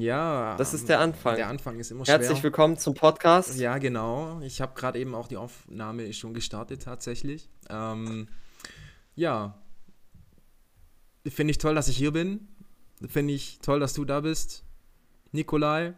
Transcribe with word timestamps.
Ja. 0.00 0.56
Das 0.56 0.74
ist 0.74 0.88
der 0.88 1.00
Anfang. 1.00 1.36
Der 1.36 1.48
Anfang 1.48 1.78
ist 1.78 1.90
immer 1.90 2.04
schwer. 2.04 2.18
Herzlich 2.18 2.42
willkommen 2.42 2.76
zum 2.76 2.94
Podcast. 2.94 3.58
Ja, 3.58 3.78
genau. 3.78 4.40
Ich 4.42 4.60
habe 4.60 4.74
gerade 4.74 4.98
eben 4.98 5.14
auch 5.14 5.28
die 5.28 5.36
Aufnahme 5.36 6.12
schon 6.12 6.34
gestartet 6.34 6.82
tatsächlich. 6.82 7.48
Ähm, 7.68 8.28
ja. 9.14 9.58
Finde 11.26 11.50
ich 11.50 11.58
toll, 11.58 11.74
dass 11.74 11.88
ich 11.88 11.96
hier 11.96 12.12
bin. 12.12 12.48
Finde 13.06 13.34
ich 13.34 13.58
toll, 13.60 13.80
dass 13.80 13.94
du 13.94 14.04
da 14.04 14.20
bist. 14.20 14.64
Nikolai. 15.32 15.94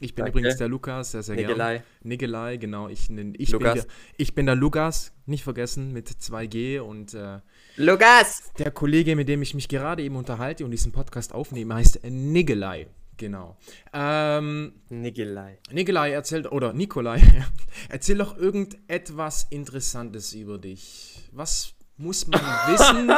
Ich 0.00 0.14
bin 0.14 0.24
Danke. 0.24 0.38
übrigens 0.38 0.58
der 0.58 0.68
Lukas, 0.68 1.12
sehr, 1.12 1.22
sehr 1.22 1.36
Nigelei. 1.36 1.74
gerne. 1.74 1.84
Nigelei, 2.02 2.56
genau. 2.56 2.88
Ich, 2.88 3.08
ich, 3.10 3.50
bin 3.50 3.60
Lukas. 3.60 3.74
der, 3.74 3.86
ich 4.16 4.34
bin 4.34 4.46
der 4.46 4.56
Lukas, 4.56 5.12
nicht 5.26 5.44
vergessen, 5.44 5.92
mit 5.92 6.08
2G. 6.08 6.80
Und 6.80 7.14
äh, 7.14 7.38
Lukas! 7.76 8.52
der 8.58 8.72
Kollege, 8.72 9.14
mit 9.14 9.28
dem 9.28 9.40
ich 9.42 9.54
mich 9.54 9.68
gerade 9.68 10.02
eben 10.02 10.16
unterhalte 10.16 10.64
und 10.64 10.72
diesen 10.72 10.90
Podcast 10.90 11.32
aufnehme, 11.32 11.74
heißt 11.74 12.00
Nigelei. 12.10 12.88
Genau. 13.16 13.56
Ähm, 13.92 14.80
Nigelei. 14.88 15.58
Nikolai 15.70 16.12
erzählt, 16.12 16.50
oder 16.50 16.72
Nikolai, 16.72 17.20
erzähl 17.88 18.18
doch 18.18 18.36
irgendetwas 18.36 19.46
Interessantes 19.50 20.32
über 20.32 20.58
dich. 20.58 21.28
Was 21.32 21.74
muss 21.96 22.26
man 22.26 22.40
wissen, 22.66 23.10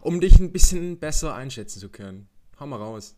um 0.00 0.20
dich 0.20 0.38
ein 0.38 0.52
bisschen 0.52 0.98
besser 0.98 1.34
einschätzen 1.34 1.78
zu 1.78 1.88
können? 1.88 2.28
Hau 2.58 2.66
mal 2.66 2.76
raus. 2.76 3.14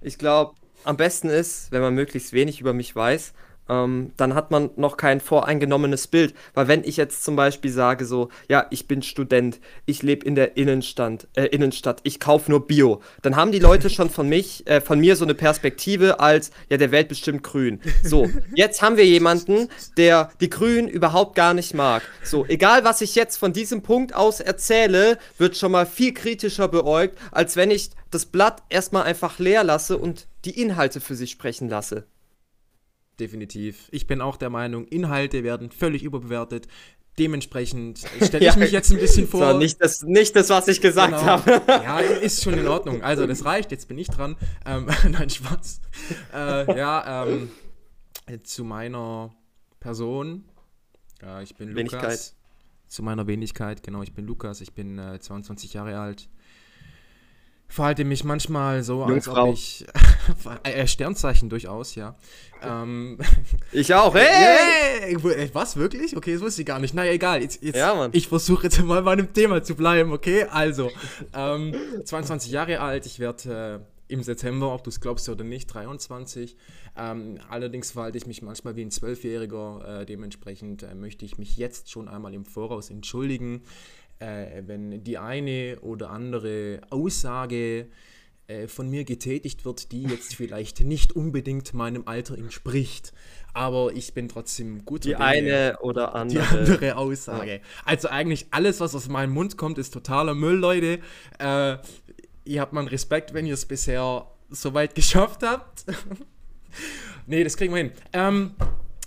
Ich 0.00 0.18
glaube, 0.18 0.56
am 0.84 0.96
besten 0.96 1.28
ist, 1.28 1.70
wenn 1.70 1.80
man 1.80 1.94
möglichst 1.94 2.32
wenig 2.32 2.60
über 2.60 2.72
mich 2.72 2.94
weiß, 2.94 3.32
ähm, 3.72 4.12
dann 4.16 4.34
hat 4.34 4.50
man 4.50 4.70
noch 4.76 4.96
kein 4.96 5.20
voreingenommenes 5.20 6.06
Bild. 6.06 6.34
Weil 6.54 6.68
wenn 6.68 6.84
ich 6.84 6.96
jetzt 6.96 7.24
zum 7.24 7.36
Beispiel 7.36 7.70
sage 7.70 8.04
so, 8.04 8.28
ja, 8.48 8.66
ich 8.70 8.86
bin 8.86 9.02
Student, 9.02 9.60
ich 9.86 10.02
lebe 10.02 10.26
in 10.26 10.34
der 10.34 10.56
Innenstadt, 10.56 11.26
äh, 11.34 11.46
Innenstadt, 11.46 12.00
ich 12.02 12.20
kaufe 12.20 12.50
nur 12.50 12.66
Bio, 12.66 13.00
dann 13.22 13.36
haben 13.36 13.52
die 13.52 13.58
Leute 13.58 13.88
schon 13.90 14.10
von 14.10 14.28
mich, 14.28 14.66
äh, 14.66 14.80
von 14.80 15.00
mir 15.00 15.16
so 15.16 15.24
eine 15.24 15.34
Perspektive 15.34 16.20
als, 16.20 16.50
ja, 16.68 16.76
der 16.76 16.90
Welt 16.90 17.08
bestimmt 17.08 17.42
grün. 17.42 17.80
So, 18.02 18.28
jetzt 18.54 18.82
haben 18.82 18.96
wir 18.96 19.06
jemanden, 19.06 19.68
der 19.96 20.30
die 20.40 20.50
Grünen 20.50 20.88
überhaupt 20.88 21.34
gar 21.34 21.54
nicht 21.54 21.72
mag. 21.72 22.02
So, 22.24 22.44
egal 22.46 22.84
was 22.84 23.00
ich 23.00 23.14
jetzt 23.14 23.36
von 23.36 23.52
diesem 23.52 23.82
Punkt 23.82 24.14
aus 24.14 24.40
erzähle, 24.40 25.18
wird 25.38 25.56
schon 25.56 25.72
mal 25.72 25.86
viel 25.86 26.12
kritischer 26.12 26.68
beäugt, 26.68 27.18
als 27.30 27.56
wenn 27.56 27.70
ich 27.70 27.90
das 28.10 28.26
Blatt 28.26 28.62
erstmal 28.68 29.04
einfach 29.04 29.38
leer 29.38 29.64
lasse 29.64 29.96
und 29.96 30.26
die 30.44 30.60
Inhalte 30.60 31.00
für 31.00 31.14
sich 31.14 31.30
sprechen 31.30 31.68
lasse. 31.68 32.04
Definitiv. 33.22 33.88
Ich 33.92 34.08
bin 34.08 34.20
auch 34.20 34.36
der 34.36 34.50
Meinung, 34.50 34.84
Inhalte 34.86 35.44
werden 35.44 35.70
völlig 35.70 36.02
überbewertet. 36.02 36.66
Dementsprechend 37.20 37.98
stelle 38.20 38.40
ich 38.48 38.52
Ja. 38.54 38.56
mich 38.58 38.72
jetzt 38.72 38.90
ein 38.90 38.98
bisschen 38.98 39.28
vor. 39.28 39.52
So, 39.52 39.58
nicht 39.58 39.80
das, 39.80 40.02
nicht 40.02 40.34
das, 40.34 40.50
was 40.50 40.66
ich 40.66 40.80
gesagt 40.80 41.12
Genau. 41.12 41.22
habe. 41.24 41.62
Ja, 41.68 42.00
ist 42.00 42.42
schon 42.42 42.54
in 42.54 42.66
Ordnung. 42.66 43.00
Also, 43.04 43.24
das 43.28 43.44
reicht, 43.44 43.70
jetzt 43.70 43.86
bin 43.86 43.96
ich 43.98 44.08
dran. 44.08 44.34
Ähm, 44.66 44.88
nein, 45.08 45.30
Spaß. 45.30 45.80
Äh, 46.34 46.76
ja, 46.76 47.26
ähm, 47.26 47.48
zu 48.42 48.64
meiner 48.64 49.32
Person. 49.78 50.44
Ja, 51.20 51.40
ich 51.42 51.54
bin 51.54 51.68
Lukas. 51.68 51.76
Wenigkeit. 51.92 52.32
Zu 52.88 53.02
meiner 53.04 53.26
Wenigkeit, 53.28 53.84
genau, 53.84 54.02
ich 54.02 54.12
bin 54.14 54.26
Lukas, 54.26 54.60
ich 54.60 54.72
bin 54.72 54.98
äh, 54.98 55.20
22 55.20 55.74
Jahre 55.74 55.96
alt. 56.00 56.28
Verhalte 57.68 58.04
mich 58.04 58.24
manchmal 58.24 58.82
so, 58.82 59.04
als 59.04 59.26
Jungfrau. 59.26 59.48
ob 59.48 59.54
ich. 59.54 59.86
äh, 60.64 60.86
Sternzeichen 60.86 61.48
durchaus, 61.48 61.94
ja. 61.94 62.16
Ähm, 62.62 63.18
Ich 63.72 63.92
auch, 63.94 64.14
hey! 64.14 64.26
Hey, 65.00 65.22
wo- 65.22 65.28
äh, 65.30 65.48
was, 65.52 65.76
wirklich? 65.76 66.16
Okay, 66.16 66.34
das 66.34 66.42
wusste 66.42 66.62
ich 66.62 66.66
gar 66.66 66.78
nicht. 66.78 66.94
Naja, 66.94 67.12
egal. 67.12 67.42
Jetzt, 67.42 67.62
jetzt, 67.62 67.76
Ja, 67.76 67.94
Mann. 67.94 68.10
Ich 68.14 68.28
versuche 68.28 68.64
jetzt 68.64 68.80
mal 68.84 69.02
bei 69.02 69.12
einem 69.12 69.32
Thema 69.32 69.62
zu 69.62 69.74
bleiben, 69.74 70.12
okay? 70.12 70.44
Also, 70.44 70.90
ähm, 71.34 71.74
22 72.04 72.50
Jahre 72.52 72.80
alt, 72.80 73.06
ich 73.06 73.18
werde 73.18 73.82
äh, 74.08 74.12
im 74.12 74.22
September, 74.22 74.74
ob 74.74 74.84
du 74.84 74.90
es 74.90 75.00
glaubst 75.00 75.28
oder 75.28 75.42
nicht, 75.44 75.66
23. 75.72 76.56
Ähm, 76.96 77.38
allerdings 77.48 77.92
verhalte 77.92 78.18
ich 78.18 78.26
mich 78.26 78.42
manchmal 78.42 78.76
wie 78.76 78.82
ein 78.82 78.90
Zwölfjähriger. 78.90 80.00
Äh, 80.02 80.06
dementsprechend 80.06 80.82
äh, 80.82 80.94
möchte 80.94 81.24
ich 81.24 81.38
mich 81.38 81.56
jetzt 81.56 81.90
schon 81.90 82.08
einmal 82.08 82.34
im 82.34 82.44
Voraus 82.44 82.90
entschuldigen, 82.90 83.62
äh, 84.18 84.62
wenn 84.66 85.02
die 85.02 85.16
eine 85.18 85.78
oder 85.80 86.10
andere 86.10 86.82
Aussage 86.90 87.86
äh, 88.52 88.68
von 88.68 88.88
mir 88.90 89.04
getätigt 89.04 89.64
wird, 89.64 89.92
die 89.92 90.02
jetzt 90.04 90.34
vielleicht 90.36 90.80
nicht 90.80 91.14
unbedingt 91.14 91.74
meinem 91.74 92.06
Alter 92.06 92.36
entspricht. 92.38 93.12
Aber 93.54 93.92
ich 93.94 94.14
bin 94.14 94.28
trotzdem 94.28 94.84
gut 94.84 95.04
Die 95.04 95.16
eine 95.16 95.76
oder 95.82 96.06
die 96.08 96.38
andere. 96.38 96.48
andere 96.58 96.96
Aussage. 96.96 97.60
Also 97.84 98.08
eigentlich 98.08 98.46
alles, 98.50 98.80
was 98.80 98.94
aus 98.94 99.08
meinem 99.08 99.32
Mund 99.32 99.56
kommt, 99.58 99.76
ist 99.78 99.92
totaler 99.92 100.34
Müll, 100.34 100.56
Leute. 100.56 101.00
Äh, 101.38 101.76
ihr 102.44 102.60
habt 102.60 102.72
meinen 102.72 102.88
Respekt, 102.88 103.34
wenn 103.34 103.46
ihr 103.46 103.54
es 103.54 103.66
bisher 103.66 104.26
so 104.48 104.72
weit 104.74 104.94
geschafft 104.94 105.42
habt. 105.42 105.84
nee, 107.26 107.44
das 107.44 107.56
kriegen 107.56 107.74
wir 107.74 107.82
hin. 107.82 107.92
Ähm, 108.12 108.52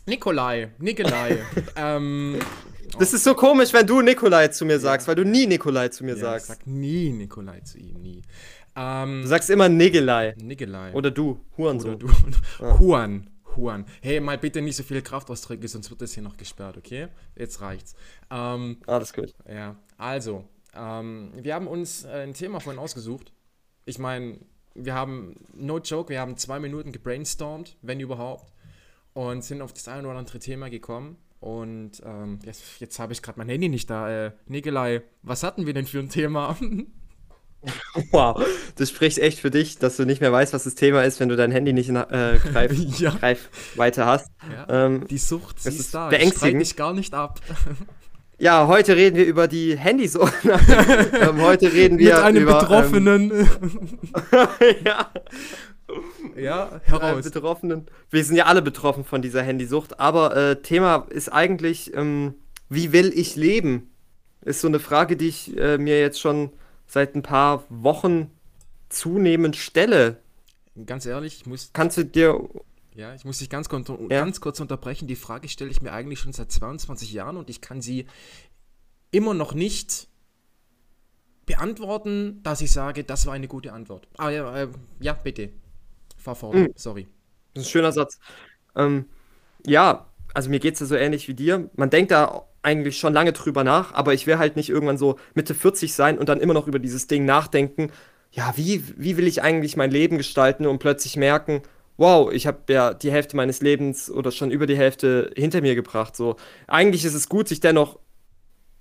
Nikolai, 0.06 0.70
Nikolai. 0.78 1.40
ähm, 1.76 2.38
Das 3.00 3.14
ist 3.14 3.24
so 3.24 3.34
komisch, 3.34 3.74
wenn 3.74 3.88
du 3.88 4.02
Nikolai 4.02 4.50
zu 4.50 4.64
mir 4.66 4.80
sagst, 4.80 5.08
weil 5.08 5.16
du 5.16 5.26
nie 5.26 5.48
Nikolai 5.48 5.90
zu 5.90 6.04
mir 6.04 6.12
ja, 6.12 6.16
ich 6.18 6.22
sagst. 6.22 6.48
sag 6.48 6.68
nie 6.68 7.10
Nikolai 7.12 7.62
zu 7.62 7.80
ihm, 7.80 8.00
nie. 8.02 8.22
Ähm, 8.76 9.22
Du 9.22 9.28
sagst 9.28 9.50
immer 9.50 9.70
Nigelei. 9.70 10.36
Nikolai. 10.38 10.94
Oder 10.94 11.12
du, 11.12 11.40
Hurensohn. 11.58 11.96
Oder 11.96 12.08
du. 12.08 12.66
Juan. 12.80 13.30
Juan. 13.56 13.86
Hey, 14.02 14.20
mal 14.20 14.38
bitte 14.38 14.62
nicht 14.62 14.76
so 14.76 14.84
viele 14.84 15.02
Kraftausdrücke, 15.02 15.68
sonst 15.68 15.90
wird 15.90 16.02
das 16.02 16.14
hier 16.14 16.24
noch 16.24 16.36
gesperrt, 16.36 16.78
okay? 16.78 17.08
Jetzt 17.38 17.62
reicht's. 17.62 17.96
Ähm, 18.30 18.78
Alles 18.86 19.14
gut. 19.14 19.34
Ja, 19.50 19.78
also, 19.98 20.44
ähm, 20.76 21.32
wir 21.36 21.56
haben 21.56 21.68
uns 21.68 22.04
äh, 22.04 22.24
ein 22.24 22.34
Thema 22.34 22.60
vorhin 22.60 22.82
ausgesucht. 22.82 23.32
Ich 23.86 23.98
meine, 23.98 24.40
wir 24.74 24.94
haben, 24.94 25.36
no 25.54 25.80
joke, 25.80 26.10
wir 26.10 26.20
haben 26.20 26.36
zwei 26.38 26.60
Minuten 26.60 26.92
gebrainstormt, 26.92 27.78
wenn 27.82 28.02
überhaupt, 28.02 28.52
und 29.14 29.44
sind 29.44 29.62
auf 29.62 29.72
das 29.72 29.88
eine 29.88 30.08
oder 30.08 30.18
andere 30.18 30.40
Thema 30.40 30.70
gekommen. 30.70 31.18
Und 31.40 32.02
ähm, 32.04 32.40
jetzt, 32.44 32.80
jetzt 32.80 33.00
habe 33.00 33.14
ich 33.14 33.22
gerade 33.22 33.40
mein 33.40 33.48
Handy 33.48 33.70
nicht 33.70 33.90
da. 33.90 34.28
Äh, 34.28 34.32
Nikolai, 34.48 35.02
was 35.22 35.44
hatten 35.44 35.66
wir 35.66 35.74
denn 35.74 35.86
für 35.86 36.00
ein 36.00 36.10
Thema? 36.10 36.58
Wow. 38.12 38.44
Das 38.76 38.90
spricht 38.90 39.18
echt 39.20 39.40
für 39.40 39.52
dich, 39.52 39.78
dass 39.80 39.98
du 39.98 40.06
nicht 40.06 40.22
mehr 40.22 40.32
weißt, 40.32 40.54
was 40.54 40.64
das 40.66 40.76
Thema 40.76 41.04
ist, 41.04 41.20
wenn 41.20 41.30
du 41.30 41.36
dein 41.36 41.52
Handy 41.52 41.74
nicht 41.74 41.90
in 41.90 41.96
äh, 41.96 42.40
Greif, 42.52 42.74
ja, 43.00 43.12
Greifweite 43.12 44.06
hast. 44.06 44.30
ja. 44.52 44.86
Ähm, 44.86 45.08
Die 45.08 45.18
Sucht, 45.18 45.62
sie 45.62 45.70
ist, 45.70 45.94
da. 45.94 46.10
Ich 46.12 46.18
beängstigend. 46.18 46.62
dich 46.62 46.76
gar 46.76 46.94
nicht 46.94 47.14
ab. 47.14 47.40
ja, 48.38 48.68
heute 48.68 48.96
reden 48.96 49.16
wir 49.16 49.26
über 49.26 49.48
die 49.48 49.78
Handys. 49.78 50.16
ähm, 50.16 51.42
heute 51.42 51.72
reden 51.74 51.98
wir 51.98 52.16
Mit 52.16 52.24
einem 52.24 52.44
über, 52.44 52.60
Betroffenen. 52.60 53.32
Ähm, 53.32 53.50
ja, 54.84 55.12
ja, 56.36 56.82
heraus. 56.84 57.24
Betroffenen. 57.30 57.86
Wir 58.10 58.24
sind 58.24 58.36
ja 58.36 58.46
alle 58.46 58.62
betroffen 58.62 59.04
von 59.06 59.22
dieser 59.22 59.42
Handysucht, 59.42 60.00
aber 60.00 60.36
äh, 60.36 60.62
Thema 60.62 61.06
ist 61.10 61.30
eigentlich, 61.30 61.94
ähm, 61.96 62.36
wie 62.70 62.92
will 62.92 63.12
ich 63.16 63.36
leben? 63.36 63.92
Ist 64.42 64.62
so 64.62 64.68
eine 64.68 64.80
Frage, 64.80 65.16
die 65.18 65.28
ich 65.28 65.58
äh, 65.58 65.78
mir 65.78 66.00
jetzt 66.00 66.20
schon 66.20 66.52
seit 66.88 67.16
ein 67.16 67.24
paar 67.24 67.64
Wochen 67.70 68.32
zunehmend 68.90 69.56
stelle. 69.56 70.18
Ganz 70.86 71.06
ehrlich, 71.06 71.38
ich 71.42 71.46
muss 71.46 71.72
Kannst 71.74 71.98
du 71.98 72.06
dir. 72.06 72.50
Ja, 72.96 73.14
ich 73.14 73.26
muss 73.26 73.40
dich 73.40 73.50
ganz, 73.50 73.68
kon- 73.70 73.86
Ja. 74.10 74.20
ganz 74.22 74.40
kurz 74.42 74.60
unterbrechen. 74.60 75.08
Die 75.08 75.16
Frage 75.16 75.50
stelle 75.50 75.70
ich 75.72 75.82
mir 75.82 75.92
eigentlich 75.92 76.20
schon 76.20 76.32
seit 76.34 76.52
22 76.52 77.12
Jahren 77.14 77.36
und 77.38 77.50
ich 77.50 77.60
kann 77.62 77.82
sie 77.82 78.06
immer 79.12 79.34
noch 79.34 79.54
nicht 79.54 80.08
beantworten, 81.46 82.42
dass 82.44 82.62
ich 82.62 82.72
sage, 82.72 83.04
das 83.04 83.26
war 83.26 83.34
eine 83.34 83.48
gute 83.48 83.72
Antwort. 83.74 84.08
Ah 84.18 84.30
ja, 84.30 84.56
äh, 84.64 84.68
ja 85.00 85.14
bitte. 85.14 85.50
Fahr 86.18 86.36
fort. 86.36 86.56
Mhm. 86.56 86.72
Sorry. 86.76 87.08
Das 87.54 87.64
ist 87.64 87.70
ein 87.70 87.72
schöner 87.72 87.92
Satz. 87.92 88.20
Ähm, 88.76 89.06
ja, 89.66 90.08
also 90.34 90.50
mir 90.50 90.60
geht 90.60 90.74
es 90.76 90.80
ja 90.80 90.86
so 90.86 90.96
ähnlich 90.96 91.28
wie 91.28 91.34
dir. 91.34 91.70
Man 91.76 91.90
denkt 91.90 92.12
da 92.12 92.46
eigentlich 92.66 92.98
schon 92.98 93.14
lange 93.14 93.32
drüber 93.32 93.64
nach, 93.64 93.94
aber 93.94 94.14
ich 94.14 94.28
will 94.28 94.38
halt 94.38 94.56
nicht 94.56 94.70
irgendwann 94.70 94.98
so 94.98 95.18
Mitte 95.34 95.54
40 95.54 95.94
sein 95.94 96.18
und 96.18 96.28
dann 96.28 96.42
immer 96.42 96.54
noch 96.54 96.68
über 96.68 96.80
dieses 96.80 97.08
Ding 97.08 97.26
nachdenken. 97.26 97.92
Ja, 98.32 98.54
wie, 98.56 98.84
wie 98.98 99.16
will 99.18 99.28
ich 99.28 99.42
eigentlich 99.42 99.78
mein 99.78 99.92
Leben 99.92 100.18
gestalten 100.18 100.66
und 100.66 100.80
plötzlich 100.80 101.16
merken, 101.16 101.62
wow, 101.98 102.32
ich 102.32 102.48
habe 102.48 102.60
ja 102.70 102.94
die 102.94 103.12
Hälfte 103.12 103.38
meines 103.38 103.62
Lebens 103.62 104.12
oder 104.12 104.32
schon 104.32 104.52
über 104.52 104.68
die 104.68 104.78
Hälfte 104.78 105.32
hinter 105.36 105.62
mir 105.62 105.76
gebracht. 105.76 106.16
So, 106.16 106.36
eigentlich 106.68 107.06
ist 107.06 107.14
es 107.14 107.30
gut, 107.30 107.48
sich 107.48 107.62
dennoch 107.62 108.00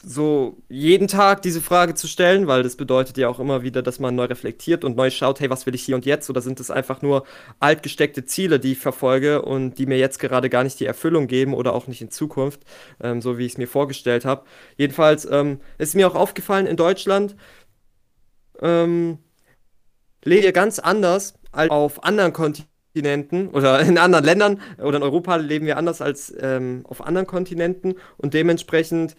so 0.07 0.63
jeden 0.69 1.09
Tag 1.09 1.43
diese 1.43 1.61
Frage 1.61 1.95
zu 1.95 2.07
stellen, 2.07 2.47
weil 2.47 2.63
das 2.63 2.77
bedeutet 2.77 3.17
ja 3.19 3.29
auch 3.29 3.41
immer 3.41 3.63
wieder, 3.63 3.83
dass 3.83 3.99
man 3.99 4.15
neu 4.15 4.25
reflektiert 4.25 4.85
und 4.85 4.97
neu 4.97 5.11
schaut, 5.11 5.41
hey, 5.41 5.51
was 5.51 5.67
will 5.67 5.75
ich 5.75 5.85
hier 5.85 5.95
und 5.95 6.07
jetzt? 6.07 6.29
Oder 6.31 6.41
sind 6.41 6.61
es 6.61 6.71
einfach 6.71 7.03
nur 7.03 7.25
altgesteckte 7.61 8.25
Ziele, 8.25 8.61
die 8.61 8.73
ich 8.73 8.79
verfolge 8.79 9.43
und 9.43 9.79
die 9.79 9.87
mir 9.87 9.99
jetzt 9.99 10.19
gerade 10.19 10.51
gar 10.51 10.65
nicht 10.65 10.79
die 10.81 10.87
Erfüllung 10.87 11.27
geben 11.27 11.55
oder 11.55 11.73
auch 11.75 11.87
nicht 11.87 12.03
in 12.03 12.11
Zukunft, 12.11 12.61
ähm, 13.03 13.21
so 13.23 13.39
wie 13.39 13.47
ich 13.47 13.53
es 13.53 13.59
mir 13.59 13.69
vorgestellt 13.69 14.25
habe. 14.25 14.45
Jedenfalls 14.77 15.27
ähm, 15.31 15.61
ist 15.79 15.95
mir 15.95 16.07
auch 16.07 16.15
aufgefallen, 16.15 16.67
in 16.67 16.77
Deutschland 16.77 17.37
ähm, 18.61 19.19
leben 20.25 20.43
wir 20.43 20.53
ganz 20.53 20.79
anders 20.79 21.35
als 21.53 21.71
auf 21.71 22.05
anderen 22.05 22.33
Kontinenten 22.33 23.49
oder 23.49 23.81
in 23.87 23.99
anderen 23.99 24.25
Ländern 24.25 24.61
oder 24.79 24.97
in 24.97 25.03
Europa 25.03 25.37
leben 25.37 25.67
wir 25.67 25.77
anders 25.77 26.01
als 26.01 26.35
ähm, 26.41 26.85
auf 26.85 27.05
anderen 27.05 27.27
Kontinenten 27.27 27.95
und 28.17 28.35
dementsprechend 28.35 29.17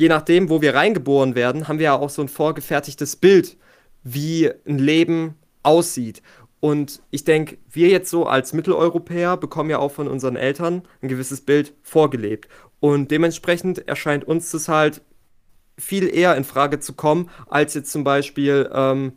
je 0.00 0.08
nachdem, 0.08 0.48
wo 0.48 0.62
wir 0.62 0.74
reingeboren 0.74 1.34
werden, 1.34 1.68
haben 1.68 1.78
wir 1.78 1.84
ja 1.84 1.98
auch 1.98 2.08
so 2.08 2.22
ein 2.22 2.28
vorgefertigtes 2.28 3.16
Bild, 3.16 3.58
wie 4.02 4.50
ein 4.66 4.78
Leben 4.78 5.34
aussieht. 5.62 6.22
Und 6.58 7.02
ich 7.10 7.24
denke, 7.24 7.58
wir 7.70 7.88
jetzt 7.88 8.08
so 8.08 8.24
als 8.24 8.54
Mitteleuropäer 8.54 9.36
bekommen 9.36 9.68
ja 9.68 9.78
auch 9.78 9.92
von 9.92 10.08
unseren 10.08 10.36
Eltern 10.36 10.82
ein 11.02 11.08
gewisses 11.08 11.42
Bild 11.42 11.74
vorgelebt. 11.82 12.48
Und 12.80 13.10
dementsprechend 13.10 13.86
erscheint 13.88 14.24
uns 14.24 14.50
das 14.50 14.68
halt 14.68 15.02
viel 15.78 16.08
eher 16.08 16.34
in 16.34 16.44
Frage 16.44 16.80
zu 16.80 16.94
kommen, 16.94 17.28
als 17.46 17.74
jetzt 17.74 17.92
zum 17.92 18.02
Beispiel 18.02 18.70
ähm, 18.72 19.12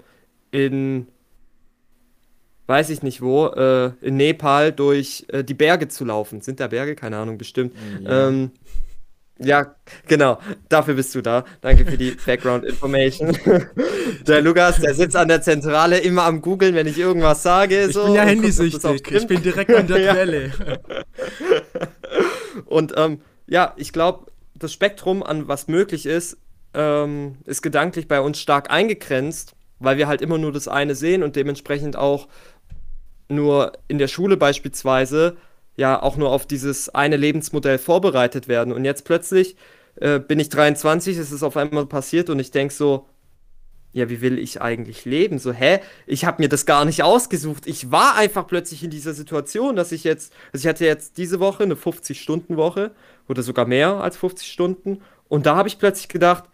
in, 0.52 1.08
weiß 2.68 2.90
ich 2.90 3.04
nicht 3.04 3.22
wo, 3.22 3.48
äh, 3.48 3.94
in 4.02 4.18
Nepal 4.18 4.74
durch 4.74 5.26
äh, 5.30 5.46
die 5.46 5.54
Berge 5.54 5.88
zu 5.88 6.04
laufen. 6.04 6.42
Sind 6.42 6.60
da 6.60 6.68
Berge? 6.68 6.96
Keine 6.96 7.18
Ahnung, 7.18 7.38
bestimmt. 7.38 7.74
Ja. 8.02 8.28
Ähm, 8.28 8.52
ja, 9.40 9.76
genau. 10.08 10.40
Dafür 10.70 10.94
bist 10.94 11.16
du 11.16 11.22
da. 11.22 11.44
Danke 11.62 11.86
für 11.86 11.98
die 11.98 12.12
Background 12.26 12.66
Information. 12.66 13.38
der 14.28 14.42
Lukas, 14.42 14.80
der 14.80 14.94
sitzt 14.94 15.16
an 15.16 15.28
der 15.28 15.42
Zentrale 15.42 16.00
immer 16.00 16.24
am 16.24 16.42
Googeln, 16.42 16.76
wenn 16.76 16.88
ich 16.88 17.00
irgendwas 17.00 17.42
sage. 17.42 17.86
Ich 17.86 17.94
so, 17.94 18.06
bin 18.06 18.16
ja 18.16 18.24
handysüchtig. 18.24 19.12
Ich 19.12 19.28
bin 19.28 19.42
direkt 19.42 19.74
an 19.74 19.88
der 19.88 20.00
ja. 20.00 20.14
Quelle. 20.14 20.52
Und 22.66 22.94
ähm, 22.96 23.22
ja, 23.48 23.74
ich 23.78 23.92
glaube, 23.92 24.28
das 24.56 24.72
Spektrum 24.72 25.24
an 25.24 25.48
was 25.48 25.68
möglich 25.68 26.06
ist, 26.06 26.38
ähm, 26.76 27.38
ist 27.46 27.62
gedanklich 27.62 28.08
bei 28.08 28.22
uns 28.22 28.40
stark 28.40 28.70
eingegrenzt, 28.70 29.56
weil 29.80 29.98
wir 29.98 30.08
halt 30.08 30.22
immer 30.22 30.38
nur 30.38 30.52
das 30.52 30.68
eine 30.68 30.96
sehen 30.96 31.24
und 31.24 31.36
dementsprechend 31.36 31.96
auch 31.96 32.28
nur 33.30 33.74
in 33.88 33.98
der 33.98 34.08
Schule 34.08 34.38
beispielsweise 34.38 35.38
ja 35.76 36.02
auch 36.02 36.18
nur 36.18 36.30
auf 36.32 36.46
dieses 36.46 36.90
eine 36.90 37.18
Lebensmodell 37.18 37.78
vorbereitet 37.78 38.48
werden. 38.48 38.74
Und 38.74 38.86
jetzt 38.86 39.06
plötzlich 39.06 39.56
äh, 39.96 40.20
bin 40.20 40.40
ich 40.40 40.50
23, 40.50 41.18
es 41.18 41.32
ist 41.32 41.44
auf 41.44 41.58
einmal 41.58 41.86
passiert 41.86 42.30
und 42.30 42.40
ich 42.40 42.52
denke 42.52 42.74
so, 42.74 43.08
ja, 43.94 44.10
wie 44.10 44.22
will 44.22 44.40
ich 44.40 44.60
eigentlich 44.60 45.06
leben? 45.06 45.38
So, 45.38 45.54
hä? 45.54 45.80
Ich 46.08 46.26
habe 46.26 46.42
mir 46.42 46.50
das 46.50 46.66
gar 46.66 46.84
nicht 46.84 47.04
ausgesucht. 47.04 47.68
Ich 47.68 47.92
war 47.92 48.16
einfach 48.16 48.48
plötzlich 48.48 48.84
in 48.84 48.90
dieser 48.90 49.14
Situation, 49.14 49.76
dass 49.76 49.92
ich 49.92 50.04
jetzt, 50.04 50.34
also 50.52 50.64
ich 50.64 50.68
hatte 50.68 50.86
jetzt 50.86 51.18
diese 51.18 51.40
Woche 51.40 51.64
eine 51.64 51.76
50-Stunden-Woche 51.76 52.92
oder 53.30 53.44
sogar 53.44 53.68
mehr 53.68 54.02
als 54.02 54.18
50 54.18 54.52
Stunden. 54.52 55.02
Und 55.30 55.46
da 55.46 55.56
habe 55.56 55.68
ich 55.68 55.78
plötzlich 55.78 56.08
gedacht, 56.08 56.46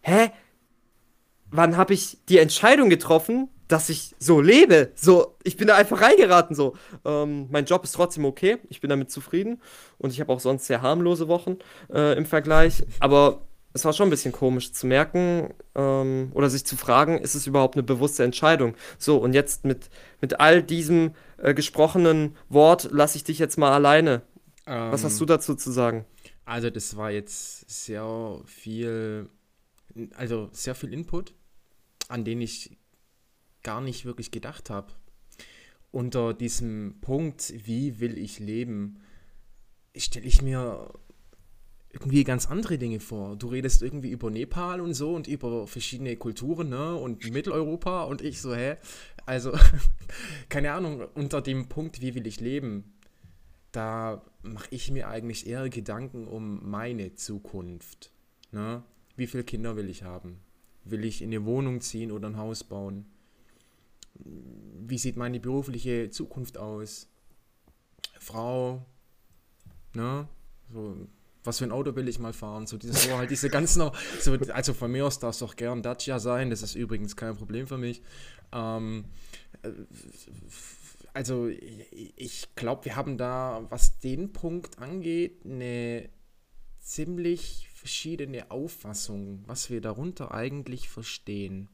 hä? 0.00 0.30
Wann 1.50 1.76
habe 1.76 1.92
ich 1.92 2.18
die 2.28 2.38
Entscheidung 2.38 2.88
getroffen, 2.88 3.48
dass 3.68 3.88
ich 3.88 4.14
so 4.18 4.40
lebe. 4.40 4.92
So, 4.94 5.36
ich 5.42 5.56
bin 5.56 5.68
da 5.68 5.76
einfach 5.76 6.00
reingeraten. 6.00 6.54
So, 6.54 6.76
ähm, 7.04 7.48
mein 7.50 7.64
Job 7.64 7.84
ist 7.84 7.92
trotzdem 7.92 8.24
okay. 8.24 8.58
Ich 8.68 8.80
bin 8.80 8.90
damit 8.90 9.10
zufrieden 9.10 9.60
und 9.98 10.12
ich 10.12 10.20
habe 10.20 10.32
auch 10.32 10.40
sonst 10.40 10.66
sehr 10.66 10.82
harmlose 10.82 11.28
Wochen 11.28 11.58
äh, 11.92 12.16
im 12.16 12.26
Vergleich. 12.26 12.84
Aber 13.00 13.42
es 13.76 13.84
war 13.84 13.92
schon 13.92 14.08
ein 14.08 14.10
bisschen 14.10 14.32
komisch 14.32 14.72
zu 14.72 14.86
merken 14.86 15.54
ähm, 15.74 16.30
oder 16.32 16.48
sich 16.48 16.64
zu 16.64 16.76
fragen, 16.76 17.18
ist 17.18 17.34
es 17.34 17.46
überhaupt 17.46 17.74
eine 17.74 17.82
bewusste 17.82 18.24
Entscheidung? 18.24 18.74
So, 18.98 19.18
und 19.18 19.34
jetzt 19.34 19.64
mit, 19.64 19.90
mit 20.20 20.40
all 20.40 20.62
diesem 20.62 21.12
äh, 21.36 21.52
gesprochenen 21.52 22.36
Wort 22.48 22.88
lasse 22.90 23.18
ich 23.18 23.24
dich 23.24 23.38
jetzt 23.38 23.58
mal 23.58 23.72
alleine. 23.72 24.22
Ähm, 24.66 24.92
Was 24.92 25.04
hast 25.04 25.20
du 25.20 25.26
dazu 25.26 25.54
zu 25.54 25.70
sagen? 25.70 26.06
Also, 26.46 26.70
das 26.70 26.96
war 26.96 27.10
jetzt 27.10 27.68
sehr 27.68 28.40
viel, 28.46 29.28
also 30.16 30.48
sehr 30.52 30.74
viel 30.74 30.92
Input, 30.92 31.34
an 32.08 32.24
den 32.24 32.40
ich 32.40 32.75
gar 33.66 33.80
nicht 33.80 34.04
wirklich 34.04 34.30
gedacht 34.30 34.70
habe. 34.70 34.92
Unter 35.90 36.34
diesem 36.34 36.98
Punkt, 37.00 37.52
wie 37.66 37.98
will 37.98 38.16
ich 38.16 38.38
leben, 38.38 39.00
stelle 39.96 40.26
ich 40.26 40.40
mir 40.40 40.92
irgendwie 41.90 42.22
ganz 42.22 42.46
andere 42.46 42.78
Dinge 42.78 43.00
vor. 43.00 43.34
Du 43.34 43.48
redest 43.48 43.82
irgendwie 43.82 44.10
über 44.10 44.30
Nepal 44.30 44.80
und 44.80 44.94
so 44.94 45.14
und 45.16 45.26
über 45.26 45.66
verschiedene 45.66 46.14
Kulturen 46.16 46.68
ne? 46.68 46.94
und 46.94 47.28
Mitteleuropa 47.32 48.04
und 48.04 48.22
ich 48.22 48.40
so, 48.40 48.54
hä? 48.54 48.76
Also, 49.24 49.52
keine 50.48 50.72
Ahnung, 50.72 51.04
unter 51.14 51.42
dem 51.42 51.68
Punkt, 51.68 52.00
wie 52.00 52.14
will 52.14 52.28
ich 52.28 52.38
leben, 52.38 52.92
da 53.72 54.22
mache 54.42 54.68
ich 54.70 54.92
mir 54.92 55.08
eigentlich 55.08 55.44
eher 55.48 55.68
Gedanken 55.70 56.28
um 56.28 56.70
meine 56.70 57.14
Zukunft. 57.14 58.12
Ne? 58.52 58.84
Wie 59.16 59.26
viele 59.26 59.42
Kinder 59.42 59.74
will 59.74 59.90
ich 59.90 60.04
haben? 60.04 60.38
Will 60.84 61.04
ich 61.04 61.20
in 61.20 61.30
eine 61.30 61.44
Wohnung 61.44 61.80
ziehen 61.80 62.12
oder 62.12 62.28
ein 62.28 62.36
Haus 62.36 62.62
bauen? 62.62 63.06
Wie 64.20 64.98
sieht 64.98 65.16
meine 65.16 65.40
berufliche 65.40 66.10
Zukunft 66.10 66.58
aus? 66.58 67.08
Frau, 68.18 68.84
ne? 69.94 70.28
So, 70.72 71.08
was 71.44 71.58
für 71.58 71.64
ein 71.64 71.72
Auto 71.72 71.94
will 71.94 72.08
ich 72.08 72.18
mal 72.18 72.32
fahren? 72.32 72.66
So, 72.66 72.76
diese, 72.76 72.92
so 72.94 73.16
halt 73.16 73.30
diese 73.30 73.48
ganzen, 73.48 73.90
so, 74.20 74.32
also 74.52 74.74
von 74.74 74.90
mir 74.90 75.06
aus 75.06 75.18
darf 75.18 75.34
es 75.34 75.42
auch 75.42 75.56
gern 75.56 75.82
Dacia 75.82 76.18
sein, 76.18 76.50
das 76.50 76.62
ist 76.62 76.74
übrigens 76.74 77.16
kein 77.16 77.36
Problem 77.36 77.66
für 77.66 77.78
mich. 77.78 78.02
Ähm, 78.52 79.04
äh, 79.62 79.70
also 81.12 81.48
ich 81.48 82.54
glaube, 82.56 82.84
wir 82.84 82.96
haben 82.96 83.16
da, 83.16 83.64
was 83.70 83.98
den 84.00 84.32
Punkt 84.32 84.78
angeht, 84.78 85.46
eine 85.46 86.10
ziemlich 86.78 87.68
verschiedene 87.72 88.50
Auffassung, 88.50 89.42
was 89.46 89.70
wir 89.70 89.80
darunter 89.80 90.32
eigentlich 90.34 90.88
verstehen. 90.88 91.70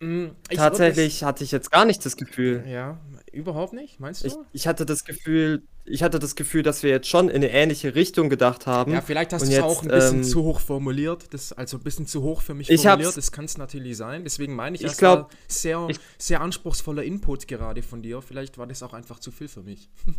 Mm, 0.00 0.26
ich 0.48 0.58
Tatsächlich 0.58 1.22
hatte 1.22 1.44
ich 1.44 1.52
jetzt 1.52 1.70
gar 1.70 1.84
nicht 1.84 2.04
das 2.04 2.16
Gefühl. 2.16 2.64
Ja, 2.66 2.98
überhaupt 3.32 3.72
nicht, 3.72 4.00
meinst 4.00 4.24
du? 4.24 4.28
Ich, 4.28 4.34
ich, 4.52 4.66
hatte 4.66 4.86
das 4.86 5.04
Gefühl, 5.04 5.62
ich 5.84 6.02
hatte 6.02 6.18
das 6.18 6.34
Gefühl, 6.34 6.62
dass 6.62 6.82
wir 6.82 6.90
jetzt 6.90 7.08
schon 7.08 7.28
in 7.28 7.36
eine 7.36 7.50
ähnliche 7.50 7.94
Richtung 7.94 8.28
gedacht 8.28 8.66
haben. 8.66 8.92
Ja, 8.92 9.00
vielleicht 9.00 9.32
hast 9.32 9.46
du 9.46 9.50
es 9.50 9.60
auch 9.60 9.82
ein 9.82 9.88
bisschen 9.88 10.18
ähm, 10.18 10.24
zu 10.24 10.42
hoch 10.42 10.60
formuliert, 10.60 11.32
das, 11.32 11.52
also 11.52 11.76
ein 11.78 11.82
bisschen 11.82 12.06
zu 12.06 12.22
hoch 12.22 12.42
für 12.42 12.54
mich 12.54 12.68
formuliert, 12.68 13.16
das 13.16 13.32
kann 13.32 13.44
es 13.44 13.56
natürlich 13.56 13.96
sein. 13.96 14.24
Deswegen 14.24 14.54
meine 14.54 14.76
ich, 14.76 14.84
ich 14.84 14.96
glaube, 14.96 15.28
sehr, 15.48 15.86
ich, 15.88 15.98
sehr 16.18 16.40
anspruchsvoller 16.40 17.02
Input 17.02 17.48
gerade 17.48 17.82
von 17.82 18.02
dir. 18.02 18.22
Vielleicht 18.22 18.58
war 18.58 18.66
das 18.66 18.82
auch 18.82 18.94
einfach 18.94 19.18
zu 19.18 19.30
viel 19.30 19.48
für 19.48 19.62
mich. 19.62 19.90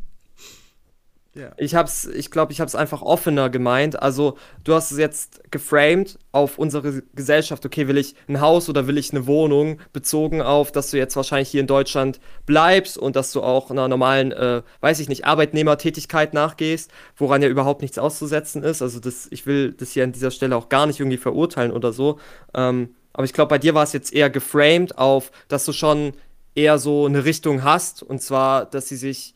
Yeah. 1.36 1.54
Ich 1.58 1.76
hab's, 1.76 2.06
ich 2.06 2.32
glaube, 2.32 2.54
ich 2.54 2.62
habe 2.62 2.70
es 2.70 2.76
einfach 2.76 3.02
offener 3.02 3.50
gemeint. 3.50 4.02
Also, 4.02 4.38
du 4.64 4.74
hast 4.74 4.92
es 4.92 4.98
jetzt 4.98 5.52
geframed 5.52 6.18
auf 6.32 6.58
unsere 6.58 7.02
Gesellschaft. 7.14 7.66
Okay, 7.66 7.90
will 7.90 7.98
ich 7.98 8.16
ein 8.30 8.40
Haus 8.40 8.70
oder 8.70 8.88
will 8.88 8.98
ich 8.98 9.12
eine 9.12 9.28
Wohnung? 9.28 9.80
Bezogen 9.92 10.42
auf, 10.42 10.72
dass 10.72 10.92
du 10.92 10.98
jetzt 10.98 11.16
wahrscheinlich 11.18 11.50
hier 11.50 11.60
in 11.60 11.68
Deutschland 11.68 12.22
bleibst 12.46 12.98
und 12.98 13.18
dass 13.18 13.34
du 13.34 13.42
auch 13.42 13.70
einer 13.70 13.90
normalen, 13.90 14.32
äh, 14.32 14.62
weiß 14.80 15.02
ich 15.02 15.10
nicht, 15.10 15.26
Arbeitnehmertätigkeit 15.26 16.34
nachgehst, 16.34 16.90
woran 17.18 17.42
ja 17.42 17.50
überhaupt 17.50 17.82
nichts 17.82 17.98
auszusetzen 17.98 18.64
ist. 18.64 18.82
Also, 18.82 19.02
das, 19.02 19.28
ich 19.30 19.46
will 19.46 19.74
das 19.74 19.92
hier 19.92 20.06
an 20.06 20.14
dieser 20.14 20.32
Stelle 20.32 20.56
auch 20.56 20.70
gar 20.70 20.86
nicht 20.86 21.02
irgendwie 21.02 21.18
verurteilen 21.18 21.74
oder 21.74 21.92
so. 21.92 22.18
Ähm, 22.54 22.96
aber 23.12 23.26
ich 23.26 23.34
glaube, 23.34 23.50
bei 23.50 23.58
dir 23.58 23.74
war 23.74 23.84
es 23.84 23.94
jetzt 23.94 24.14
eher 24.14 24.30
geframed 24.30 24.98
auf, 24.98 25.32
dass 25.50 25.66
du 25.66 25.74
schon 25.74 26.14
eher 26.54 26.80
so 26.80 27.06
eine 27.06 27.26
Richtung 27.26 27.64
hast. 27.64 28.04
Und 28.04 28.22
zwar, 28.22 28.66
dass 28.66 28.88
sie 28.88 28.96
sich 28.96 29.35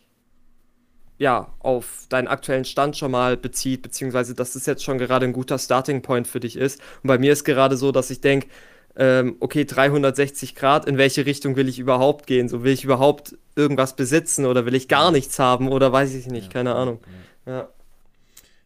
ja, 1.20 1.54
auf 1.60 2.06
deinen 2.08 2.30
aktuellen 2.30 2.64
Stand 2.64 2.98
schon 2.98 3.12
mal 3.12 3.36
bezieht, 3.36 3.82
beziehungsweise 3.82 4.34
dass 4.34 4.54
das 4.54 4.66
jetzt 4.66 4.84
schon 4.84 4.98
gerade 4.98 5.26
ein 5.26 5.34
guter 5.34 5.60
Starting 5.60 6.02
Point 6.02 6.28
für 6.28 6.40
dich 6.40 6.56
ist. 6.56 6.82
Und 7.04 7.10
bei 7.10 7.18
mir 7.18 7.34
ist 7.34 7.44
gerade 7.44 7.76
so, 7.76 7.92
dass 7.92 8.10
ich 8.10 8.22
denke, 8.22 8.48
ähm, 8.96 9.36
okay, 9.42 9.66
360 9.66 10.56
Grad, 10.56 10.88
in 10.88 10.98
welche 10.98 11.26
Richtung 11.26 11.58
will 11.58 11.68
ich 11.68 11.78
überhaupt 11.78 12.26
gehen? 12.26 12.48
So 12.48 12.64
will 12.64 12.72
ich 12.72 12.86
überhaupt 12.86 13.38
irgendwas 13.56 13.98
besitzen 13.98 14.46
oder 14.46 14.66
will 14.66 14.76
ich 14.76 14.88
gar 14.88 15.12
nichts 15.12 15.40
haben 15.40 15.70
oder 15.70 15.92
weiß 15.92 16.14
ich 16.14 16.28
nicht, 16.28 16.48
ja, 16.48 16.54
keine 16.54 16.76
Ahnung. 16.76 17.00
Ja. 17.46 17.70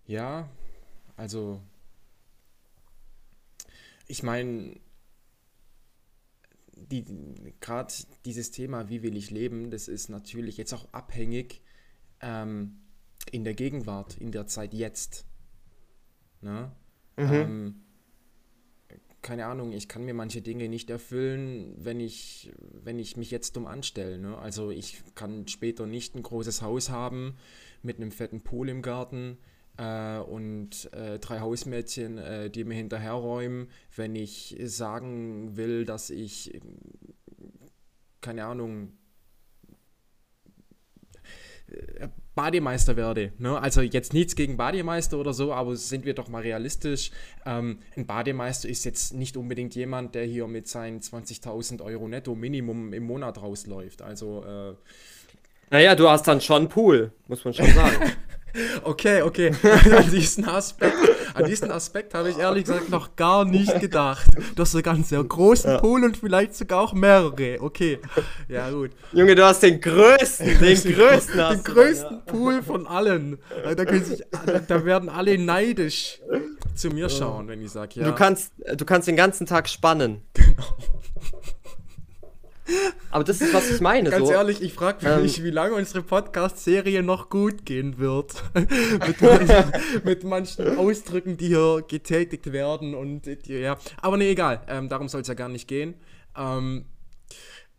ja, 0.05 0.49
also 1.17 1.59
ich 4.07 4.21
meine, 4.21 4.75
die, 6.75 7.03
gerade 7.61 7.91
dieses 8.25 8.51
Thema, 8.51 8.89
wie 8.89 9.01
will 9.01 9.17
ich 9.17 9.31
leben, 9.31 9.71
das 9.71 9.87
ist 9.87 10.09
natürlich 10.09 10.57
jetzt 10.57 10.73
auch 10.73 10.85
abhängig 10.91 11.62
ähm, 12.23 12.79
in 13.31 13.43
der 13.43 13.53
Gegenwart, 13.53 14.17
in 14.17 14.31
der 14.31 14.47
Zeit 14.47 14.73
jetzt. 14.73 15.25
Ne? 16.41 16.71
Mhm. 17.17 17.31
Ähm, 17.31 17.75
keine 19.21 19.45
Ahnung, 19.45 19.71
ich 19.71 19.87
kann 19.87 20.03
mir 20.03 20.13
manche 20.13 20.41
Dinge 20.41 20.67
nicht 20.67 20.89
erfüllen, 20.89 21.73
wenn 21.77 21.99
ich, 21.99 22.51
wenn 22.83 22.99
ich 22.99 23.15
mich 23.15 23.31
jetzt 23.31 23.55
dumm 23.55 23.67
anstelle. 23.67 24.17
Ne? 24.17 24.37
Also 24.37 24.69
ich 24.69 25.01
kann 25.15 25.47
später 25.47 25.85
nicht 25.85 26.15
ein 26.15 26.23
großes 26.23 26.61
Haus 26.61 26.89
haben 26.89 27.37
mit 27.81 27.97
einem 27.97 28.11
fetten 28.11 28.41
Pool 28.41 28.67
im 28.67 28.81
Garten 28.81 29.37
äh, 29.77 30.17
und 30.17 30.91
äh, 30.93 31.19
drei 31.19 31.39
Hausmädchen, 31.39 32.17
äh, 32.17 32.49
die 32.49 32.65
mir 32.65 32.75
hinterherräumen, 32.75 33.69
wenn 33.95 34.15
ich 34.15 34.57
sagen 34.65 35.55
will, 35.55 35.85
dass 35.85 36.09
ich, 36.09 36.59
keine 38.19 38.45
Ahnung, 38.45 38.91
Bademeister 42.35 42.95
werde. 42.95 43.31
Ne? 43.37 43.59
Also 43.59 43.81
jetzt 43.81 44.13
nichts 44.13 44.35
gegen 44.35 44.57
Bademeister 44.57 45.17
oder 45.17 45.33
so, 45.33 45.53
aber 45.53 45.75
sind 45.75 46.05
wir 46.05 46.13
doch 46.13 46.29
mal 46.29 46.41
realistisch. 46.41 47.11
Ähm, 47.45 47.79
ein 47.95 48.05
Bademeister 48.05 48.67
ist 48.67 48.85
jetzt 48.85 49.13
nicht 49.13 49.37
unbedingt 49.37 49.75
jemand, 49.75 50.15
der 50.15 50.25
hier 50.25 50.47
mit 50.47 50.67
seinen 50.67 50.99
20.000 50.99 51.81
Euro 51.81 52.07
netto 52.07 52.35
Minimum 52.35 52.93
im 52.93 53.03
Monat 53.03 53.41
rausläuft. 53.41 54.01
Also. 54.01 54.43
Äh, 54.43 54.73
naja, 55.69 55.95
du 55.95 56.09
hast 56.09 56.27
dann 56.27 56.41
schon 56.41 56.69
Pool, 56.69 57.11
muss 57.27 57.43
man 57.45 57.53
schon 57.53 57.67
sagen. 57.67 58.11
Okay, 58.83 59.21
okay. 59.21 59.51
An 59.97 60.11
diesen 60.11 60.45
Aspekt, 60.47 60.95
an 61.33 61.45
diesen 61.45 61.71
Aspekt 61.71 62.13
habe 62.13 62.29
ich 62.29 62.37
ehrlich 62.37 62.65
gesagt 62.65 62.89
noch 62.89 63.15
gar 63.15 63.45
nicht 63.45 63.79
gedacht. 63.79 64.27
Du 64.55 64.61
hast 64.61 64.73
sogar 64.73 64.93
einen 64.93 65.03
sehr 65.03 65.23
großen 65.23 65.71
Ja. 65.71 65.77
Pool 65.79 66.03
und 66.03 66.17
vielleicht 66.17 66.55
sogar 66.55 66.81
auch 66.81 66.93
mehrere. 66.93 67.59
Okay. 67.59 67.99
Ja, 68.47 68.69
gut. 68.69 68.91
Junge, 69.11 69.33
du 69.35 69.43
hast 69.43 69.63
den 69.63 69.81
größten, 69.81 70.59
den 70.59 70.93
größten 70.93 71.37
Den 71.49 71.63
größten 71.63 72.25
Pool 72.25 72.61
von 72.61 72.85
allen. 72.85 73.39
Da, 73.75 73.85
können 73.85 74.05
sich, 74.05 74.21
da 74.67 74.85
werden 74.85 75.09
alle 75.09 75.37
neidisch 75.37 76.19
zu 76.75 76.89
mir 76.89 77.09
schauen, 77.09 77.47
wenn 77.47 77.61
ich 77.61 77.71
sage, 77.71 77.99
ja. 77.99 78.05
Du 78.05 78.13
kannst, 78.13 78.51
du 78.75 78.85
kannst 78.85 79.07
den 79.07 79.15
ganzen 79.15 79.47
Tag 79.47 79.67
spannen. 79.69 80.21
Genau. 80.33 80.77
Aber 83.11 83.23
das 83.23 83.41
ist, 83.41 83.53
was 83.53 83.69
ich 83.69 83.81
meine. 83.81 84.09
Ganz 84.09 84.27
so. 84.27 84.33
ehrlich, 84.33 84.61
ich 84.61 84.73
frage 84.73 85.05
Ähm. 85.05 85.23
mich, 85.23 85.43
wie 85.43 85.49
lange 85.49 85.75
unsere 85.75 86.03
Podcast-Serie 86.03 87.03
noch 87.03 87.29
gut 87.29 87.65
gehen 87.65 87.97
wird. 87.97 88.43
mit, 88.53 89.21
manchen, 89.21 89.71
mit 90.03 90.23
manchen 90.23 90.77
Ausdrücken, 90.77 91.37
die 91.37 91.47
hier 91.47 91.83
getätigt 91.87 92.51
werden 92.51 92.95
und 92.95 93.27
äh, 93.27 93.35
die, 93.37 93.53
ja. 93.53 93.77
Aber 94.01 94.17
nee, 94.17 94.31
egal. 94.31 94.61
Ähm, 94.67 94.89
darum 94.89 95.07
soll 95.09 95.21
es 95.21 95.27
ja 95.27 95.33
gar 95.33 95.49
nicht 95.49 95.67
gehen. 95.67 95.95
Ähm, 96.37 96.85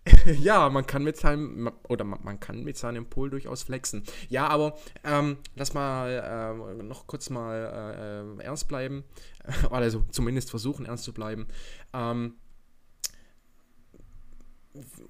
ja, 0.41 0.69
man 0.69 0.87
kann 0.87 1.03
mit 1.03 1.17
seinem 1.17 1.71
oder 1.89 2.05
man, 2.05 2.21
man 2.23 2.41
kann 2.41 2.63
mit 2.63 2.77
seinem 2.77 3.07
Pool 3.07 3.31
durchaus 3.31 3.63
flexen. 3.63 4.03
Ja, 4.29 4.49
aber 4.49 4.77
ähm, 5.03 5.39
lass 5.55 5.73
mal 5.73 6.57
ähm, 6.59 6.89
noch 6.89 7.07
kurz 7.07 7.31
mal 7.31 8.37
äh, 8.39 8.43
äh, 8.43 8.45
ernst 8.45 8.69
bleiben. 8.69 9.05
Also 9.71 10.03
zumindest 10.11 10.49
versuchen 10.49 10.87
ernst 10.87 11.05
zu 11.05 11.13
bleiben. 11.13 11.49
Ähm, 11.93 12.37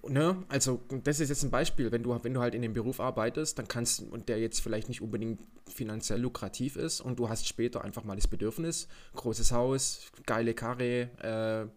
ne, 0.07 0.45
also 0.49 0.83
das 1.05 1.21
ist 1.21 1.31
jetzt 1.31 1.43
ein 1.43 1.51
Beispiel, 1.51 1.91
wenn 1.91 2.03
du, 2.03 2.19
wenn 2.23 2.35
du 2.35 2.41
halt 2.41 2.55
in 2.55 2.63
dem 2.63 2.73
Beruf 2.73 3.01
arbeitest, 3.01 3.59
dann 3.59 3.69
kannst 3.69 4.01
und 4.03 4.29
der 4.29 4.39
jetzt 4.39 4.61
vielleicht 4.61 4.89
nicht 4.89 5.01
unbedingt 5.01 5.41
finanziell 5.69 6.21
lukrativ 6.21 6.77
ist 6.77 7.01
und 7.01 7.19
du 7.19 7.29
hast 7.29 7.49
später 7.49 7.83
einfach 7.83 8.05
mal 8.05 8.17
das 8.17 8.29
Bedürfnis, 8.29 8.89
großes 9.15 9.53
Haus, 9.53 10.11
geile 10.27 10.55
Karre 10.55 11.71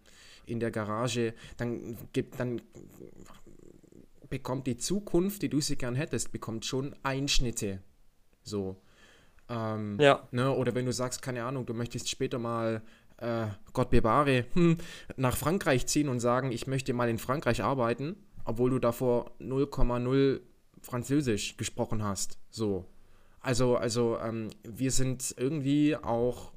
äh, 0.46 0.52
in 0.52 0.60
der 0.60 0.72
Garage, 0.72 1.34
dann 1.58 1.98
gibt 2.14 2.40
dann 2.40 2.62
bekommt 4.30 4.68
die 4.68 4.78
Zukunft, 4.78 5.42
die 5.42 5.50
du 5.50 5.62
sie 5.62 5.78
gern 5.78 5.96
hättest, 5.96 6.32
bekommt 6.32 6.66
schon 6.66 6.96
Einschnitte. 7.04 7.82
So. 8.44 8.78
Ähm, 9.50 9.98
Ja. 10.00 10.28
Ne? 10.32 10.52
Oder 10.52 10.76
wenn 10.76 10.86
du 10.86 10.92
sagst, 10.94 11.22
keine 11.22 11.44
Ahnung, 11.44 11.66
du 11.66 11.74
möchtest 11.74 12.10
später 12.10 12.40
mal, 12.40 12.82
äh, 13.18 13.48
Gott 13.74 13.90
bewahre, 13.90 14.46
hm, 14.54 14.78
nach 15.16 15.38
Frankreich 15.38 15.88
ziehen 15.88 16.10
und 16.10 16.20
sagen, 16.20 16.52
ich 16.52 16.68
möchte 16.68 16.94
mal 16.94 17.10
in 17.10 17.18
Frankreich 17.18 17.64
arbeiten, 17.64 18.16
obwohl 18.46 18.70
du 18.70 18.80
davor 18.80 19.32
0,0 19.40 20.42
Französisch 20.82 21.58
gesprochen 21.58 22.04
hast. 22.04 22.38
So. 22.50 22.86
Also, 23.40 23.76
also 23.76 24.18
ähm, 24.20 24.50
wir 24.64 24.92
sind 24.92 25.36
irgendwie 25.38 25.96
auch 25.96 26.52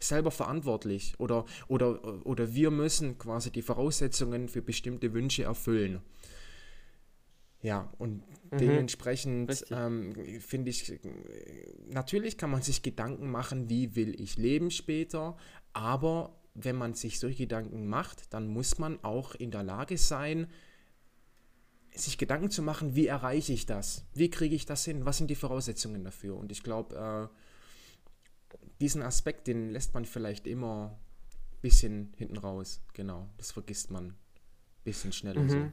selber 0.00 0.30
verantwortlich 0.30 1.14
oder, 1.18 1.44
oder, 1.68 2.26
oder 2.26 2.54
wir 2.54 2.70
müssen 2.70 3.18
quasi 3.18 3.50
die 3.50 3.62
Voraussetzungen 3.62 4.48
für 4.48 4.62
bestimmte 4.62 5.12
Wünsche 5.12 5.44
erfüllen. 5.44 6.00
Ja, 7.62 7.90
und 7.96 8.22
dementsprechend 8.52 9.48
Richtig. 9.48 9.70
ähm, 9.70 10.12
finde 10.40 10.70
ich, 10.70 11.00
natürlich 11.88 12.36
kann 12.36 12.50
man 12.50 12.60
sich 12.60 12.82
Gedanken 12.82 13.30
machen, 13.30 13.70
wie 13.70 13.96
will 13.96 14.20
ich 14.20 14.36
leben 14.36 14.70
später, 14.70 15.38
aber 15.74 16.34
wenn 16.54 16.76
man 16.76 16.94
sich 16.94 17.18
solche 17.18 17.44
Gedanken 17.44 17.86
macht, 17.86 18.32
dann 18.32 18.46
muss 18.46 18.78
man 18.78 19.02
auch 19.04 19.34
in 19.34 19.50
der 19.50 19.64
Lage 19.64 19.98
sein, 19.98 20.46
sich 21.92 22.18
Gedanken 22.18 22.50
zu 22.50 22.62
machen, 22.62 22.94
wie 22.94 23.06
erreiche 23.06 23.52
ich 23.52 23.66
das? 23.66 24.04
Wie 24.14 24.30
kriege 24.30 24.54
ich 24.54 24.66
das 24.66 24.84
hin? 24.84 25.04
Was 25.04 25.18
sind 25.18 25.28
die 25.28 25.36
Voraussetzungen 25.36 26.02
dafür? 26.04 26.36
Und 26.36 26.50
ich 26.50 26.62
glaube, 26.62 27.30
äh, 28.52 28.56
diesen 28.80 29.02
Aspekt, 29.02 29.46
den 29.46 29.70
lässt 29.70 29.94
man 29.94 30.04
vielleicht 30.04 30.46
immer 30.46 30.98
ein 31.52 31.60
bisschen 31.60 32.12
hinten 32.16 32.36
raus. 32.36 32.82
Genau, 32.94 33.28
das 33.36 33.52
vergisst 33.52 33.90
man 33.90 34.06
ein 34.08 34.16
bisschen 34.84 35.12
schneller. 35.12 35.48
So. 35.48 35.56
Mhm. 35.56 35.72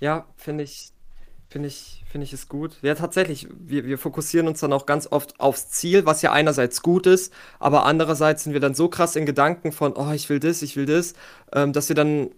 Ja, 0.00 0.26
finde 0.36 0.64
ich, 0.64 0.92
finde 1.48 1.68
ich, 1.68 2.04
finde 2.10 2.24
ich 2.24 2.32
es 2.32 2.48
gut. 2.48 2.76
Ja, 2.82 2.94
tatsächlich, 2.94 3.48
wir, 3.58 3.84
wir 3.86 3.98
fokussieren 3.98 4.48
uns 4.48 4.60
dann 4.60 4.72
auch 4.72 4.86
ganz 4.86 5.06
oft 5.10 5.40
aufs 5.40 5.70
Ziel, 5.70 6.06
was 6.06 6.22
ja 6.22 6.32
einerseits 6.32 6.82
gut 6.82 7.06
ist, 7.06 7.32
aber 7.58 7.84
andererseits 7.84 8.44
sind 8.44 8.52
wir 8.52 8.60
dann 8.60 8.74
so 8.74 8.88
krass 8.88 9.16
in 9.16 9.26
Gedanken 9.26 9.72
von, 9.72 9.94
oh, 9.94 10.12
ich 10.12 10.28
will 10.28 10.40
das, 10.40 10.62
ich 10.62 10.76
will 10.76 10.86
das, 10.86 11.14
ähm, 11.52 11.72
dass 11.72 11.88
wir 11.88 11.96
dann 11.96 12.30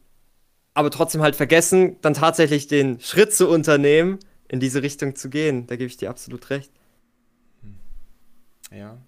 aber 0.75 0.91
trotzdem 0.91 1.23
halt 1.23 1.35
vergessen, 1.35 1.97
dann 2.01 2.15
tatsächlich 2.15 2.69
den 2.69 3.01
Schritt 3.01 3.35
zu 3.35 3.49
unternehmen, 3.49 4.19
in 4.49 4.61
diese 4.61 4.83
Richtung 4.83 5.17
zu 5.17 5.29
gehen. 5.29 5.67
Da 5.67 5.77
gebe 5.77 5.89
ich 5.89 5.97
dir 5.97 6.11
absolut 6.11 6.51
recht. 6.51 6.73
Ja. 8.73 8.99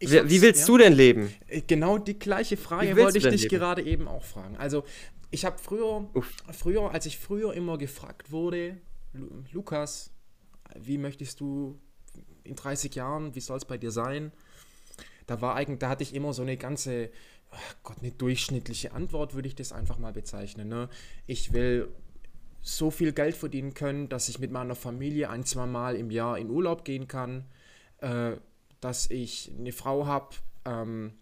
Wie, 0.00 0.30
wie 0.30 0.42
willst 0.42 0.68
du 0.68 0.78
denn 0.78 0.92
leben? 0.92 1.32
du? 1.48 1.62
Genau 1.66 1.98
die 1.98 2.18
gleiche 2.18 2.56
Frage 2.56 2.96
wollte 2.96 3.18
ich 3.18 3.24
dich 3.24 3.42
leben? 3.42 3.56
gerade 3.56 3.82
eben 3.82 4.06
auch 4.06 4.22
fragen. 4.22 4.56
Also, 4.56 4.84
ich 5.30 5.44
habe 5.44 5.58
früher, 5.58 6.08
Uff. 6.14 6.32
früher, 6.52 6.90
als 6.90 7.06
ich 7.06 7.18
früher 7.18 7.52
immer 7.54 7.78
gefragt 7.78 8.30
wurde, 8.30 8.78
Lu 9.12 9.26
Lukas, 9.52 10.10
wie 10.78 10.98
möchtest 10.98 11.40
du 11.40 11.78
in 12.44 12.56
30 12.56 12.94
Jahren, 12.94 13.34
wie 13.34 13.40
soll 13.40 13.58
es 13.58 13.64
bei 13.64 13.78
dir 13.78 13.90
sein? 13.90 14.32
Da 15.26 15.40
war 15.40 15.54
eigentlich, 15.54 15.78
da 15.78 15.90
hatte 15.90 16.02
ich 16.02 16.14
immer 16.14 16.32
so 16.32 16.42
eine 16.42 16.56
ganze, 16.56 17.10
ach 17.50 17.76
Gott, 17.82 17.98
eine 18.00 18.12
durchschnittliche 18.12 18.92
Antwort, 18.92 19.34
würde 19.34 19.48
ich 19.48 19.54
das 19.54 19.72
einfach 19.72 19.98
mal 19.98 20.12
bezeichnen. 20.12 20.68
Ne? 20.68 20.88
Ich 21.26 21.52
will 21.52 21.88
so 22.60 22.90
viel 22.90 23.12
Geld 23.12 23.36
verdienen 23.36 23.74
können, 23.74 24.08
dass 24.08 24.28
ich 24.28 24.38
mit 24.38 24.50
meiner 24.50 24.74
Familie 24.74 25.30
ein, 25.30 25.44
zwei 25.44 25.66
Mal 25.66 25.96
im 25.96 26.10
Jahr 26.10 26.38
in 26.38 26.50
Urlaub 26.50 26.84
gehen 26.84 27.08
kann, 27.08 27.44
äh, 27.98 28.36
dass 28.80 29.10
ich 29.10 29.52
eine 29.58 29.72
Frau 29.72 30.06
habe, 30.06 30.36
ähm, 30.64 31.12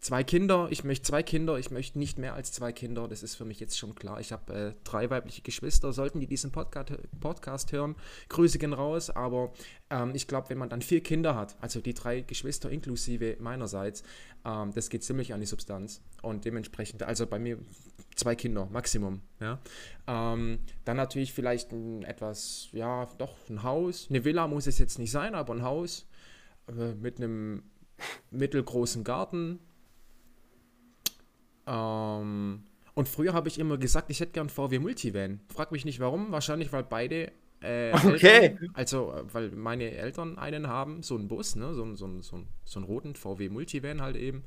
zwei 0.00 0.24
Kinder, 0.24 0.68
ich 0.70 0.84
möchte 0.84 1.08
zwei 1.08 1.22
Kinder, 1.22 1.58
ich 1.58 1.70
möchte 1.70 1.98
nicht 1.98 2.18
mehr 2.18 2.34
als 2.34 2.52
zwei 2.52 2.72
Kinder, 2.72 3.06
das 3.06 3.22
ist 3.22 3.34
für 3.34 3.44
mich 3.44 3.60
jetzt 3.60 3.78
schon 3.78 3.94
klar. 3.94 4.20
Ich 4.20 4.32
habe 4.32 4.52
äh, 4.52 4.74
drei 4.84 5.10
weibliche 5.10 5.42
Geschwister, 5.42 5.92
sollten 5.92 6.20
die 6.20 6.26
diesen 6.26 6.52
Podcast, 6.52 6.92
Podcast 7.20 7.72
hören, 7.72 7.96
Grüße 8.28 8.58
gehen 8.58 8.72
raus, 8.72 9.10
aber 9.10 9.52
ähm, 9.90 10.12
ich 10.14 10.26
glaube, 10.26 10.50
wenn 10.50 10.58
man 10.58 10.68
dann 10.68 10.82
vier 10.82 11.02
Kinder 11.02 11.34
hat, 11.34 11.56
also 11.60 11.80
die 11.80 11.94
drei 11.94 12.22
Geschwister 12.22 12.70
inklusive 12.70 13.36
meinerseits, 13.40 14.02
ähm, 14.44 14.72
das 14.74 14.88
geht 14.88 15.04
ziemlich 15.04 15.34
an 15.34 15.40
die 15.40 15.46
Substanz. 15.46 16.02
Und 16.22 16.44
dementsprechend, 16.44 17.02
also 17.02 17.26
bei 17.26 17.38
mir 17.38 17.58
zwei 18.16 18.34
Kinder, 18.34 18.66
Maximum, 18.70 19.20
ja. 19.40 19.58
Ähm, 20.06 20.58
dann 20.84 20.96
natürlich 20.96 21.32
vielleicht 21.32 21.72
ein 21.72 22.02
etwas, 22.04 22.68
ja, 22.72 23.06
doch 23.18 23.36
ein 23.48 23.62
Haus, 23.62 24.06
eine 24.08 24.24
Villa 24.24 24.46
muss 24.48 24.66
es 24.66 24.78
jetzt 24.78 24.98
nicht 24.98 25.10
sein, 25.10 25.34
aber 25.34 25.54
ein 25.54 25.62
Haus 25.62 26.06
äh, 26.68 26.94
mit 26.94 27.18
einem 27.18 27.62
mittelgroßen 28.30 29.04
Garten, 29.04 29.58
ähm, 31.70 32.64
und 32.94 33.08
früher 33.08 33.32
habe 33.32 33.48
ich 33.48 33.58
immer 33.58 33.78
gesagt, 33.78 34.10
ich 34.10 34.20
hätte 34.20 34.32
gern 34.32 34.48
VW 34.50 34.78
Multivan. 34.80 35.40
Frag 35.54 35.72
mich 35.72 35.84
nicht 35.84 36.00
warum, 36.00 36.32
wahrscheinlich 36.32 36.72
weil 36.72 36.82
beide 36.84 37.32
äh, 37.62 37.92
Okay. 37.94 38.26
Eltern, 38.48 38.70
also 38.74 39.12
äh, 39.12 39.34
weil 39.34 39.50
meine 39.50 39.90
Eltern 39.92 40.38
einen 40.38 40.66
haben, 40.66 41.02
so 41.02 41.14
einen 41.14 41.28
Bus, 41.28 41.56
ne, 41.56 41.74
so, 41.74 41.82
einen- 41.84 41.96
so, 41.96 42.08
so, 42.22 42.42
so 42.64 42.78
einen 42.78 42.86
roten 42.86 43.14
VW 43.14 43.48
Multivan 43.50 44.00
halt 44.02 44.16
eben. 44.16 44.44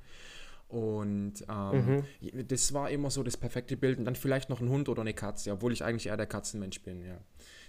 Und 0.67 1.33
ähm, 1.47 2.03
Mhm. 2.21 2.47
das 2.47 2.73
war 2.73 2.89
immer 2.89 3.11
so 3.11 3.21
das 3.21 3.37
perfekte 3.37 3.77
Bild. 3.77 3.99
Und 3.99 4.05
dann 4.05 4.15
vielleicht 4.15 4.49
noch 4.49 4.59
ein 4.61 4.69
Hund 4.69 4.89
oder 4.89 5.01
eine 5.01 5.13
Katze, 5.13 5.51
obwohl 5.51 5.71
ich 5.71 5.83
eigentlich 5.83 6.07
eher 6.07 6.17
der 6.17 6.25
Katzenmensch 6.25 6.81
bin, 6.81 7.03
ja. 7.05 7.19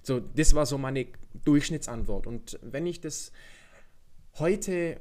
So, 0.02 0.20
das 0.20 0.54
war 0.54 0.64
so 0.64 0.78
meine 0.78 1.06
Durchschnittsantwort. 1.44 2.26
Und 2.26 2.58
wenn 2.62 2.86
ich 2.86 3.00
das 3.02 3.30
heute 4.38 4.98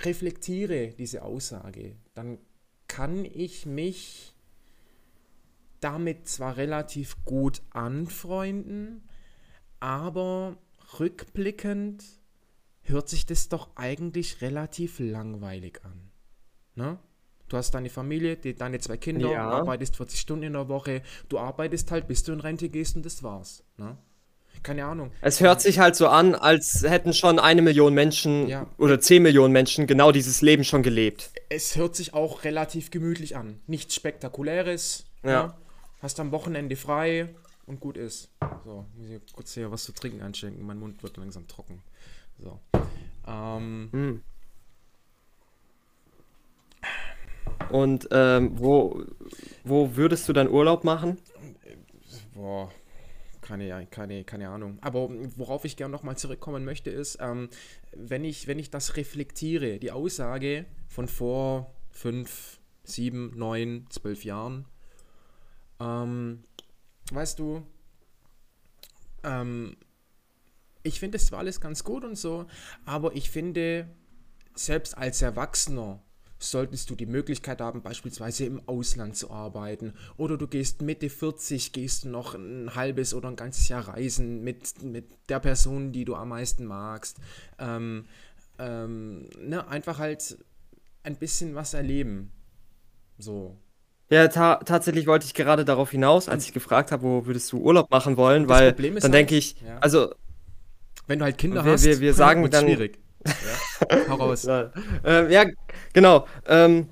reflektiere, 0.00 0.88
diese 0.98 1.22
Aussage, 1.22 1.96
dann 2.14 2.38
kann 2.92 3.24
ich 3.24 3.64
mich 3.64 4.34
damit 5.80 6.28
zwar 6.28 6.58
relativ 6.58 7.16
gut 7.24 7.62
anfreunden, 7.70 9.08
aber 9.80 10.58
rückblickend 11.00 12.04
hört 12.82 13.08
sich 13.08 13.24
das 13.24 13.48
doch 13.48 13.70
eigentlich 13.76 14.42
relativ 14.42 14.98
langweilig 14.98 15.80
an. 15.84 16.10
Ne? 16.74 16.98
Du 17.48 17.56
hast 17.56 17.70
deine 17.72 17.88
Familie, 17.88 18.36
die, 18.36 18.54
deine 18.54 18.78
zwei 18.78 18.98
Kinder, 18.98 19.32
Ja. 19.32 19.48
arbeitest 19.48 19.96
40 19.96 20.20
Stunden 20.20 20.44
in 20.44 20.52
der 20.52 20.68
Woche, 20.68 21.02
du 21.30 21.38
arbeitest 21.38 21.90
halt, 21.92 22.06
bis 22.06 22.22
du 22.24 22.32
in 22.32 22.40
Rente 22.40 22.68
gehst 22.68 22.96
und 22.96 23.06
das 23.06 23.22
war's. 23.22 23.64
Ne? 23.78 23.96
Keine 24.62 24.84
Ahnung. 24.84 25.10
Es 25.20 25.40
hört 25.40 25.60
sich 25.60 25.78
halt 25.80 25.96
so 25.96 26.06
an, 26.08 26.34
als 26.36 26.82
hätten 26.88 27.12
schon 27.12 27.38
eine 27.40 27.62
Million 27.62 27.94
Menschen 27.94 28.46
Ja. 28.48 28.66
oder 28.78 29.00
zehn 29.00 29.22
Millionen 29.22 29.52
Menschen 29.52 29.86
genau 29.88 30.12
dieses 30.12 30.40
Leben 30.42 30.62
schon 30.64 30.82
gelebt. 30.82 31.30
es 31.48 31.76
hört 31.76 31.96
sich 31.96 32.14
auch 32.14 32.44
relativ 32.44 32.90
gemütlich 32.90 33.36
an. 33.36 33.60
Nichts 33.66 33.94
Spektakuläres. 33.94 35.04
Ja. 35.24 35.30
Ja. 35.30 35.58
Hast 36.00 36.18
am 36.20 36.30
Wochenende 36.32 36.76
frei 36.76 37.28
und 37.66 37.80
gut 37.80 37.96
ist. 37.96 38.30
So, 38.64 38.86
muss 38.96 39.08
ich 39.10 39.32
kurz 39.32 39.54
hier 39.54 39.70
was 39.70 39.84
zu 39.84 39.92
trinken 39.92 40.22
einschenken. 40.22 40.64
Mein 40.66 40.78
Mund 40.78 41.02
wird 41.02 41.16
langsam 41.16 41.46
trocken. 41.48 41.82
So. 42.38 42.58
Ähm, 43.26 43.88
Hm. 43.92 44.22
Und 47.70 48.08
ähm, 48.10 48.52
wo, 48.58 49.04
wo 49.64 49.96
würdest 49.96 50.28
du 50.28 50.32
dann 50.32 50.48
Urlaub 50.48 50.84
machen? 50.84 51.18
boah, 52.34 52.70
keine, 53.42 53.86
keine, 53.88 54.24
keine 54.24 54.48
Ahnung. 54.48 54.78
Aber 54.80 55.10
worauf 55.36 55.64
ich 55.64 55.76
gerne 55.76 55.92
nochmal 55.92 56.16
zurückkommen 56.16 56.64
möchte, 56.64 56.90
ist, 56.90 57.18
ähm, 57.20 57.50
wenn, 57.94 58.24
ich, 58.24 58.46
wenn 58.46 58.58
ich 58.58 58.70
das 58.70 58.96
reflektiere, 58.96 59.78
die 59.78 59.90
Aussage 59.90 60.64
von 60.88 61.08
vor 61.08 61.74
fünf, 61.90 62.60
sieben, 62.84 63.32
neun, 63.36 63.86
zwölf 63.90 64.24
Jahren, 64.24 64.66
ähm, 65.80 66.44
weißt 67.12 67.38
du, 67.38 67.66
ähm, 69.24 69.76
ich 70.82 70.98
finde, 70.98 71.16
es 71.16 71.30
war 71.30 71.40
alles 71.40 71.60
ganz 71.60 71.84
gut 71.84 72.04
und 72.04 72.16
so, 72.16 72.46
aber 72.84 73.14
ich 73.14 73.30
finde, 73.30 73.88
selbst 74.54 74.96
als 74.96 75.22
Erwachsener 75.22 76.02
solltest 76.42 76.90
du 76.90 76.94
die 76.94 77.06
Möglichkeit 77.06 77.60
haben, 77.60 77.82
beispielsweise 77.82 78.44
im 78.44 78.60
Ausland 78.66 79.16
zu 79.16 79.30
arbeiten. 79.30 79.94
Oder 80.16 80.36
du 80.36 80.46
gehst 80.46 80.82
Mitte 80.82 81.08
40, 81.08 81.72
gehst 81.72 82.04
noch 82.04 82.34
ein 82.34 82.74
halbes 82.74 83.14
oder 83.14 83.28
ein 83.28 83.36
ganzes 83.36 83.68
Jahr 83.68 83.88
reisen 83.88 84.42
mit, 84.42 84.82
mit 84.82 85.06
der 85.28 85.40
Person, 85.40 85.92
die 85.92 86.04
du 86.04 86.14
am 86.14 86.30
meisten 86.30 86.66
magst. 86.66 87.18
Ähm, 87.58 88.06
ähm, 88.58 89.28
ne, 89.38 89.66
einfach 89.68 89.98
halt 89.98 90.36
ein 91.02 91.16
bisschen 91.16 91.54
was 91.54 91.74
erleben. 91.74 92.32
So. 93.18 93.56
Ja, 94.10 94.28
ta 94.28 94.56
tatsächlich 94.56 95.06
wollte 95.06 95.26
ich 95.26 95.34
gerade 95.34 95.64
darauf 95.64 95.90
hinaus, 95.90 96.28
als 96.28 96.44
ich 96.44 96.52
gefragt 96.52 96.92
habe, 96.92 97.02
wo 97.02 97.26
würdest 97.26 97.50
du 97.52 97.58
Urlaub 97.58 97.90
machen 97.90 98.16
wollen, 98.16 98.48
weil 98.48 98.72
dann 98.72 98.94
halt, 99.02 99.14
denke 99.14 99.36
ich, 99.36 99.60
ja. 99.62 99.78
also 99.78 100.14
wenn 101.06 101.18
du 101.18 101.24
halt 101.24 101.38
Kinder 101.38 101.64
wir, 101.64 101.72
hast, 101.72 101.84
wir, 101.84 102.00
wir 102.00 102.14
sagen 102.14 102.48
dann 102.50 102.64
schwierig. 102.64 102.98
Ja, 103.24 104.08
hau 104.08 104.16
raus. 104.16 104.44
ja, 104.44 104.70
äh, 105.04 105.32
ja 105.32 105.44
genau. 105.92 106.26
Ähm, 106.46 106.88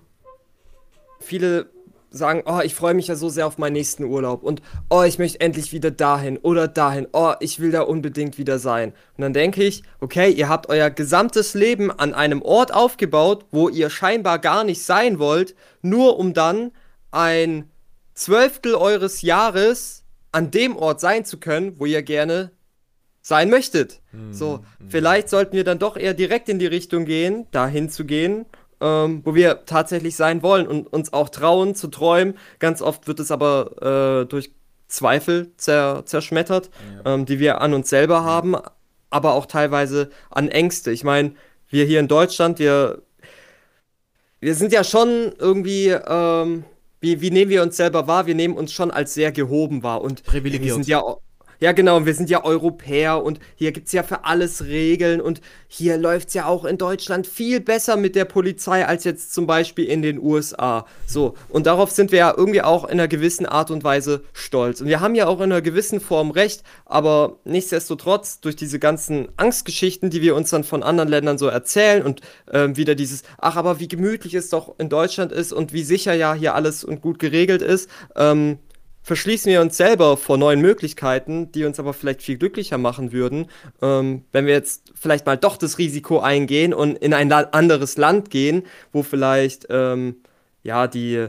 viele 1.20 1.70
sagen, 2.10 2.42
oh, 2.46 2.60
ich 2.62 2.75
freue 2.75 2.94
mich 2.94 3.06
ja 3.06 3.14
so 3.14 3.28
sehr 3.28 3.46
auf 3.46 3.58
meinen 3.58 3.75
nächsten 3.75 4.04
Urlaub 4.04 4.42
und 4.42 4.62
oh, 4.88 5.02
ich 5.02 5.18
möchte 5.18 5.40
endlich 5.40 5.72
wieder 5.72 5.90
dahin 5.90 6.38
oder 6.38 6.68
dahin. 6.68 7.06
Oh, 7.12 7.34
ich 7.40 7.60
will 7.60 7.70
da 7.70 7.82
unbedingt 7.82 8.37
wieder 8.37 8.58
sein. 8.58 8.92
Und 9.16 9.22
dann 9.22 9.32
denke 9.32 9.62
ich, 9.62 9.82
okay, 10.00 10.30
ihr 10.30 10.49
habt 10.49 10.68
euer 10.68 10.90
gesamtes 10.90 11.54
Leben 11.54 11.90
an 11.90 12.14
einem 12.14 12.42
Ort 12.42 12.75
aufgebaut, 12.75 13.46
wo 13.52 13.68
ihr 13.68 13.90
scheinbar 13.90 14.38
gar 14.38 14.64
nicht 14.64 14.82
sein 14.82 15.18
wollt, 15.18 15.54
nur 15.82 16.18
um 16.18 16.34
dann 16.34 16.72
ein 17.12 17.70
Zwölftel 18.14 18.75
eures 18.75 19.22
Jahres 19.22 20.04
an 20.32 20.50
dem 20.50 20.76
Ort 20.76 21.00
sein 21.00 21.25
zu 21.25 21.38
können, 21.38 21.78
wo 21.78 21.87
ihr 21.87 22.02
gerne 22.02 22.50
sein 23.22 23.50
möchtet. 23.50 24.00
Mhm. 24.12 24.32
So, 24.32 24.60
hm. 24.78 24.88
vielleicht 24.88 25.28
sollten 25.28 25.56
wir 25.56 25.64
dann 25.64 25.78
doch 25.78 25.96
eher 25.96 26.14
direkt 26.14 26.48
in 26.48 26.58
die 26.58 26.66
Richtung 26.66 27.04
gehen, 27.04 27.46
dahin 27.50 27.90
zu 27.90 28.04
gehen, 28.04 28.46
ähm, 28.80 29.20
wo 29.24 29.34
wir 29.34 29.64
tatsächlich 29.66 30.16
sein 30.16 30.42
wollen 30.42 30.66
und 30.66 30.86
uns 30.86 31.12
auch 31.12 31.28
trauen 31.28 31.74
zu 31.74 31.88
träumen. 31.88 32.34
Ganz 32.58 32.80
oft 32.80 33.06
wird 33.06 33.20
es 33.20 33.30
aber 33.30 34.22
äh, 34.22 34.26
durch 34.26 34.52
Zweifel 34.88 35.52
zer 35.56 36.02
zerschmettert, 36.06 36.70
ja. 37.04 37.14
ähm, 37.14 37.26
die 37.26 37.38
wir 37.38 37.60
an 37.60 37.74
uns 37.74 37.90
selber 37.90 38.24
haben, 38.24 38.56
aber 39.10 39.34
auch 39.34 39.46
teilweise 39.46 40.10
an 40.30 40.48
Ängste. 40.48 40.90
Ich 40.90 41.04
meine, 41.04 41.32
wir 41.68 41.84
hier 41.84 42.00
in 42.00 42.08
Deutschland, 42.08 42.58
wir, 42.58 43.02
wir 44.40 44.54
sind 44.54 44.72
ja 44.72 44.82
schon 44.82 45.32
irgendwie 45.38 45.88
ähm, 45.88 46.64
wie, 47.00 47.20
wie 47.20 47.30
nehmen 47.30 47.50
wir 47.50 47.62
uns 47.62 47.76
selber 47.76 48.06
wahr? 48.06 48.26
Wir 48.26 48.34
nehmen 48.34 48.54
uns 48.54 48.72
schon 48.72 48.90
als 48.90 49.14
sehr 49.14 49.32
gehoben 49.32 49.82
wahr 49.82 50.02
und 50.02 50.22
privilegiert. 50.24 50.64
Wir 50.64 50.74
sind 50.74 50.86
ja 50.86 51.02
ja, 51.61 51.73
genau, 51.73 52.07
wir 52.07 52.14
sind 52.14 52.31
ja 52.31 52.43
Europäer 52.43 53.23
und 53.23 53.38
hier 53.55 53.73
gibt 53.73 53.88
es 53.88 53.93
ja 53.93 54.02
für 54.02 54.25
alles 54.25 54.64
Regeln 54.64 55.21
und 55.21 55.43
hier 55.69 55.99
läuft 55.99 56.29
es 56.29 56.35
ja 56.35 56.47
auch 56.47 56.64
in 56.64 56.79
Deutschland 56.79 57.26
viel 57.26 57.61
besser 57.61 57.97
mit 57.97 58.17
der 58.17 58.25
Polizei 58.25 58.87
als 58.87 59.05
jetzt 59.05 59.35
zum 59.35 59.47
Beispiel 59.47 59.85
in 59.85 60.00
den 60.00 60.19
USA. 60.19 60.87
So, 61.07 61.35
und 61.50 61.67
darauf 61.67 61.90
sind 61.90 62.12
wir 62.12 62.19
ja 62.19 62.35
irgendwie 62.35 62.62
auch 62.62 62.85
in 62.85 62.93
einer 62.93 63.09
gewissen 63.09 63.45
Art 63.45 63.71
und 63.71 63.85
Weise 63.85 64.25
stolz. 64.33 64.81
Und 64.81 64.88
wir 64.88 65.00
haben 65.00 65.14
ja 65.14 65.26
auch 65.26 65.38
in 65.40 65.52
einer 65.52 65.61
gewissen 65.61 66.00
Form 66.00 66.31
recht, 66.31 66.62
aber 66.87 67.38
nichtsdestotrotz, 67.45 68.40
durch 68.40 68.57
diese 68.57 68.79
ganzen 68.79 69.29
Angstgeschichten, 69.37 70.09
die 70.09 70.23
wir 70.23 70.35
uns 70.37 70.49
dann 70.49 70.64
von 70.64 70.83
anderen 70.83 71.11
Ländern 71.11 71.37
so 71.37 71.47
erzählen 71.47 72.02
und 72.02 72.23
ähm, 72.50 72.79
wieder 72.79 72.95
dieses, 72.95 73.23
ach, 73.38 73.57
aber 73.57 73.81
wie 73.81 73.88
gemütlich 73.88 74.33
es 74.33 74.49
doch 74.49 74.79
in 74.79 74.88
Deutschland 74.88 75.31
ist 75.31 75.52
und 75.52 75.75
wie 75.75 75.83
sicher 75.83 76.14
ja 76.14 76.33
hier 76.33 76.55
alles 76.55 76.85
und 76.85 77.02
gut 77.02 77.19
geregelt 77.19 77.61
ist, 77.61 77.90
ähm, 78.17 78.59
verschließen 79.02 79.50
wir 79.50 79.61
uns 79.61 79.76
selber 79.76 80.16
vor 80.16 80.37
neuen 80.37 80.61
Möglichkeiten, 80.61 81.50
die 81.52 81.64
uns 81.64 81.80
aber 81.80 81.95
vielleicht 81.95 82.23
viel 82.23 82.38
glücklicher 82.38 82.78
machen 82.78 83.12
würden, 83.12 83.47
ähm, 83.83 84.25
wenn 84.33 84.47
wir 84.47 84.52
jetzt 84.52 84.92
vielleicht 84.94 85.27
mal 85.27 85.37
doch 85.37 85.57
das 85.57 85.79
Risiko 85.79 86.20
eingehen 86.20 86.74
und 86.74 86.96
in 86.96 87.14
ein 87.14 87.33
anderes 87.33 87.96
Land 87.96 88.31
gehen, 88.31 88.64
wo 88.92 89.03
vielleicht 89.03 89.66
ähm, 89.70 90.16
ja 90.62 90.87
die 90.87 91.29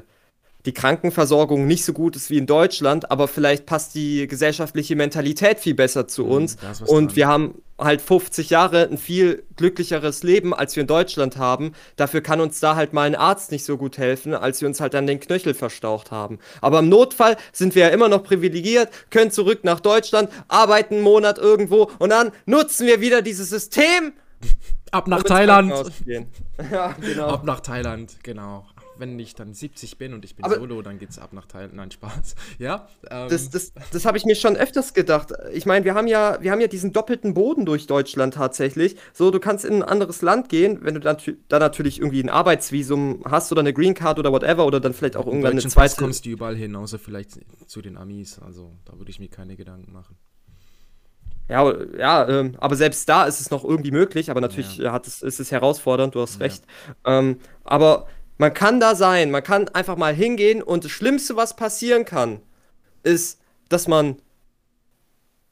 die 0.65 0.73
Krankenversorgung 0.73 1.65
nicht 1.67 1.85
so 1.85 1.93
gut 1.93 2.15
ist 2.15 2.29
wie 2.29 2.37
in 2.37 2.45
Deutschland, 2.45 3.11
aber 3.11 3.27
vielleicht 3.27 3.65
passt 3.65 3.95
die 3.95 4.27
gesellschaftliche 4.27 4.95
Mentalität 4.95 5.59
viel 5.59 5.73
besser 5.73 6.07
zu 6.07 6.25
mhm, 6.25 6.31
uns. 6.31 6.57
und 6.85 7.07
dran. 7.07 7.15
wir 7.15 7.27
haben 7.27 7.55
halt 7.79 8.01
50 8.01 8.51
Jahre 8.51 8.87
ein 8.87 8.97
viel 8.97 9.43
glücklicheres 9.55 10.21
Leben, 10.23 10.53
als 10.53 10.75
wir 10.75 10.81
in 10.81 10.87
Deutschland 10.87 11.37
haben. 11.37 11.73
Dafür 11.95 12.21
kann 12.21 12.39
uns 12.39 12.59
da 12.59 12.75
halt 12.75 12.93
mal 12.93 13.07
ein 13.07 13.15
Arzt 13.15 13.51
nicht 13.51 13.65
so 13.65 13.77
gut 13.77 13.97
helfen, 13.97 14.35
als 14.35 14.61
wir 14.61 14.67
uns 14.67 14.79
halt 14.79 14.93
dann 14.93 15.07
den 15.07 15.19
Knöchel 15.19 15.55
verstaucht 15.55 16.11
haben. 16.11 16.37
Aber 16.61 16.79
im 16.79 16.89
Notfall 16.89 17.37
sind 17.51 17.73
wir 17.73 17.87
ja 17.87 17.89
immer 17.89 18.07
noch 18.07 18.23
privilegiert, 18.23 18.89
können 19.09 19.31
zurück 19.31 19.63
nach 19.63 19.79
Deutschland, 19.79 20.29
arbeiten 20.47 20.95
einen 20.95 21.03
Monat 21.03 21.39
irgendwo 21.39 21.89
und 21.97 22.11
dann 22.11 22.31
nutzen 22.45 22.85
wir 22.85 23.01
wieder 23.01 23.21
dieses 23.21 23.49
System. 23.49 24.13
Ab 24.91 25.07
nach 25.07 25.23
Thailand. 25.23 25.73
ja, 26.71 26.95
genau. 26.99 27.27
Ab 27.27 27.45
nach 27.45 27.61
Thailand, 27.61 28.17
genau 28.23 28.65
wenn 29.01 29.19
ich 29.19 29.35
dann 29.35 29.53
70 29.53 29.97
bin 29.97 30.13
und 30.13 30.23
ich 30.23 30.35
bin 30.35 30.45
aber 30.45 30.55
solo, 30.55 30.81
dann 30.81 30.97
geht's 30.97 31.19
ab 31.19 31.33
nach 31.33 31.45
Thailand. 31.45 31.73
Nein, 31.73 31.91
Spaß. 31.91 32.35
Ja. 32.59 32.87
Ähm. 33.09 33.27
Das, 33.29 33.49
das, 33.49 33.73
das 33.91 34.05
habe 34.05 34.17
ich 34.17 34.25
mir 34.25 34.35
schon 34.35 34.55
öfters 34.55 34.93
gedacht. 34.93 35.33
Ich 35.51 35.65
meine, 35.65 35.83
wir 35.83 35.95
haben 35.95 36.07
ja, 36.07 36.37
wir 36.41 36.51
haben 36.51 36.61
ja 36.61 36.67
diesen 36.67 36.93
doppelten 36.93 37.33
Boden 37.33 37.65
durch 37.65 37.87
Deutschland 37.87 38.35
tatsächlich. 38.35 38.95
So, 39.13 39.31
du 39.31 39.39
kannst 39.39 39.65
in 39.65 39.81
ein 39.81 39.83
anderes 39.83 40.21
Land 40.21 40.47
gehen, 40.47 40.79
wenn 40.83 40.93
du 40.93 40.99
dann 40.99 41.17
da 41.49 41.59
natürlich 41.59 41.99
irgendwie 41.99 42.21
ein 42.21 42.29
Arbeitsvisum 42.29 43.23
hast 43.25 43.51
oder 43.51 43.61
eine 43.61 43.73
Green 43.73 43.95
Card 43.95 44.19
oder 44.19 44.31
whatever 44.31 44.65
oder 44.65 44.79
dann 44.79 44.93
vielleicht 44.93 45.17
auch 45.17 45.25
irgendwann 45.25 45.53
eine 45.53 45.61
zweite. 45.61 45.89
Pass 45.89 45.97
kommst 45.97 46.25
du 46.25 46.29
überall 46.29 46.55
hin, 46.55 46.75
außer 46.75 46.99
vielleicht 46.99 47.39
zu 47.67 47.81
den 47.81 47.97
Amis. 47.97 48.39
Also 48.39 48.71
da 48.85 48.97
würde 48.97 49.09
ich 49.09 49.19
mir 49.19 49.29
keine 49.29 49.55
Gedanken 49.55 49.91
machen. 49.91 50.15
Ja, 51.49 51.73
ja 51.97 52.29
ähm, 52.29 52.55
aber 52.59 52.75
selbst 52.75 53.09
da 53.09 53.25
ist 53.25 53.41
es 53.41 53.51
noch 53.51 53.63
irgendwie 53.63 53.91
möglich, 53.91 54.29
aber 54.29 54.39
natürlich 54.39 54.77
ja. 54.77 54.91
hat 54.91 55.07
es, 55.07 55.21
ist 55.21 55.39
es 55.39 55.51
herausfordernd, 55.51 56.15
du 56.15 56.21
hast 56.21 56.39
ja. 56.39 56.45
recht. 56.45 56.63
Ähm, 57.05 57.39
aber 57.63 58.07
man 58.41 58.55
kann 58.55 58.79
da 58.79 58.95
sein, 58.95 59.29
man 59.29 59.43
kann 59.43 59.69
einfach 59.69 59.97
mal 59.97 60.15
hingehen 60.15 60.63
und 60.63 60.83
das 60.83 60.91
Schlimmste, 60.91 61.35
was 61.35 61.55
passieren 61.55 62.05
kann, 62.05 62.41
ist, 63.03 63.39
dass 63.69 63.87
man 63.87 64.19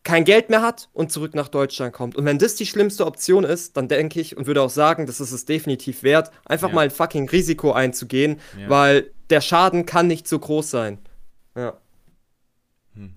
kein 0.01 0.25
Geld 0.25 0.49
mehr 0.49 0.63
hat 0.63 0.89
und 0.93 1.11
zurück 1.11 1.35
nach 1.35 1.49
Deutschland 1.49 1.93
kommt. 1.93 2.15
Und 2.15 2.25
wenn 2.25 2.39
das 2.39 2.55
die 2.55 2.65
schlimmste 2.65 3.05
Option 3.05 3.43
ist, 3.43 3.77
dann 3.77 3.89
denke 3.89 4.19
ich 4.19 4.35
und 4.35 4.47
würde 4.47 4.63
auch 4.63 4.71
sagen, 4.71 5.05
das 5.05 5.19
ist 5.19 5.31
es 5.31 5.45
definitiv 5.45 6.01
wert, 6.01 6.31
einfach 6.45 6.69
ja. 6.69 6.73
mal 6.73 6.81
ein 6.81 6.89
fucking 6.89 7.29
Risiko 7.29 7.73
einzugehen, 7.73 8.39
ja. 8.59 8.67
weil 8.69 9.11
der 9.29 9.41
Schaden 9.41 9.85
kann 9.85 10.07
nicht 10.07 10.27
so 10.27 10.39
groß 10.39 10.71
sein. 10.71 10.97
Ja. 11.55 11.77
Hm. 12.95 13.13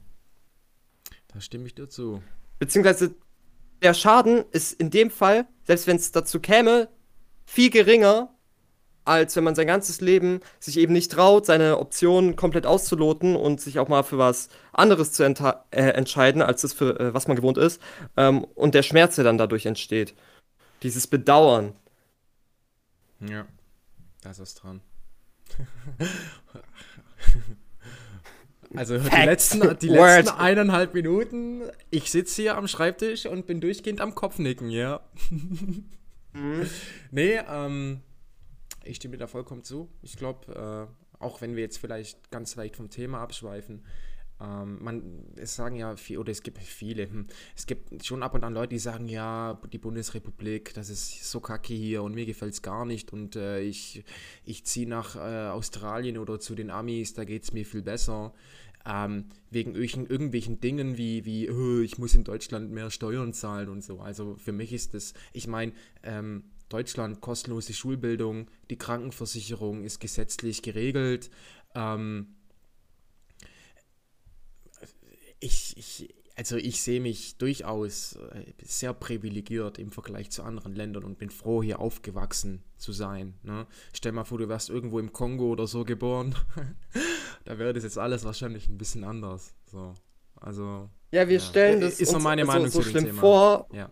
Da 1.33 1.41
stimme 1.41 1.67
ich 1.67 1.75
dir 1.75 1.89
zu. 1.89 2.23
Beziehungsweise 2.59 3.15
der 3.81 3.95
Schaden 3.95 4.45
ist 4.51 4.79
in 4.79 4.91
dem 4.91 5.11
Fall, 5.11 5.47
selbst 5.65 5.87
wenn 5.87 5.97
es 5.97 6.13
dazu 6.13 6.41
käme, 6.41 6.91
viel 7.47 7.71
geringer, 7.71 8.32
als 9.05 9.35
wenn 9.37 9.45
man 9.45 9.55
sein 9.55 9.67
ganzes 9.67 10.01
Leben 10.01 10.41
sich 10.61 10.79
eben 10.79 10.93
nicht 10.93 11.11
traut, 11.13 11.47
seine 11.47 11.79
Optionen 11.79 12.37
komplett 12.37 12.67
auszuloten 12.67 13.37
und 13.37 13.61
sich 13.61 13.79
auch 13.79 13.89
mal 13.89 14.03
für 14.03 14.19
was 14.19 14.49
anderes 14.73 15.13
zu 15.13 15.25
äh, 15.25 15.35
entscheiden, 15.71 16.43
als 16.43 16.63
das 16.63 16.73
für 16.73 16.99
äh, 16.99 17.15
was 17.15 17.27
man 17.27 17.37
gewohnt 17.37 17.59
ist. 17.59 17.81
Ähm, 18.17 18.45
und 18.55 18.75
der 18.75 18.83
Schmerz, 18.83 19.17
der 19.17 19.25
dann 19.25 19.39
dadurch 19.39 19.67
entsteht. 19.67 20.15
Dieses 20.83 21.07
Bedauern. 21.07 21.75
Ja, 23.21 23.47
da 24.23 24.31
ist 24.31 24.41
was 24.41 24.55
dran. 24.55 24.81
also 28.75 28.99
die 28.99 29.09
letzten, 29.09 29.79
die 29.79 29.89
letzten 29.89 30.37
eineinhalb 30.37 30.95
Minuten, 30.95 31.63
ich 31.91 32.11
sitze 32.11 32.43
hier 32.43 32.57
am 32.57 32.67
Schreibtisch 32.69 33.27
und 33.27 33.47
bin 33.47 33.61
durchgehend 33.61 34.01
am 34.01 34.15
Kopfnicken, 34.15 34.71
ja. 34.71 35.01
mhm. 36.33 36.67
Nee, 37.11 37.41
ähm, 37.49 38.01
ich 38.85 38.97
stimme 38.97 39.17
da 39.17 39.27
vollkommen 39.27 39.65
zu. 39.65 39.89
Ich 40.03 40.17
glaube, 40.17 40.89
äh, 41.21 41.23
auch 41.23 41.41
wenn 41.41 41.55
wir 41.55 41.63
jetzt 41.63 41.79
vielleicht 41.79 42.31
ganz 42.31 42.57
leicht 42.57 42.77
vom 42.77 42.91
Thema 42.91 43.21
abschweifen, 43.21 43.83
ähm, 44.43 44.79
man, 44.83 45.25
es 45.37 45.55
sagen 45.55 45.77
ja 45.77 45.97
viele, 45.97 46.21
oder 46.21 46.33
es 46.33 46.43
gibt 46.43 46.59
viele, 46.59 47.05
hm, 47.05 47.27
es 47.57 47.67
gibt 47.67 48.05
schon 48.05 48.23
ab 48.23 48.35
und 48.35 48.45
an 48.45 48.55
Leute, 48.55 48.71
die 48.71 48.79
sagen, 48.79 49.07
ja, 49.07 49.61
die 49.73 49.79
Bundesrepublik, 49.79 50.75
das 50.75 50.91
ist 50.91 51.31
so 51.31 51.41
kacke 51.41 51.75
hier 51.75 52.03
und 52.03 52.15
mir 52.15 52.27
gefällt 52.27 52.55
es 52.55 52.63
gar 52.63 52.85
nicht 52.85 53.13
und 53.13 53.37
äh, 53.37 53.61
ich, 53.61 54.05
ich 54.45 54.65
ziehe 54.65 54.89
nach 54.89 55.17
äh, 55.17 55.49
Australien 55.49 56.19
oder 56.19 56.41
zu 56.41 56.55
den 56.55 56.71
Amis, 56.71 57.15
da 57.15 57.25
geht 57.25 57.45
es 57.45 57.53
mir 57.53 57.65
viel 57.65 57.83
besser. 57.83 58.35
Ähm, 58.85 59.27
wegen 59.49 59.77
irgendwelchen, 59.77 60.07
irgendwelchen 60.07 60.61
Dingen 60.61 60.97
wie, 60.99 61.25
wie 61.25 61.49
oh, 61.49 61.81
ich 61.81 61.99
muss 61.99 62.17
in 62.17 62.25
Deutschland 62.25 62.73
mehr 62.73 62.91
Steuern 62.91 63.33
zahlen 63.33 63.69
und 63.69 63.85
so. 63.85 64.01
Also 64.01 64.35
für 64.35 64.51
mich 64.51 64.73
ist 64.73 64.95
das, 64.95 65.15
ich 65.33 65.47
meine, 65.47 65.73
ähm, 66.03 66.43
Deutschland 66.73 67.21
kostenlose 67.21 67.75
Schulbildung, 67.75 68.51
die 68.71 68.79
Krankenversicherung 68.79 69.85
ist 69.85 70.01
gesetzlich 70.01 70.63
geregelt. 70.63 71.31
Ähm, 71.75 72.35
ich, 75.39 75.77
ich, 75.77 76.15
also 76.35 76.57
ich 76.57 76.81
sehe 76.81 77.01
mich 77.01 77.37
durchaus 77.37 78.17
äh, 78.17 78.53
sehr 78.63 78.95
privilegiert 78.95 79.79
im 79.79 79.93
Vergleich 79.93 80.31
zu 80.31 80.45
anderen 80.45 80.75
Ländern 80.75 81.05
und 81.05 81.19
bin 81.19 81.29
froh, 81.29 81.63
hier 81.63 81.79
aufgewachsen 81.79 82.63
zu 82.79 82.93
sein. 82.93 83.35
Ne? 83.43 83.67
Stell 83.93 84.13
mal 84.13 84.25
vor, 84.25 84.39
du 84.39 84.49
wärst 84.49 84.71
irgendwo 84.71 84.99
im 84.99 85.13
Kongo 85.13 85.53
oder 85.53 85.67
so 85.67 85.85
geboren. 85.85 86.35
da 87.45 87.59
wäre 87.59 87.75
das 87.75 87.83
jetzt 87.85 87.99
alles 87.99 88.25
wahrscheinlich 88.25 88.69
ein 88.69 88.79
bisschen 88.79 89.05
anders. 89.05 89.55
So. 89.67 89.93
Also. 90.37 90.89
Ja, 91.11 91.29
wir 91.29 91.37
ja. 91.37 91.41
stellen 91.41 91.83
das 91.83 92.01
ist 92.01 92.15
uns 92.15 92.25
meine 92.25 92.47
Meinung 92.47 92.69
so, 92.69 92.81
so 92.81 92.89
schlimm 92.89 93.05
Thema. 93.05 93.21
vor. 93.21 93.69
Ja 93.73 93.91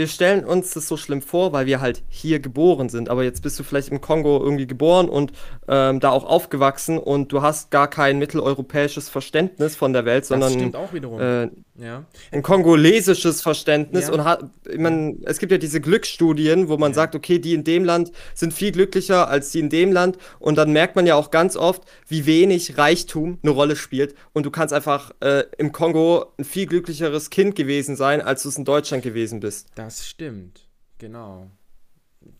wir 0.00 0.06
stellen 0.06 0.46
uns 0.46 0.70
das 0.72 0.88
so 0.88 0.96
schlimm 0.96 1.20
vor, 1.20 1.52
weil 1.52 1.66
wir 1.66 1.82
halt 1.82 2.02
hier 2.08 2.40
geboren 2.40 2.88
sind. 2.88 3.10
Aber 3.10 3.22
jetzt 3.22 3.42
bist 3.42 3.58
du 3.60 3.64
vielleicht 3.64 3.90
im 3.90 4.00
Kongo 4.00 4.38
irgendwie 4.42 4.66
geboren 4.66 5.10
und 5.10 5.32
ähm, 5.68 6.00
da 6.00 6.08
auch 6.08 6.24
aufgewachsen 6.24 6.96
und 6.96 7.32
du 7.32 7.42
hast 7.42 7.70
gar 7.70 7.86
kein 7.86 8.18
mitteleuropäisches 8.18 9.10
Verständnis 9.10 9.76
von 9.76 9.92
der 9.92 10.06
Welt, 10.06 10.24
sondern. 10.24 10.72
Äh, 11.20 11.50
ja. 11.80 12.04
ein 12.30 12.42
kongolesisches 12.42 13.42
Verständnis. 13.42 14.08
Ja. 14.08 14.12
Und 14.12 14.24
hat, 14.24 14.44
man, 14.78 15.18
es 15.24 15.38
gibt 15.38 15.52
ja 15.52 15.58
diese 15.58 15.80
Glücksstudien, 15.80 16.68
wo 16.68 16.76
man 16.76 16.92
Ja. 16.92 16.94
sagt, 16.96 17.14
okay, 17.14 17.38
die 17.38 17.54
in 17.54 17.64
dem 17.64 17.84
Land 17.84 18.12
sind 18.34 18.52
viel 18.52 18.72
glücklicher 18.72 19.28
als 19.28 19.50
die 19.50 19.60
in 19.60 19.70
dem 19.70 19.92
Land. 19.92 20.18
Und 20.38 20.56
dann 20.56 20.72
merkt 20.72 20.96
man 20.96 21.06
ja 21.06 21.14
auch 21.14 21.30
ganz 21.30 21.56
oft, 21.56 21.82
wie 22.06 22.26
wenig 22.26 22.76
Reichtum 22.78 23.38
eine 23.42 23.52
Rolle 23.52 23.76
spielt. 23.76 24.14
Und 24.32 24.46
du 24.46 24.50
kannst 24.50 24.74
einfach 24.74 25.12
äh, 25.20 25.44
im 25.58 25.72
Kongo 25.72 26.26
ein 26.38 26.44
viel 26.44 26.66
glücklicheres 26.66 27.30
Kind 27.30 27.54
gewesen 27.54 27.96
sein, 27.96 28.20
als 28.20 28.42
du 28.42 28.48
es 28.50 28.56
in 28.56 28.64
Deutschland 28.64 29.02
gewesen 29.02 29.40
bist. 29.40 29.68
Das 29.74 29.89
stimmt, 30.06 30.68
genau. 30.98 31.50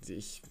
Ich, 0.06 0.42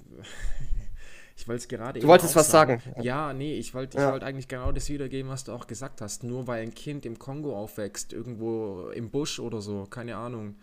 ich 1.37 1.47
wollte 1.47 1.61
es 1.61 1.67
gerade 1.67 1.99
Du 1.99 2.07
wolltest 2.07 2.35
was 2.35 2.49
sagen. 2.51 2.81
Ja, 3.01 3.33
nee, 3.33 3.55
ich 3.55 3.73
wollte 3.73 3.97
ich 3.97 4.03
Ja. 4.03 4.11
wollte 4.11 4.25
eigentlich 4.25 4.47
genau 4.47 4.71
das 4.71 4.89
wiedergeben, 4.89 5.31
was 5.31 5.43
du 5.43 5.51
auch 5.53 5.67
gesagt 5.67 6.01
hast. 6.01 6.23
Nur 6.23 6.47
weil 6.47 6.63
ein 6.63 6.73
Kind 6.73 7.05
im 7.05 7.17
Kongo 7.19 7.55
aufwächst, 7.55 8.11
irgendwo 8.13 8.89
im 8.89 9.09
Busch 9.11 9.39
oder 9.39 9.61
so, 9.61 9.85
keine 9.85 10.15
Ahnung, 10.17 10.55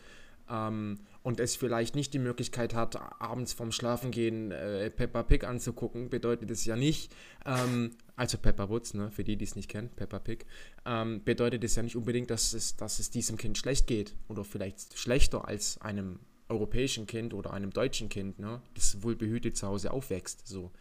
ähm, 0.51 0.99
und 1.23 1.41
es 1.41 1.57
vielleicht 1.57 1.97
nicht 1.97 2.15
die 2.15 2.19
Möglichkeit 2.21 2.75
hat, 2.75 2.97
abends 3.21 3.53
vorm 3.53 3.73
Schlafengehen 3.73 4.53
äh, 4.53 4.91
Peppa 4.91 5.23
Pig 5.25 5.45
anzugucken, 5.45 6.09
bedeutet 6.09 6.51
es 6.53 6.65
ja 6.65 6.77
nicht, 6.77 7.13
ähm, 7.45 7.91
also 8.17 8.39
Peppa 8.39 8.69
Woods, 8.69 8.95
ne, 8.95 9.11
für 9.11 9.25
die, 9.25 9.37
die 9.37 9.45
es 9.45 9.57
nicht 9.57 9.69
kennen, 9.69 9.91
Peppa 9.95 10.19
Pig, 10.19 10.47
ähm, 10.87 11.23
bedeutet 11.23 11.63
es 11.65 11.77
ja 11.77 11.83
nicht 11.83 11.97
unbedingt, 11.97 12.31
dass 12.31 12.55
es, 12.55 12.77
dass 12.77 12.99
es 12.99 13.11
diesem 13.11 13.37
Kind 13.37 13.59
schlecht 13.59 13.87
geht 13.87 14.15
oder 14.29 14.43
vielleicht 14.45 14.99
schlechter 14.99 15.47
als 15.47 15.81
einem 15.83 16.21
europäischen 16.49 17.07
Kind 17.07 17.35
oder 17.35 17.53
einem 17.53 17.73
deutschen 17.73 18.09
Kind, 18.09 18.39
ne, 18.39 18.63
das 18.75 19.03
wohl 19.03 19.17
behütet 19.17 19.57
zu 19.57 19.67
Hause 19.67 19.91
aufwächst. 19.91 20.47
So. 20.47 20.73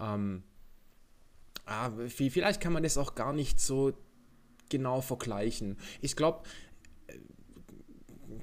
Ähm, 0.00 0.44
ah, 1.66 1.88
vi- 1.88 2.30
vielleicht 2.30 2.60
kann 2.60 2.72
man 2.72 2.82
das 2.82 2.96
auch 2.96 3.14
gar 3.14 3.32
nicht 3.32 3.58
so 3.60 3.92
genau 4.68 5.00
vergleichen. 5.00 5.78
Ich 6.00 6.14
glaube, 6.14 6.42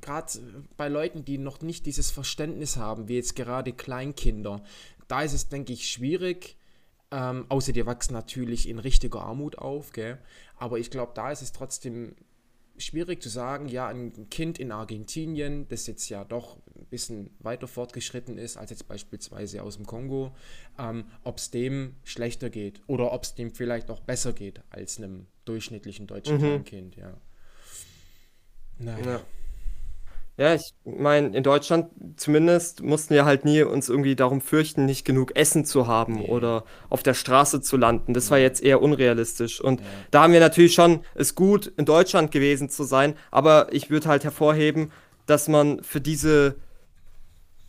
gerade 0.01 0.39
bei 0.75 0.89
Leuten, 0.89 1.23
die 1.23 1.37
noch 1.37 1.61
nicht 1.61 1.85
dieses 1.85 2.11
Verständnis 2.11 2.77
haben, 2.77 3.07
wie 3.07 3.15
jetzt 3.15 3.35
gerade 3.35 3.71
Kleinkinder, 3.71 4.63
da 5.07 5.21
ist 5.21 5.33
es, 5.33 5.49
denke 5.49 5.71
ich, 5.71 5.87
schwierig. 5.87 6.57
Ähm, 7.11 7.45
außer 7.49 7.71
die 7.71 7.85
wachsen 7.85 8.13
natürlich 8.13 8.67
in 8.67 8.79
richtiger 8.79 9.21
Armut 9.21 9.57
auf, 9.57 9.91
gell? 9.91 10.17
Aber 10.57 10.79
ich 10.79 10.89
glaube, 10.89 11.11
da 11.15 11.31
ist 11.31 11.41
es 11.41 11.51
trotzdem 11.51 12.15
schwierig 12.77 13.21
zu 13.21 13.29
sagen, 13.29 13.67
ja, 13.69 13.87
ein 13.87 14.29
Kind 14.29 14.59
in 14.59 14.71
Argentinien, 14.71 15.67
das 15.69 15.87
jetzt 15.87 16.09
ja 16.09 16.25
doch 16.25 16.57
ein 16.75 16.85
bisschen 16.87 17.29
weiter 17.39 17.67
fortgeschritten 17.67 18.37
ist 18.37 18.57
als 18.57 18.69
jetzt 18.69 18.87
beispielsweise 18.87 19.63
aus 19.63 19.77
dem 19.77 19.85
Kongo, 19.85 20.35
ähm, 20.77 21.05
ob 21.23 21.37
es 21.37 21.51
dem 21.51 21.95
schlechter 22.03 22.49
geht 22.49 22.81
oder 22.87 23.13
ob 23.13 23.23
es 23.23 23.33
dem 23.35 23.51
vielleicht 23.51 23.89
auch 23.89 24.01
besser 24.01 24.33
geht 24.33 24.61
als 24.71 24.97
einem 24.97 25.27
durchschnittlichen 25.45 26.07
deutschen 26.07 26.35
Mhm. 26.35 26.39
Kleinkind, 26.39 26.95
ja. 26.97 27.15
Naja. 28.77 29.05
Ja. 29.05 29.21
Ja, 30.37 30.53
ich 30.53 30.73
meine, 30.83 31.35
in 31.35 31.43
Deutschland 31.43 31.91
zumindest 32.17 32.83
mussten 32.83 33.13
wir 33.13 33.23
halt 33.23 33.45
nie 33.45 33.63
uns 33.63 33.87
irgendwie 33.87 34.17
darum 34.17 34.41
fürchten, 34.41 34.85
nicht 34.85 35.05
genug 35.05 35.33
Essen 35.37 35.63
zu 35.63 35.87
haben 35.87 36.15
Nee. 36.15 36.27
oder 36.27 36.65
auf 36.89 37.03
der 37.03 37.13
Straße 37.13 37.61
zu 37.61 37.77
landen. 37.77 38.13
Das 38.13 38.31
war 38.31 38.37
jetzt 38.37 38.61
eher 38.61 38.81
unrealistisch. 38.81 39.61
Und 39.61 39.79
Ja. 39.79 39.85
da 40.11 40.23
haben 40.23 40.33
wir 40.33 40.41
natürlich 40.41 40.73
schon 40.73 41.05
es 41.13 41.35
gut, 41.35 41.67
in 41.77 41.85
Deutschland 41.85 42.31
gewesen 42.31 42.69
zu 42.69 42.83
sein. 42.83 43.15
Aber 43.31 43.69
ich 43.71 43.89
würde 43.89 44.09
halt 44.09 44.25
hervorheben, 44.25 44.91
dass 45.25 45.47
man 45.47 45.81
für 45.83 46.01
diese, 46.01 46.55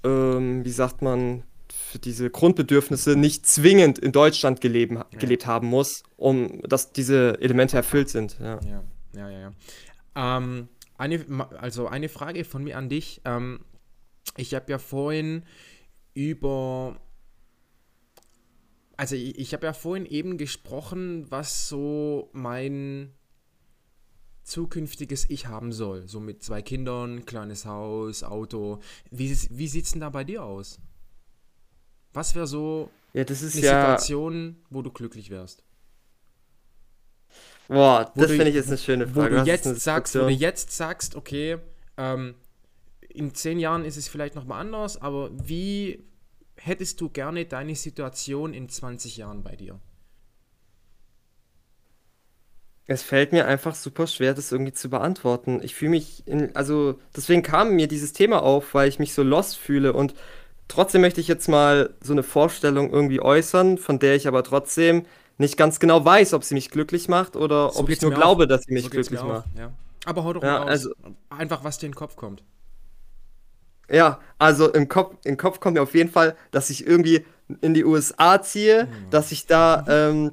ähm, 0.05 0.65
wie 0.65 0.71
sagt 0.73 1.03
man, 1.03 1.45
für 1.73 1.99
diese 2.01 2.31
Grundbedürfnisse 2.31 3.17
nicht 3.17 3.47
zwingend 3.47 3.99
in 4.01 4.11
Deutschland 4.13 4.61
geleben, 4.61 5.03
gelebt 5.19 5.47
haben 5.47 5.69
muss, 5.69 6.03
um 6.17 6.61
dass 6.63 6.93
diese 6.93 7.41
Elemente 7.41 7.77
erfüllt 7.77 8.09
sind. 8.09 8.37
Ja. 8.41 8.59
Ja, 8.65 8.83
ja, 9.15 9.31
ja, 9.31 9.39
ja. 9.41 10.39
Ähm, 10.39 10.69
eine, 10.99 11.25
also 11.59 11.87
eine 11.89 12.09
Frage 12.09 12.45
von 12.45 12.65
mir 12.65 12.77
an 12.77 12.89
dich. 12.89 13.21
Ähm, 13.25 13.61
ich 14.37 14.55
habe 14.55 14.71
ja 14.71 14.79
vorhin 14.79 15.45
über, 16.15 17.01
also 18.97 19.15
ich, 19.17 19.39
ich 19.39 19.53
habe 19.53 19.67
ja 19.67 19.73
vorhin 19.73 20.07
eben 20.07 20.39
gesprochen, 20.39 21.31
was 21.31 21.69
so 21.69 22.31
mein 22.33 23.13
zukünftiges 24.43 25.29
Ich 25.29 25.47
haben 25.47 25.73
soll. 25.73 26.07
So 26.07 26.21
mit 26.21 26.43
zwei 26.43 26.63
Kindern, 26.63 27.27
kleines 27.27 27.67
Haus, 27.67 28.23
Auto. 28.23 28.81
Wie, 29.11 29.37
wie 29.51 29.69
sieht 29.69 29.87
es 29.87 29.93
denn 29.93 30.01
da 30.01 30.11
bei 30.11 30.25
dir 30.25 30.45
aus? 30.45 30.81
Was 32.13 32.35
wäre 32.35 32.47
so 32.47 32.91
ja, 33.13 33.25
das 33.25 33.43
ist 33.43 33.57
eine 33.57 33.65
ja. 33.65 33.81
Situation, 33.81 34.57
wo 34.71 34.83
du 34.83 34.91
glücklich 34.91 35.31
wärst? 35.31 35.66
Boah, 37.69 38.13
Wo 38.15 38.21
das 38.21 38.31
du- 38.31 38.37
finde 38.37 38.51
ich 38.51 38.55
jetzt 38.55 38.69
eine 38.69 38.79
schöne 38.79 39.15
wo 39.15 39.21
Frage. 39.21 39.31
du 39.31 39.45
Das 39.45 39.49
ist 39.49 39.65
jetzt 39.67 39.81
sagst, 39.81 40.15
wo 40.15 40.21
du 40.21 40.31
jetzt 40.31 40.71
sagst, 40.73 41.17
okay, 41.17 41.59
ähm, 41.97 42.35
in 43.09 43.35
zehn 43.35 43.59
Jahren 43.59 43.85
ist 43.85 43.97
es 43.97 44.09
vielleicht 44.09 44.35
nochmal 44.35 44.61
anders, 44.61 45.01
aber 45.01 45.31
wie 45.33 46.05
hättest 46.57 47.01
du 47.01 47.09
gerne 47.11 47.45
deine 47.47 47.75
Situation 47.75 48.55
in 48.55 48.69
20 48.69 49.17
Jahren 49.17 49.43
bei 49.43 49.57
dir? 49.57 49.81
Es 52.89 53.03
fällt 53.03 53.33
mir 53.33 53.47
einfach 53.47 53.75
super 53.75 54.07
schwer, 54.07 54.33
das 54.33 54.53
irgendwie 54.53 54.73
zu 54.73 54.89
beantworten. 54.89 55.61
Ich 55.63 55.75
fühle 55.75 55.91
mich 55.91 56.23
in, 56.27 56.55
also 56.55 56.99
deswegen 57.17 57.43
kam 57.43 57.75
mir 57.75 57.89
dieses 57.89 58.13
Thema 58.13 58.43
auf, 58.43 58.75
weil 58.75 58.89
ich 58.89 59.01
mich 59.01 59.13
so 59.13 59.25
lost 59.25 59.57
fühle 59.57 59.93
und 59.93 60.15
trotzdem 60.69 61.01
möchte 61.01 61.21
ich 61.21 61.27
jetzt 61.27 61.49
mal 61.49 61.95
so 62.01 62.13
eine 62.13 62.23
Vorstellung 62.23 62.91
irgendwie 62.93 63.21
äußern, 63.21 63.79
von 63.79 63.99
der 63.99 64.15
ich 64.15 64.29
aber 64.29 64.45
trotzdem 64.45 65.05
nicht 65.39 65.57
ganz 65.57 65.79
genau 65.81 66.05
weiß, 66.05 66.33
ob 66.35 66.45
sie 66.45 66.55
mich 66.55 66.71
glücklich 66.71 67.09
macht 67.09 67.37
oder 67.37 67.71
So 67.71 67.81
ob 67.81 67.89
ich 67.91 68.01
nur 68.01 68.11
glaube, 68.13 68.45
auch. 68.45 68.49
dass 68.49 68.63
sie 68.65 68.73
mich 68.73 68.85
So 68.85 68.91
glücklich 68.91 69.23
macht. 69.23 69.47
Ja. 69.59 69.73
Aber 70.05 70.25
hau 70.25 70.33
doch 70.33 70.43
Ja, 70.43 70.59
mal 70.61 70.63
aus. 70.65 70.69
also- 70.71 70.95
Einfach, 71.31 71.63
was 71.65 71.79
dir 71.79 71.87
in 71.87 71.93
den 71.93 71.97
Kopf 71.99 72.17
kommt. 72.17 72.43
Ja, 73.91 74.19
also 74.39 74.73
im 74.73 74.89
Kopf, 74.89 75.15
im 75.25 75.37
Kopf 75.37 75.61
kommt 75.61 75.75
mir 75.75 75.83
auf 75.83 75.95
jeden 75.95 76.11
Fall, 76.11 76.37
dass 76.51 76.71
ich 76.71 76.87
irgendwie 76.87 77.25
in 77.61 77.73
die 77.75 77.85
USA 77.85 78.43
ziehe, 78.43 78.83
Hm. 78.83 78.89
dass 79.11 79.31
ich 79.31 79.47
da 79.47 79.85
ähm, 79.89 80.33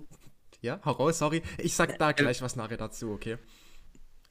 Ja, 0.62 0.80
hau 0.86 0.92
raus, 0.92 1.20
sorry. 1.20 1.44
Ich 1.58 1.76
sag 1.76 2.00
da 2.00 2.14
gleich 2.14 2.42
was 2.42 2.56
nachher 2.56 2.78
dazu, 2.78 3.12
okay? 3.12 3.38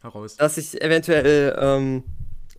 Hau 0.02 0.08
raus. 0.08 0.36
dass 0.36 0.58
ich 0.58 0.80
eventuell 0.82 1.56
ähm, 1.60 2.02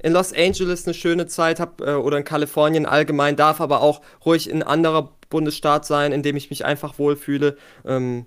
in 0.01 0.13
Los 0.13 0.31
Angeles 0.31 0.85
eine 0.85 0.93
schöne 0.93 1.25
Zeit 1.27 1.59
habe 1.59 1.85
äh, 1.85 1.93
oder 1.95 2.17
in 2.17 2.23
Kalifornien 2.23 2.85
allgemein, 2.85 3.35
darf 3.35 3.59
aber 3.59 3.81
auch 3.81 4.01
ruhig 4.25 4.49
in 4.49 4.63
anderer 4.63 5.11
Bundesstaat 5.33 5.85
sein, 5.85 6.13
in 6.13 6.23
dem 6.23 6.37
ich 6.37 6.49
mich 6.49 6.63
einfach 6.63 6.97
wohlfühle. 6.97 7.57
Ähm, 7.85 8.25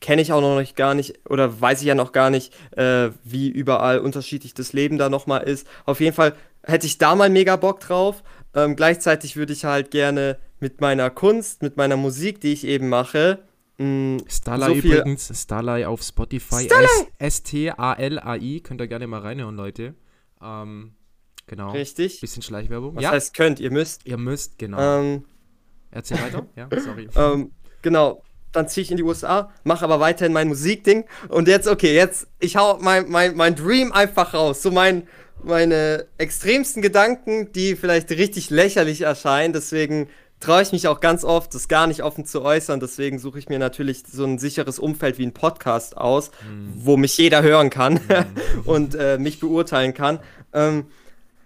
Kenne 0.00 0.20
ich 0.20 0.32
auch 0.32 0.40
noch 0.40 0.58
nicht 0.58 0.74
gar 0.74 0.94
nicht 0.94 1.20
oder 1.30 1.60
weiß 1.60 1.80
ich 1.80 1.86
ja 1.86 1.94
noch 1.94 2.10
gar 2.10 2.28
nicht, 2.28 2.52
äh, 2.76 3.10
wie 3.22 3.48
überall 3.48 4.00
unterschiedlich 4.00 4.52
das 4.52 4.72
Leben 4.72 4.98
da 4.98 5.08
nochmal 5.08 5.44
ist. 5.44 5.64
Auf 5.84 6.00
jeden 6.00 6.16
Fall 6.16 6.34
hätte 6.64 6.86
ich 6.86 6.98
da 6.98 7.14
mal 7.14 7.30
mega 7.30 7.54
Bock 7.54 7.78
drauf. 7.78 8.24
Ähm, 8.52 8.74
gleichzeitig 8.74 9.36
würde 9.36 9.52
ich 9.52 9.64
halt 9.64 9.92
gerne 9.92 10.38
mit 10.58 10.80
meiner 10.80 11.08
Kunst, 11.08 11.62
mit 11.62 11.76
meiner 11.76 11.96
Musik, 11.96 12.40
die 12.40 12.52
ich 12.52 12.66
eben 12.66 12.88
mache, 12.88 13.44
mh, 13.78 14.22
Starlay 14.28 14.80
so 14.80 14.88
übrigens, 14.88 15.42
Starlay 15.42 15.84
auf 15.84 16.02
Spotify. 16.02 16.68
S-T-A-L-A-I. 17.18 18.60
Könnt 18.60 18.80
ihr 18.80 18.88
gerne 18.88 19.06
mal 19.06 19.20
reinhören, 19.20 19.56
Leute. 19.56 19.94
Ähm, 20.42 20.94
genau. 21.46 21.70
richtig. 21.72 22.20
Bisschen 22.20 22.42
Schleichwerbung. 22.42 22.96
Was 22.96 23.02
ja, 23.02 23.10
heißt 23.10 23.34
könnt, 23.34 23.60
ihr 23.60 23.70
müsst. 23.70 24.06
ihr 24.06 24.18
müsst, 24.18 24.58
genau. 24.58 25.00
Ähm, 25.00 25.24
Erzähl 25.92 26.18
weiter. 26.20 26.46
Ja, 26.56 26.68
sorry. 26.80 27.08
Ähm, 27.14 27.52
genau. 27.82 28.22
Dann 28.50 28.68
ziehe 28.68 28.82
ich 28.82 28.90
in 28.90 28.98
die 28.98 29.02
USA, 29.02 29.50
mache 29.64 29.82
aber 29.82 29.98
weiterhin 29.98 30.32
mein 30.34 30.48
Musikding. 30.48 31.04
Und 31.28 31.48
jetzt, 31.48 31.66
okay, 31.66 31.94
jetzt, 31.94 32.26
ich 32.38 32.56
hau 32.56 32.78
mein, 32.82 33.08
mein, 33.08 33.34
mein 33.34 33.54
Dream 33.54 33.92
einfach 33.92 34.34
raus. 34.34 34.60
So 34.60 34.70
mein, 34.70 35.08
meine 35.42 36.06
extremsten 36.18 36.82
Gedanken, 36.82 37.50
die 37.52 37.76
vielleicht 37.76 38.10
richtig 38.10 38.50
lächerlich 38.50 39.00
erscheinen. 39.02 39.54
Deswegen 39.54 40.08
traue 40.38 40.62
ich 40.62 40.72
mich 40.72 40.88
auch 40.88 41.00
ganz 41.00 41.24
oft, 41.24 41.54
das 41.54 41.68
gar 41.68 41.86
nicht 41.86 42.02
offen 42.02 42.26
zu 42.26 42.42
äußern. 42.42 42.78
Deswegen 42.80 43.18
suche 43.18 43.38
ich 43.38 43.48
mir 43.48 43.58
natürlich 43.58 44.02
so 44.06 44.24
ein 44.24 44.38
sicheres 44.38 44.78
Umfeld 44.78 45.18
wie 45.18 45.26
ein 45.26 45.32
Podcast 45.32 45.96
aus, 45.96 46.30
wo 46.74 46.96
mich 46.98 47.16
jeder 47.16 47.42
hören 47.42 47.70
kann 47.70 48.00
und 48.64 48.94
äh, 48.94 49.18
mich 49.18 49.40
beurteilen 49.40 49.94
kann. 49.94 50.18
Ähm, 50.52 50.86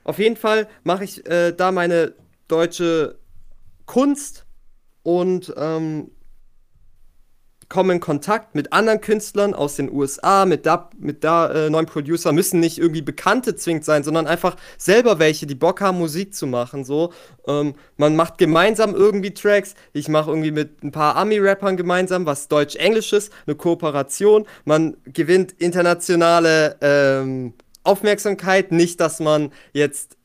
auf 0.02 0.18
jeden 0.18 0.36
Fall 0.36 0.66
mache 0.82 1.04
ich 1.04 1.24
äh, 1.26 1.52
da 1.52 1.72
meine 1.72 2.14
deutsche 2.48 3.18
Kunst 3.86 4.46
und 5.02 5.54
ähm, 5.56 6.10
komme 7.68 7.94
in 7.94 8.00
Kontakt 8.00 8.54
mit 8.54 8.72
anderen 8.72 9.00
Künstlern 9.00 9.54
aus 9.54 9.76
den 9.76 9.90
USA, 9.90 10.44
mit 10.44 10.66
da, 10.66 10.90
mit 10.98 11.24
da 11.24 11.50
äh, 11.50 11.70
neuen 11.70 11.86
Producer, 11.86 12.32
müssen 12.32 12.60
nicht 12.60 12.78
irgendwie 12.78 13.02
Bekannte 13.02 13.56
zwingend 13.56 13.84
sein, 13.84 14.04
sondern 14.04 14.26
einfach 14.26 14.56
selber 14.78 15.18
welche, 15.18 15.46
die 15.46 15.54
Bock 15.54 15.80
haben, 15.80 15.98
Musik 15.98 16.34
zu 16.34 16.46
machen. 16.46 16.84
So. 16.84 17.12
Ähm, 17.46 17.74
man 17.96 18.14
macht 18.14 18.38
gemeinsam 18.38 18.94
irgendwie 18.94 19.34
Tracks. 19.34 19.74
Ich 19.92 20.08
mache 20.08 20.30
irgendwie 20.30 20.52
mit 20.52 20.82
ein 20.84 20.92
paar 20.92 21.16
Ami-Rappern 21.16 21.76
gemeinsam 21.76 22.24
was 22.24 22.48
Deutsch-Englisches, 22.48 23.30
eine 23.46 23.56
Kooperation. 23.56 24.46
Man 24.64 24.96
gewinnt 25.04 25.52
internationale 25.52 26.76
ähm, 26.80 27.54
Aufmerksamkeit. 27.82 28.70
Nicht, 28.70 29.00
dass 29.00 29.18
man 29.18 29.52
jetzt 29.72 30.15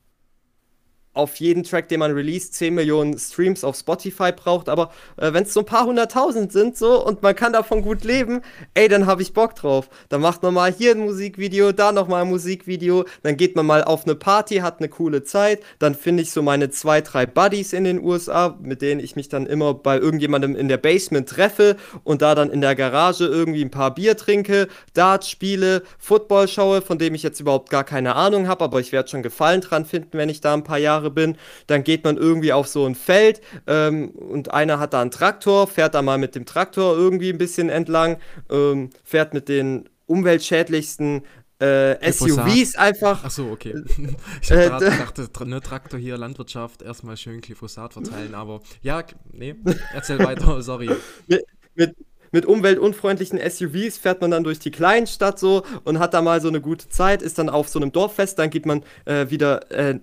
auf 1.13 1.35
jeden 1.37 1.63
Track, 1.63 1.89
den 1.89 1.99
man 1.99 2.13
release, 2.13 2.51
10 2.51 2.73
Millionen 2.73 3.17
Streams 3.17 3.63
auf 3.63 3.75
Spotify 3.75 4.31
braucht, 4.31 4.69
aber 4.69 4.91
äh, 5.17 5.33
wenn 5.33 5.43
es 5.43 5.53
so 5.53 5.59
ein 5.59 5.65
paar 5.65 5.85
hunderttausend 5.85 6.53
sind 6.53 6.77
so 6.77 7.05
und 7.05 7.21
man 7.21 7.35
kann 7.35 7.51
davon 7.51 7.81
gut 7.81 8.05
leben, 8.05 8.41
ey, 8.75 8.87
dann 8.87 9.05
habe 9.05 9.21
ich 9.21 9.33
Bock 9.33 9.55
drauf. 9.55 9.89
Dann 10.07 10.21
macht 10.21 10.41
man 10.41 10.53
mal 10.53 10.71
hier 10.71 10.91
ein 10.91 10.99
Musikvideo, 10.99 11.73
da 11.73 11.91
nochmal 11.91 12.21
ein 12.21 12.29
Musikvideo, 12.29 13.05
dann 13.23 13.35
geht 13.35 13.57
man 13.57 13.65
mal 13.65 13.83
auf 13.83 14.05
eine 14.05 14.15
Party, 14.15 14.57
hat 14.57 14.79
eine 14.79 14.87
coole 14.87 15.23
Zeit, 15.23 15.61
dann 15.79 15.95
finde 15.95 16.23
ich 16.23 16.31
so 16.31 16.41
meine 16.41 16.69
zwei, 16.69 17.01
drei 17.01 17.25
Buddies 17.25 17.73
in 17.73 17.83
den 17.83 18.01
USA, 18.01 18.57
mit 18.61 18.81
denen 18.81 19.01
ich 19.01 19.17
mich 19.17 19.27
dann 19.27 19.47
immer 19.47 19.73
bei 19.73 19.97
irgendjemandem 19.97 20.55
in 20.55 20.69
der 20.69 20.77
Basement 20.77 21.27
treffe 21.27 21.75
und 22.05 22.21
da 22.21 22.35
dann 22.35 22.49
in 22.49 22.61
der 22.61 22.75
Garage 22.75 23.25
irgendwie 23.25 23.63
ein 23.65 23.71
paar 23.71 23.93
Bier 23.93 24.15
trinke, 24.15 24.69
Dart 24.93 25.25
spiele, 25.25 25.83
Football 25.99 26.47
schaue, 26.47 26.81
von 26.81 26.97
dem 26.97 27.15
ich 27.15 27.23
jetzt 27.23 27.41
überhaupt 27.41 27.69
gar 27.69 27.83
keine 27.83 28.15
Ahnung 28.15 28.47
habe, 28.47 28.63
aber 28.63 28.79
ich 28.79 28.93
werde 28.93 29.09
schon 29.09 29.23
Gefallen 29.23 29.59
dran 29.59 29.85
finden, 29.85 30.17
wenn 30.17 30.29
ich 30.29 30.39
da 30.39 30.53
ein 30.53 30.63
paar 30.63 30.77
Jahre 30.77 31.00
Jahre 31.01 31.11
bin. 31.11 31.37
Dann 31.67 31.83
geht 31.83 32.03
man 32.03 32.17
irgendwie 32.17 32.53
auf 32.53 32.67
so 32.67 32.85
ein 32.85 32.95
Feld 32.95 33.41
ähm, 33.67 34.09
und 34.11 34.53
einer 34.53 34.79
hat 34.79 34.93
da 34.93 35.01
einen 35.01 35.11
Traktor, 35.11 35.67
fährt 35.67 35.95
da 35.95 36.01
mal 36.01 36.17
mit 36.17 36.35
dem 36.35 36.45
Traktor 36.45 36.95
irgendwie 36.95 37.29
ein 37.29 37.37
bisschen 37.37 37.69
entlang, 37.69 38.17
ähm, 38.49 38.91
fährt 39.03 39.33
mit 39.33 39.49
den 39.49 39.89
umweltschädlichsten 40.05 41.23
äh, 41.59 42.11
SUVs 42.11 42.75
einfach. 42.75 43.21
Ach 43.23 43.31
so, 43.31 43.49
okay. 43.51 43.75
Ich 44.41 44.51
äh, 44.51 44.69
dachte, 44.69 45.29
ne, 45.45 45.61
Traktor 45.61 45.99
hier, 45.99 46.17
Landwirtschaft, 46.17 46.81
erstmal 46.81 47.17
schön 47.17 47.39
Glyphosat 47.41 47.93
verteilen, 47.93 48.33
aber 48.33 48.61
ja, 48.81 49.03
nee, 49.31 49.55
erzähl 49.93 50.19
weiter, 50.23 50.61
sorry. 50.63 50.89
Mit, 51.27 51.45
mit, 51.75 51.95
mit 52.31 52.45
umweltunfreundlichen 52.45 53.39
SUVs 53.39 53.97
fährt 53.97 54.21
man 54.21 54.31
dann 54.31 54.43
durch 54.43 54.59
die 54.59 54.71
Kleinstadt 54.71 55.37
so 55.37 55.63
und 55.83 55.99
hat 55.99 56.13
da 56.13 56.21
mal 56.21 56.41
so 56.41 56.47
eine 56.47 56.61
gute 56.61 56.87
Zeit, 56.89 57.21
ist 57.21 57.37
dann 57.37 57.49
auf 57.49 57.67
so 57.67 57.77
einem 57.77 57.91
Dorffest, 57.91 58.39
dann 58.39 58.49
geht 58.49 58.65
man 58.65 58.83
äh, 59.05 59.29
wieder 59.29 59.69
äh, 59.71 59.99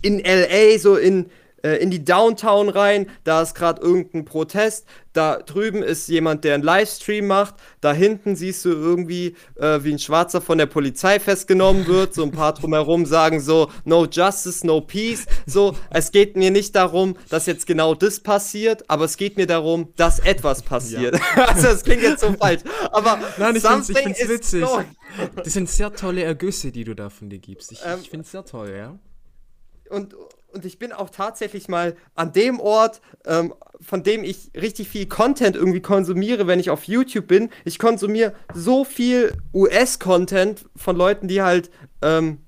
in 0.00 0.18
LA, 0.18 0.78
so 0.78 0.96
in, 0.96 1.30
äh, 1.62 1.76
in 1.76 1.90
die 1.90 2.04
Downtown 2.04 2.68
rein. 2.68 3.06
Da 3.24 3.42
ist 3.42 3.54
gerade 3.54 3.80
irgendein 3.82 4.24
Protest. 4.24 4.86
Da 5.12 5.36
drüben 5.36 5.82
ist 5.82 6.08
jemand, 6.08 6.44
der 6.44 6.54
einen 6.54 6.62
Livestream 6.62 7.26
macht. 7.26 7.54
Da 7.80 7.92
hinten 7.92 8.34
siehst 8.34 8.64
du 8.64 8.70
irgendwie, 8.70 9.36
äh, 9.56 9.80
wie 9.82 9.92
ein 9.92 9.98
Schwarzer 9.98 10.40
von 10.40 10.58
der 10.58 10.66
Polizei 10.66 11.20
festgenommen 11.20 11.86
wird. 11.86 12.14
So 12.14 12.22
ein 12.22 12.32
paar 12.32 12.54
drumherum 12.54 13.06
sagen 13.06 13.40
so, 13.40 13.70
no 13.84 14.06
justice, 14.06 14.66
no 14.66 14.80
peace. 14.80 15.26
So, 15.46 15.76
es 15.90 16.12
geht 16.12 16.36
mir 16.36 16.50
nicht 16.50 16.74
darum, 16.74 17.16
dass 17.28 17.46
jetzt 17.46 17.66
genau 17.66 17.94
das 17.94 18.20
passiert, 18.20 18.88
aber 18.88 19.04
es 19.04 19.16
geht 19.16 19.36
mir 19.36 19.46
darum, 19.46 19.92
dass 19.96 20.18
etwas 20.18 20.62
passiert. 20.62 21.18
Ja. 21.36 21.44
also, 21.46 21.68
das 21.68 21.84
klingt 21.84 22.02
jetzt 22.02 22.20
so 22.20 22.32
falsch. 22.32 22.62
Aber 22.90 23.20
Nein, 23.38 23.56
ich 23.56 23.62
finde 23.62 24.16
es 24.18 24.28
witzig. 24.28 24.64
Das 25.36 25.52
sind 25.52 25.68
sehr 25.68 25.92
tolle 25.92 26.22
Ergüsse, 26.22 26.72
die 26.72 26.84
du 26.84 26.94
da 26.94 27.10
von 27.10 27.28
dir 27.28 27.38
gibst. 27.38 27.70
Ich, 27.70 27.80
ähm, 27.84 27.98
ich 28.00 28.08
finde 28.08 28.24
es 28.24 28.30
sehr 28.30 28.44
toll, 28.44 28.72
ja 28.74 28.98
und, 29.92 30.14
und 30.52 30.64
ich 30.64 30.78
bin 30.78 30.92
auch 30.92 31.10
tatsächlich 31.10 31.68
mal 31.68 31.96
an 32.14 32.32
dem 32.32 32.60
Ort, 32.60 33.00
ähm, 33.26 33.54
von 33.80 34.02
dem 34.02 34.24
ich 34.24 34.50
richtig 34.54 34.88
viel 34.88 35.06
Content 35.06 35.56
irgendwie 35.56 35.80
konsumiere, 35.80 36.46
wenn 36.46 36.60
ich 36.60 36.70
auf 36.70 36.84
YouTube 36.84 37.26
bin. 37.26 37.50
Ich 37.64 37.78
konsumiere 37.78 38.34
so 38.54 38.84
viel 38.84 39.32
US-Content 39.54 40.66
von 40.76 40.96
Leuten, 40.96 41.28
die 41.28 41.42
halt 41.42 41.70
ähm, 42.00 42.38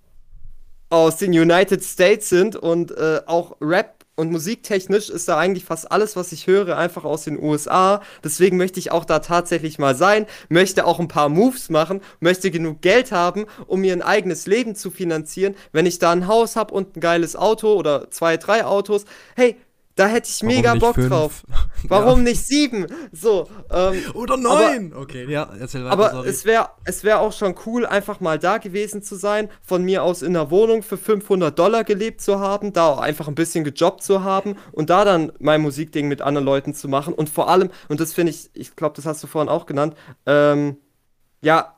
aus 0.91 1.17
den 1.17 1.33
United 1.33 1.83
States 1.83 2.29
sind 2.29 2.57
und 2.57 2.93
äh, 2.93 3.21
auch 3.27 3.57
Rap 3.61 4.04
und 4.17 4.31
musiktechnisch 4.31 5.11
ist 5.11 5.29
da 5.29 5.39
eigentlich 5.39 5.65
fast 5.65 5.91
alles, 5.91 6.15
was 6.15 6.31
ich 6.33 6.47
höre, 6.47 6.77
einfach 6.77 7.05
aus 7.05 7.25
den 7.25 7.43
USA. 7.43 8.01
Deswegen 8.23 8.57
möchte 8.57 8.79
ich 8.79 8.93
auch 8.93 9.05
da 9.05 9.19
tatsächlich 9.19 9.79
mal 9.79 9.95
sein, 9.97 10.27
möchte 10.49 10.87
auch 10.87 11.01
ein 11.01 11.09
paar 11.09 11.29
Moves 11.29 11.69
machen, 11.69 12.01
möchte 12.21 12.51
genug 12.51 12.81
Geld 12.81 13.11
haben, 13.11 13.47
um 13.67 13.81
mir 13.81 13.93
ein 13.93 14.03
eigenes 14.03 14.47
Leben 14.47 14.77
zu 14.77 14.91
finanzieren. 14.91 15.57
Wenn 15.73 15.87
ich 15.87 15.99
da 15.99 16.13
ein 16.13 16.29
Haus 16.29 16.55
habe 16.55 16.73
und 16.75 16.97
ein 16.97 17.01
geiles 17.01 17.35
Auto 17.35 17.75
oder 17.75 18.11
zwei, 18.11 18.37
drei 18.37 18.65
Autos, 18.65 19.05
hey, 19.35 19.57
da 19.97 20.09
hätte 20.09 20.29
ich 20.29 20.43
Warum 20.43 20.55
mega 20.57 20.75
Bock 20.75 20.97
fünf? 20.97 21.09
drauf. 21.09 21.43
Warum 21.89 22.19
ja. 22.19 22.25
nicht 22.31 22.45
sieben? 22.45 22.87
So. 23.13 23.49
Ähm, 23.71 24.03
Oder 24.15 24.37
neun! 24.37 24.93
Aber, 24.93 25.03
okay, 25.03 25.31
ja, 25.31 25.49
erzähl 25.59 25.85
weiter. 25.85 25.93
Aber 25.93 26.11
sorry. 26.11 26.29
es 26.29 26.45
wäre 26.45 26.71
es 26.85 27.05
wär 27.05 27.21
auch 27.21 27.33
schon 27.33 27.55
cool, 27.65 27.87
einfach 27.87 28.21
mal 28.21 28.39
da 28.39 28.59
gewesen 28.59 29.03
zu 29.03 29.15
sein, 29.15 29.49
von 29.63 29.85
mir 29.85 30.03
aus 30.03 30.23
in 30.23 30.37
einer 30.37 30.51
Wohnung 30.51 30.83
für 30.83 30.97
500 30.97 31.57
Dollar 31.57 31.85
gelebt 31.85 32.21
zu 32.21 32.41
haben, 32.41 32.73
da 32.73 32.89
auch 32.89 32.99
einfach 32.99 33.29
ein 33.29 33.37
bisschen 33.37 33.63
gejobbt 33.63 34.03
zu 34.03 34.25
haben 34.25 34.57
und 34.73 34.91
da 34.91 35.05
dann 35.05 35.33
mein 35.39 35.61
Musikding 35.61 36.09
mit 36.09 36.23
anderen 36.23 36.45
Leuten 36.45 36.75
zu 36.75 36.89
machen. 36.89 37.15
Und 37.15 37.29
vor 37.29 37.49
allem, 37.49 37.71
und 37.89 38.01
das 38.01 38.13
finde 38.13 38.31
ich, 38.31 38.51
ich 38.55 38.75
glaube, 38.75 38.97
das 38.97 39.07
hast 39.07 39.23
du 39.23 39.29
vorhin 39.29 39.49
auch 39.49 39.67
genannt, 39.67 39.95
ähm, 40.27 40.79
ja, 41.41 41.77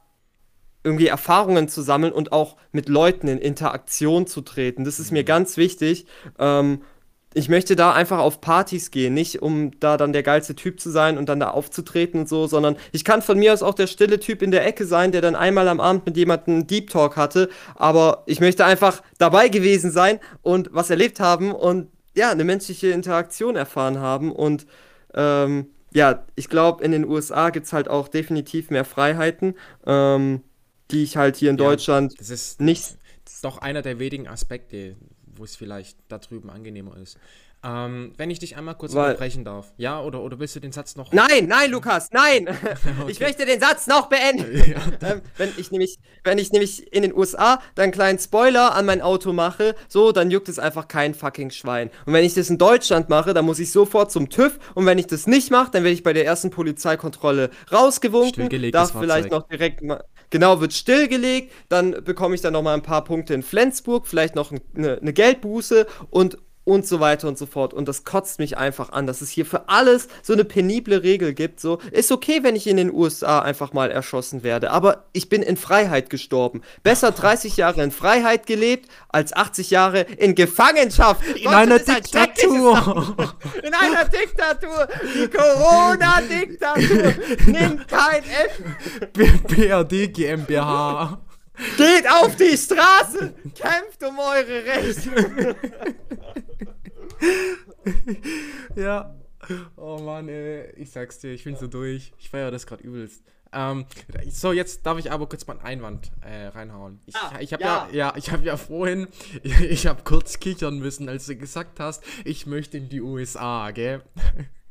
irgendwie 0.84 1.08
Erfahrungen 1.08 1.68
zu 1.68 1.82
sammeln 1.82 2.12
und 2.12 2.30
auch 2.30 2.56
mit 2.70 2.88
Leuten 2.88 3.26
in 3.26 3.38
Interaktion 3.38 4.28
zu 4.28 4.40
treten. 4.40 4.84
Das 4.84 5.00
ist 5.00 5.10
mir 5.10 5.22
mhm. 5.22 5.26
ganz 5.26 5.56
wichtig. 5.56 6.06
Ähm, 6.38 6.82
ich 7.36 7.50
möchte 7.50 7.76
da 7.76 7.92
einfach 7.92 8.18
auf 8.18 8.40
Partys 8.40 8.90
gehen, 8.90 9.12
nicht 9.12 9.42
um 9.42 9.78
da 9.78 9.98
dann 9.98 10.14
der 10.14 10.22
geilste 10.22 10.56
Typ 10.56 10.80
zu 10.80 10.88
sein 10.88 11.18
und 11.18 11.28
dann 11.28 11.38
da 11.38 11.50
aufzutreten 11.50 12.20
und 12.20 12.28
so, 12.30 12.46
sondern 12.46 12.76
ich 12.92 13.04
kann 13.04 13.20
von 13.20 13.38
mir 13.38 13.52
aus 13.52 13.62
auch 13.62 13.74
der 13.74 13.88
stille 13.88 14.18
Typ 14.18 14.40
in 14.40 14.50
der 14.50 14.66
Ecke 14.66 14.86
sein, 14.86 15.12
der 15.12 15.20
dann 15.20 15.36
einmal 15.36 15.68
am 15.68 15.78
Abend 15.78 16.06
mit 16.06 16.16
jemandem 16.16 16.66
Deep 16.66 16.88
Talk 16.88 17.18
hatte, 17.18 17.50
aber 17.74 18.22
ich 18.24 18.40
möchte 18.40 18.64
einfach 18.64 19.02
dabei 19.18 19.50
gewesen 19.50 19.90
sein 19.90 20.18
und 20.40 20.70
was 20.72 20.88
erlebt 20.88 21.20
haben 21.20 21.52
und 21.52 21.88
ja, 22.14 22.30
eine 22.30 22.44
menschliche 22.44 22.88
Interaktion 22.88 23.54
erfahren 23.54 23.98
haben 23.98 24.32
und 24.32 24.66
ähm, 25.12 25.66
ja, 25.92 26.24
ich 26.36 26.48
glaube, 26.48 26.82
in 26.82 26.90
den 26.90 27.04
USA 27.04 27.50
gibt 27.50 27.66
es 27.66 27.74
halt 27.74 27.88
auch 27.88 28.08
definitiv 28.08 28.70
mehr 28.70 28.86
Freiheiten, 28.86 29.56
ähm, 29.84 30.42
die 30.90 31.02
ich 31.02 31.18
halt 31.18 31.36
hier 31.36 31.50
in 31.50 31.58
ja, 31.58 31.64
Deutschland 31.64 32.18
das 32.18 32.30
ist 32.30 32.62
nicht. 32.62 32.96
Das 33.26 33.34
ist 33.34 33.44
doch 33.44 33.58
einer 33.58 33.82
der 33.82 33.98
wenigen 33.98 34.26
Aspekte, 34.26 34.96
wo 35.38 35.44
es 35.44 35.56
vielleicht 35.56 35.98
da 36.08 36.18
drüben 36.18 36.50
angenehmer 36.50 36.96
ist. 36.96 37.18
Ähm, 37.66 38.12
wenn 38.16 38.30
ich 38.30 38.38
dich 38.38 38.56
einmal 38.56 38.76
kurz 38.76 38.94
Weil, 38.94 39.06
unterbrechen 39.06 39.44
darf. 39.44 39.72
Ja, 39.76 40.00
oder, 40.00 40.22
oder 40.22 40.38
willst 40.38 40.54
du 40.54 40.60
den 40.60 40.70
Satz 40.70 40.94
noch. 40.94 41.12
Nein, 41.12 41.46
nein, 41.48 41.70
Lukas, 41.70 42.10
nein! 42.12 42.48
okay. 43.00 43.10
Ich 43.10 43.18
möchte 43.18 43.44
den 43.44 43.60
Satz 43.60 43.86
noch 43.86 44.08
beenden. 44.08 44.46
Ja, 44.66 44.80
ähm, 45.10 45.22
wenn, 45.36 45.50
ich 45.56 45.70
nämlich, 45.70 45.98
wenn 46.24 46.38
ich 46.38 46.50
nämlich 46.50 46.92
in 46.92 47.02
den 47.02 47.14
USA 47.14 47.60
dann 47.74 47.84
einen 47.84 47.92
kleinen 47.92 48.18
Spoiler 48.18 48.74
an 48.74 48.84
mein 48.84 49.00
Auto 49.00 49.32
mache, 49.32 49.74
so, 49.88 50.12
dann 50.12 50.30
juckt 50.30 50.48
es 50.48 50.58
einfach 50.58 50.88
kein 50.88 51.14
fucking 51.14 51.50
Schwein. 51.50 51.90
Und 52.04 52.12
wenn 52.14 52.24
ich 52.24 52.34
das 52.34 52.50
in 52.50 52.58
Deutschland 52.58 53.08
mache, 53.08 53.32
dann 53.32 53.44
muss 53.44 53.58
ich 53.58 53.70
sofort 53.70 54.10
zum 54.10 54.28
TÜV. 54.28 54.58
Und 54.74 54.86
wenn 54.86 54.98
ich 54.98 55.06
das 55.06 55.26
nicht 55.26 55.50
mache, 55.50 55.70
dann 55.70 55.84
werde 55.84 55.94
ich 55.94 56.02
bei 56.02 56.12
der 56.12 56.24
ersten 56.24 56.50
Polizeikontrolle 56.50 57.50
rausgewunken. 57.72 58.48
Darf 58.72 58.92
vielleicht 58.98 59.30
noch 59.30 59.46
direkt 59.48 59.82
mal. 59.82 60.04
Genau, 60.30 60.60
wird 60.60 60.72
stillgelegt, 60.72 61.52
dann 61.68 62.02
bekomme 62.04 62.34
ich 62.34 62.40
dann 62.40 62.54
noch 62.54 62.62
mal 62.62 62.74
ein 62.74 62.82
paar 62.82 63.04
Punkte 63.04 63.32
in 63.32 63.44
Flensburg, 63.44 64.08
vielleicht 64.08 64.34
noch 64.34 64.50
eine, 64.74 64.98
eine 64.98 65.12
Geldbuße 65.12 65.86
und 66.10 66.38
und 66.66 66.84
so 66.84 66.98
weiter 66.98 67.28
und 67.28 67.38
so 67.38 67.46
fort. 67.46 67.72
Und 67.72 67.86
das 67.86 68.04
kotzt 68.04 68.40
mich 68.40 68.58
einfach 68.58 68.90
an, 68.90 69.06
dass 69.06 69.20
es 69.20 69.30
hier 69.30 69.46
für 69.46 69.68
alles 69.68 70.08
so 70.22 70.32
eine 70.32 70.44
penible 70.44 71.02
Regel 71.02 71.32
gibt. 71.32 71.60
So, 71.60 71.78
ist 71.92 72.10
okay, 72.10 72.40
wenn 72.42 72.56
ich 72.56 72.66
in 72.66 72.76
den 72.76 72.92
USA 72.92 73.38
einfach 73.38 73.72
mal 73.72 73.90
erschossen 73.90 74.42
werde, 74.42 74.72
aber 74.72 75.04
ich 75.12 75.28
bin 75.28 75.42
in 75.42 75.56
Freiheit 75.56 76.10
gestorben. 76.10 76.62
Besser 76.82 77.12
30 77.12 77.56
Jahre 77.56 77.82
in 77.82 77.92
Freiheit 77.92 78.46
gelebt, 78.46 78.90
als 79.08 79.32
80 79.32 79.70
Jahre 79.70 80.00
in 80.00 80.34
Gefangenschaft. 80.34 81.24
In 81.36 81.44
Gott, 81.44 81.54
einer 81.54 81.78
Diktatur. 81.78 83.16
In 83.62 83.72
einer 83.72 84.04
Diktatur. 84.06 84.88
Die 85.14 85.28
Corona-Diktatur. 85.28 87.14
Nimmt 87.46 87.86
kein 87.86 88.24
F. 88.24 88.62
BRD 89.46 90.12
GmbH. 90.12 91.20
Geht 91.76 92.10
auf 92.10 92.36
die 92.36 92.56
Straße! 92.56 93.32
Kämpft 93.54 94.04
um 94.04 94.18
eure 94.18 94.64
Rechte! 94.64 95.56
ja. 98.86 99.14
Oh 99.76 99.98
Mann, 99.98 100.28
ey. 100.28 100.72
ich 100.76 100.90
sag's 100.90 101.18
dir, 101.18 101.32
ich 101.32 101.44
bin 101.44 101.56
so 101.56 101.66
durch. 101.66 102.12
Ich 102.18 102.30
feiere 102.30 102.50
das 102.50 102.66
gerade 102.66 102.82
übelst. 102.82 103.22
Ähm, 103.52 103.86
so, 104.28 104.52
jetzt 104.52 104.84
darf 104.84 104.98
ich 104.98 105.10
aber 105.10 105.28
kurz 105.28 105.46
mal 105.46 105.54
einen 105.54 105.66
Einwand 105.66 106.10
äh, 106.20 106.46
reinhauen. 106.48 107.00
Ich, 107.06 107.14
ah, 107.16 107.38
ich 107.40 107.52
habe 107.52 107.62
ja. 107.62 107.88
ja. 107.90 108.08
ja, 108.08 108.14
ich 108.16 108.30
habe 108.30 108.44
ja 108.44 108.56
vorhin, 108.56 109.08
ich 109.42 109.86
habe 109.86 110.02
kurz 110.04 110.40
kichern 110.40 110.78
müssen, 110.78 111.08
als 111.08 111.26
du 111.26 111.36
gesagt 111.36 111.80
hast, 111.80 112.02
ich 112.24 112.46
möchte 112.46 112.78
in 112.78 112.88
die 112.88 113.00
USA, 113.00 113.70
gell? 113.70 114.02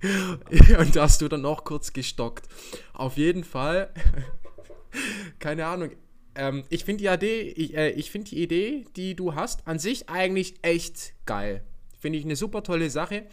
Und 0.79 0.95
da 0.95 1.03
hast 1.03 1.21
du 1.21 1.27
dann 1.27 1.45
auch 1.45 1.63
kurz 1.63 1.93
gestockt. 1.93 2.47
Auf 2.93 3.17
jeden 3.17 3.43
Fall, 3.43 3.89
keine 5.39 5.65
Ahnung, 5.65 5.91
ähm, 6.35 6.63
ich 6.69 6.83
finde 6.85 7.03
die 7.03 7.09
Idee, 7.09 7.41
ich, 7.41 7.75
äh, 7.75 7.89
ich 7.91 8.11
finde 8.11 8.29
die 8.29 8.43
Idee, 8.43 8.85
die 8.95 9.15
du 9.15 9.35
hast, 9.35 9.67
an 9.67 9.79
sich 9.79 10.09
eigentlich 10.09 10.55
echt 10.61 11.13
geil. 11.25 11.63
Finde 11.99 12.19
ich 12.19 12.25
eine 12.25 12.35
super 12.35 12.61
tolle 12.61 12.89
Sache. 12.89 13.25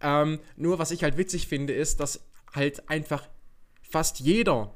Ähm, 0.00 0.38
nur 0.56 0.78
was 0.78 0.90
ich 0.90 1.02
halt 1.02 1.16
witzig 1.16 1.48
finde, 1.48 1.72
ist, 1.72 2.00
dass 2.00 2.24
halt 2.54 2.88
einfach 2.88 3.28
fast 3.82 4.20
jeder, 4.20 4.74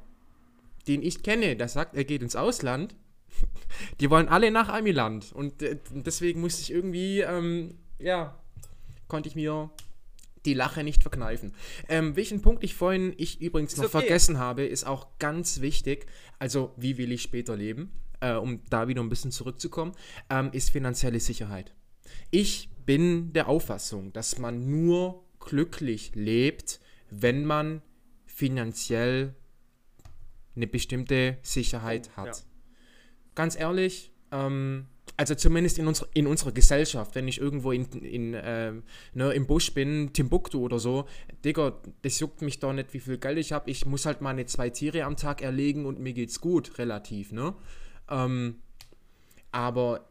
den 0.87 1.01
ich 1.01 1.23
kenne, 1.23 1.55
der 1.55 1.69
sagt, 1.69 1.95
er 1.95 2.03
geht 2.03 2.21
ins 2.21 2.35
Ausland, 2.35 2.95
die 3.99 4.09
wollen 4.09 4.27
alle 4.27 4.51
nach 4.51 4.69
Amiland. 4.69 5.31
Und 5.33 5.61
äh, 5.61 5.77
deswegen 5.91 6.41
musste 6.41 6.61
ich 6.61 6.71
irgendwie, 6.71 7.21
ähm, 7.21 7.77
ja, 7.99 8.37
konnte 9.07 9.29
ich 9.29 9.35
mir 9.35 9.69
die 10.45 10.53
Lache 10.53 10.83
nicht 10.83 11.01
verkneifen. 11.01 11.53
Ähm, 11.87 12.15
welchen 12.15 12.41
Punkt 12.41 12.63
ich 12.63 12.75
vorhin, 12.75 13.13
ich 13.17 13.41
übrigens 13.41 13.77
noch 13.77 13.85
okay. 13.85 13.99
vergessen 13.99 14.39
habe, 14.39 14.65
ist 14.65 14.85
auch 14.85 15.07
ganz 15.19 15.61
wichtig. 15.61 16.05
Also, 16.39 16.73
wie 16.75 16.97
will 16.97 17.11
ich 17.11 17.21
später 17.21 17.55
leben? 17.55 17.91
Äh, 18.19 18.33
um 18.33 18.61
da 18.69 18.87
wieder 18.87 19.01
ein 19.01 19.09
bisschen 19.09 19.31
zurückzukommen, 19.31 19.93
ähm, 20.29 20.49
ist 20.51 20.69
finanzielle 20.71 21.19
Sicherheit. 21.19 21.73
Ich 22.31 22.69
bin 22.85 23.33
der 23.33 23.47
Auffassung, 23.47 24.13
dass 24.13 24.37
man 24.37 24.69
nur 24.69 25.23
glücklich 25.39 26.11
lebt, 26.15 26.79
wenn 27.09 27.45
man 27.45 27.81
finanziell 28.25 29.35
eine 30.55 30.67
bestimmte 30.67 31.37
Sicherheit 31.41 32.15
hat. 32.15 32.27
Ja. 32.27 32.43
Ganz 33.35 33.59
ehrlich, 33.59 34.11
ähm, 34.31 34.87
also 35.17 35.35
zumindest 35.35 35.77
in, 35.79 35.87
unser, 35.87 36.07
in 36.13 36.27
unserer 36.27 36.51
Gesellschaft, 36.51 37.15
wenn 37.15 37.27
ich 37.27 37.39
irgendwo 37.39 37.71
in, 37.71 37.85
in, 37.91 38.33
äh, 38.33 38.73
ne, 39.13 39.33
im 39.33 39.45
Busch 39.45 39.73
bin, 39.73 40.11
Timbuktu 40.13 40.59
oder 40.59 40.79
so, 40.79 41.05
Digga, 41.45 41.79
das 42.01 42.19
juckt 42.19 42.41
mich 42.41 42.59
doch 42.59 42.73
nicht, 42.73 42.93
wie 42.93 42.99
viel 42.99 43.17
Geld 43.17 43.37
ich 43.37 43.51
habe. 43.51 43.69
Ich 43.69 43.85
muss 43.85 44.05
halt 44.05 44.21
meine 44.21 44.45
zwei 44.45 44.69
Tiere 44.69 45.03
am 45.03 45.15
Tag 45.15 45.41
erlegen 45.41 45.85
und 45.85 45.99
mir 45.99 46.13
geht's 46.13 46.41
gut, 46.41 46.77
relativ, 46.77 47.31
ne? 47.31 47.53
Ähm, 48.09 48.55
aber 49.51 50.07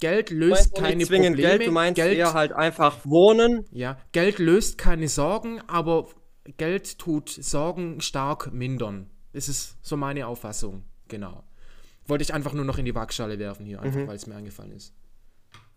Geld 0.00 0.30
löst 0.30 0.74
keine 0.74 1.04
Probleme. 1.04 1.36
Geld, 1.36 1.66
du 1.66 1.72
meinst 1.72 1.96
Geld, 1.96 2.16
eher 2.16 2.32
halt 2.32 2.52
einfach 2.52 3.04
wohnen. 3.04 3.66
Ja, 3.70 3.98
Geld 4.12 4.38
löst 4.38 4.78
keine 4.78 5.08
Sorgen, 5.08 5.60
aber 5.66 6.08
Geld 6.56 6.98
tut 6.98 7.28
Sorgen 7.28 8.00
stark 8.00 8.52
mindern. 8.52 9.10
Das 9.32 9.48
ist 9.48 9.76
so 9.82 9.96
meine 9.96 10.26
Auffassung, 10.26 10.84
genau. 11.08 11.44
Wollte 12.06 12.22
ich 12.22 12.34
einfach 12.34 12.52
nur 12.52 12.64
noch 12.64 12.78
in 12.78 12.84
die 12.84 12.94
Waagschale 12.94 13.38
werfen 13.38 13.64
hier, 13.64 13.80
einfach 13.80 14.00
mhm. 14.00 14.06
weil 14.08 14.16
es 14.16 14.26
mir 14.26 14.34
eingefallen 14.34 14.72
ist. 14.72 14.92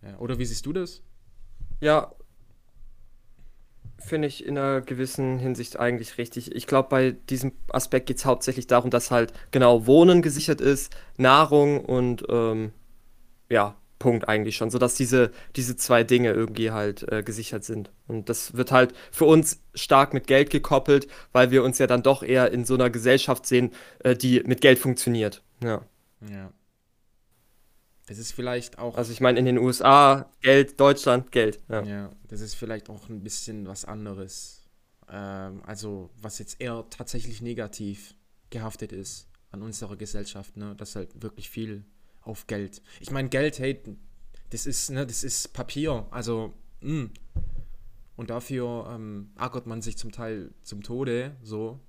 Ja, 0.01 0.17
oder 0.19 0.37
wie 0.37 0.45
siehst 0.45 0.65
du 0.65 0.73
das? 0.73 1.01
Ja, 1.81 2.13
finde 3.97 4.27
ich 4.27 4.45
in 4.45 4.57
einer 4.57 4.81
gewissen 4.81 5.39
Hinsicht 5.39 5.79
eigentlich 5.79 6.17
richtig. 6.17 6.53
Ich 6.55 6.67
glaube, 6.67 6.89
bei 6.89 7.11
diesem 7.11 7.53
Aspekt 7.69 8.07
geht 8.07 8.17
es 8.17 8.25
hauptsächlich 8.25 8.67
darum, 8.67 8.89
dass 8.89 9.11
halt 9.11 9.33
genau 9.51 9.87
Wohnen 9.87 10.21
gesichert 10.21 10.61
ist, 10.61 10.95
Nahrung 11.17 11.83
und 11.83 12.23
ähm, 12.29 12.71
ja, 13.49 13.75
Punkt 13.99 14.27
eigentlich 14.27 14.57
schon, 14.57 14.69
sodass 14.69 14.95
diese, 14.95 15.31
diese 15.55 15.77
zwei 15.77 16.03
Dinge 16.03 16.31
irgendwie 16.31 16.71
halt 16.71 17.09
äh, 17.11 17.23
gesichert 17.23 17.63
sind. 17.63 17.91
Und 18.07 18.29
das 18.29 18.55
wird 18.55 18.71
halt 18.71 18.93
für 19.11 19.25
uns 19.25 19.61
stark 19.73 20.13
mit 20.13 20.27
Geld 20.27 20.49
gekoppelt, 20.49 21.07
weil 21.31 21.51
wir 21.51 21.63
uns 21.63 21.77
ja 21.77 21.87
dann 21.87 22.03
doch 22.03 22.21
eher 22.21 22.51
in 22.51 22.65
so 22.65 22.73
einer 22.73 22.89
Gesellschaft 22.89 23.45
sehen, 23.45 23.71
äh, 23.99 24.15
die 24.15 24.41
mit 24.45 24.61
Geld 24.61 24.79
funktioniert. 24.79 25.41
Ja. 25.63 25.81
Ja. 26.29 26.51
Das 28.07 28.19
ist 28.19 28.33
vielleicht 28.33 28.77
auch. 28.77 28.97
Also 28.97 29.11
ich 29.11 29.21
meine, 29.21 29.39
in 29.39 29.45
den 29.45 29.57
USA 29.57 30.29
Geld, 30.41 30.79
Deutschland 30.79 31.31
Geld. 31.31 31.59
Ja. 31.69 31.83
ja, 31.83 32.09
das 32.27 32.41
ist 32.41 32.53
vielleicht 32.53 32.89
auch 32.89 33.09
ein 33.09 33.23
bisschen 33.23 33.65
was 33.65 33.85
anderes. 33.85 34.67
Ähm, 35.09 35.63
also 35.65 36.11
was 36.21 36.37
jetzt 36.37 36.61
eher 36.61 36.85
tatsächlich 36.89 37.41
negativ 37.41 38.13
gehaftet 38.51 38.91
ist 38.91 39.27
an 39.51 39.63
unserer 39.63 39.95
Gesellschaft, 39.95 40.55
ne? 40.57 40.75
Das 40.77 40.95
halt 40.95 41.23
wirklich 41.23 41.49
viel 41.49 41.85
auf 42.25 42.47
Geld. 42.47 42.81
Ich 42.99 43.11
meine, 43.11 43.29
Geld, 43.29 43.59
hey, 43.59 43.81
das 44.49 44.65
ist, 44.65 44.89
ne, 44.89 45.05
das 45.05 45.23
ist 45.23 45.53
Papier. 45.53 46.07
Also, 46.11 46.53
mh. 46.81 46.89
Hm. 46.89 47.11
Und 48.17 48.29
dafür 48.29 48.89
ähm, 48.93 49.31
ärgert 49.35 49.67
man 49.67 49.81
sich 49.81 49.97
zum 49.97 50.11
Teil 50.11 50.53
zum 50.63 50.83
Tode, 50.83 51.35
so. 51.41 51.79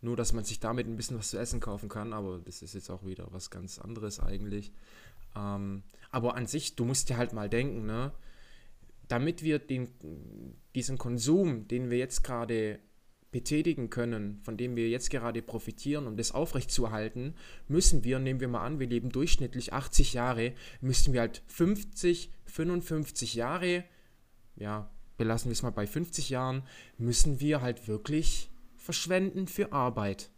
Nur, 0.00 0.16
dass 0.16 0.32
man 0.32 0.42
sich 0.42 0.58
damit 0.58 0.88
ein 0.88 0.96
bisschen 0.96 1.16
was 1.18 1.30
zu 1.30 1.38
essen 1.38 1.60
kaufen 1.60 1.88
kann, 1.88 2.12
aber 2.12 2.40
das 2.44 2.62
ist 2.62 2.74
jetzt 2.74 2.90
auch 2.90 3.04
wieder 3.06 3.28
was 3.30 3.50
ganz 3.50 3.78
anderes 3.78 4.18
eigentlich. 4.18 4.72
Ähm, 5.36 5.84
aber 6.10 6.34
an 6.34 6.46
sich, 6.46 6.74
du 6.74 6.84
musst 6.84 7.08
dir 7.08 7.16
halt 7.16 7.32
mal 7.32 7.48
denken, 7.48 7.86
ne? 7.86 8.12
Damit 9.06 9.44
wir 9.44 9.60
den, 9.60 9.88
diesen 10.74 10.98
Konsum, 10.98 11.68
den 11.68 11.90
wir 11.90 11.98
jetzt 11.98 12.24
gerade 12.24 12.80
betätigen 13.32 13.90
können, 13.90 14.38
von 14.42 14.56
dem 14.56 14.76
wir 14.76 14.88
jetzt 14.88 15.10
gerade 15.10 15.42
profitieren, 15.42 16.06
um 16.06 16.16
das 16.16 16.32
aufrechtzuerhalten, 16.32 17.34
müssen 17.66 18.04
wir, 18.04 18.18
nehmen 18.18 18.40
wir 18.40 18.48
mal 18.48 18.64
an, 18.64 18.78
wir 18.78 18.86
leben 18.86 19.10
durchschnittlich 19.10 19.72
80 19.72 20.12
Jahre, 20.12 20.52
müssen 20.80 21.12
wir 21.12 21.22
halt 21.22 21.42
50, 21.46 22.30
55 22.44 23.34
Jahre, 23.34 23.84
ja, 24.54 24.90
belassen 25.16 25.48
wir 25.48 25.54
es 25.54 25.62
mal 25.62 25.70
bei 25.70 25.86
50 25.86 26.28
Jahren, 26.28 26.62
müssen 26.98 27.40
wir 27.40 27.62
halt 27.62 27.88
wirklich 27.88 28.50
verschwenden 28.76 29.48
für 29.48 29.72
Arbeit. 29.72 30.30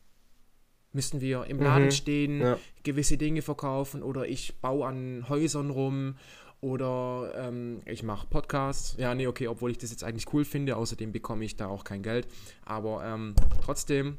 Müssen 0.93 1.21
wir 1.21 1.47
im 1.47 1.61
Laden 1.61 1.87
mhm, 1.87 1.91
stehen, 1.91 2.41
ja. 2.41 2.59
gewisse 2.85 3.17
Dinge 3.17 3.43
verkaufen 3.43 4.05
oder 4.05 4.29
ich 4.29 4.61
baue 4.61 4.87
an 4.87 5.29
Häusern 5.29 5.71
rum 5.71 6.15
oder 6.61 7.33
ähm, 7.37 7.81
ich 7.85 8.03
mache 8.03 8.27
Podcasts. 8.27 8.97
Ja, 8.99 9.15
nee, 9.15 9.27
okay, 9.27 9.49
obwohl 9.49 9.71
ich 9.71 9.79
das 9.79 9.91
jetzt 9.91 10.05
eigentlich 10.05 10.33
cool 10.33 10.45
finde. 10.45 10.77
Außerdem 10.77 11.13
bekomme 11.13 11.45
ich 11.45 11.57
da 11.57 11.67
auch 11.67 11.85
kein 11.85 12.03
Geld. 12.03 12.27
Aber 12.65 13.05
ähm, 13.05 13.35
trotzdem. 13.63 14.19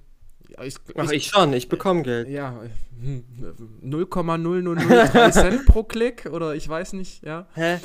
Ich, 0.64 0.76
Ach, 0.96 1.06
ich, 1.06 1.12
ich 1.12 1.26
schon, 1.26 1.54
ich 1.54 1.70
bekomme 1.70 2.04
Geld. 2.04 2.30
Ja, 2.30 2.62
0,0003 3.84 5.32
Cent 5.32 5.66
pro 5.66 5.84
Klick 5.84 6.28
oder 6.32 6.54
ich 6.54 6.70
weiß 6.70 6.94
nicht, 6.94 7.24
ja. 7.26 7.48
Hä? 7.56 7.80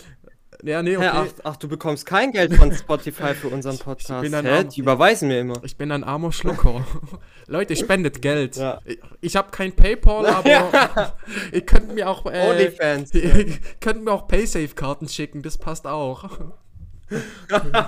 Ja, 0.62 0.82
nee, 0.82 0.96
okay. 0.96 1.06
Hä, 1.06 1.12
ach, 1.14 1.26
ach, 1.44 1.56
du 1.56 1.68
bekommst 1.68 2.04
kein 2.06 2.32
Geld 2.32 2.54
von 2.54 2.72
Spotify 2.72 3.34
für 3.34 3.48
unseren 3.48 3.78
Podcast. 3.78 4.10
Ich 4.24 4.30
bin 4.30 4.44
Hä? 4.44 4.64
Die 4.64 4.80
überweisen 4.80 5.28
mir 5.28 5.40
immer. 5.40 5.62
Ich 5.64 5.76
bin 5.76 5.90
ein 5.92 6.04
armer 6.04 6.32
Schlucker. 6.32 6.84
Leute, 7.46 7.76
spendet 7.76 8.20
Geld. 8.20 8.56
Ja. 8.56 8.80
Ich, 8.84 8.98
ich 9.20 9.36
habe 9.36 9.50
kein 9.50 9.72
PayPal, 9.72 10.26
aber 10.26 11.14
ihr 11.52 11.60
könnt 11.62 11.94
mir 11.94 12.08
auch 12.08 12.26
äh, 12.26 12.50
OnlyFans. 12.50 13.14
Ihr 13.14 13.58
könnt 13.80 14.04
mir 14.04 14.12
auch 14.12 14.28
Paysafe-Karten 14.28 15.08
schicken, 15.08 15.42
das 15.42 15.56
passt 15.56 15.86
auch. 15.86 16.28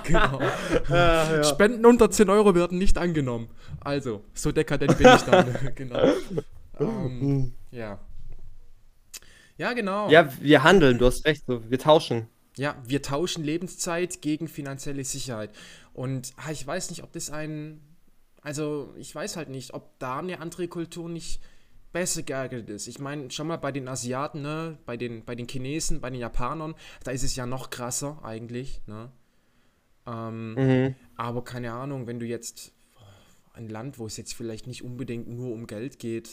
genau. 0.03 0.39
Ja, 0.89 1.35
ja. 1.35 1.43
Spenden 1.43 1.85
unter 1.85 2.11
10 2.11 2.29
Euro 2.29 2.55
werden 2.55 2.77
nicht 2.77 2.97
angenommen. 2.97 3.49
Also, 3.79 4.23
so 4.33 4.51
dekadent 4.51 4.97
bin 4.97 5.07
ich 5.15 5.21
dann. 5.21 5.55
genau. 5.75 6.13
Ähm, 6.79 7.53
ja. 7.71 7.99
Ja, 9.57 9.73
genau. 9.73 10.09
Ja, 10.09 10.27
wir 10.41 10.63
handeln, 10.63 10.97
du 10.97 11.05
hast 11.05 11.25
recht, 11.25 11.45
so, 11.45 11.69
wir 11.69 11.79
tauschen. 11.79 12.27
Ja, 12.57 12.75
wir 12.85 13.01
tauschen 13.01 13.43
Lebenszeit 13.43 14.21
gegen 14.21 14.47
finanzielle 14.47 15.03
Sicherheit. 15.03 15.51
Und 15.93 16.33
ah, 16.37 16.51
ich 16.51 16.65
weiß 16.65 16.89
nicht, 16.89 17.03
ob 17.03 17.11
das 17.11 17.29
ein. 17.29 17.81
Also, 18.41 18.93
ich 18.97 19.13
weiß 19.13 19.37
halt 19.37 19.49
nicht, 19.49 19.73
ob 19.73 19.97
da 19.99 20.19
eine 20.19 20.39
andere 20.39 20.67
Kultur 20.67 21.09
nicht 21.09 21.41
besser 21.93 22.23
geeignet 22.23 22.69
ist. 22.69 22.87
Ich 22.87 22.99
meine, 22.99 23.31
schon 23.31 23.47
mal 23.47 23.57
bei 23.57 23.71
den 23.71 23.87
Asiaten, 23.87 24.41
ne, 24.41 24.77
bei 24.85 24.97
den, 24.97 25.23
bei 25.23 25.35
den 25.35 25.47
Chinesen, 25.47 26.01
bei 26.01 26.09
den 26.09 26.19
Japanern, 26.19 26.75
da 27.03 27.11
ist 27.11 27.23
es 27.23 27.35
ja 27.35 27.45
noch 27.45 27.69
krasser 27.69 28.19
eigentlich, 28.23 28.81
ne? 28.87 29.11
Ähm, 30.05 30.55
mhm. 30.55 30.95
Aber 31.15 31.43
keine 31.43 31.71
Ahnung, 31.71 32.07
wenn 32.07 32.19
du 32.19 32.25
jetzt 32.25 32.73
ein 33.53 33.69
Land, 33.69 33.99
wo 33.99 34.07
es 34.07 34.17
jetzt 34.17 34.33
vielleicht 34.33 34.67
nicht 34.67 34.83
unbedingt 34.83 35.27
nur 35.29 35.53
um 35.53 35.67
Geld 35.67 35.99
geht, 35.99 36.29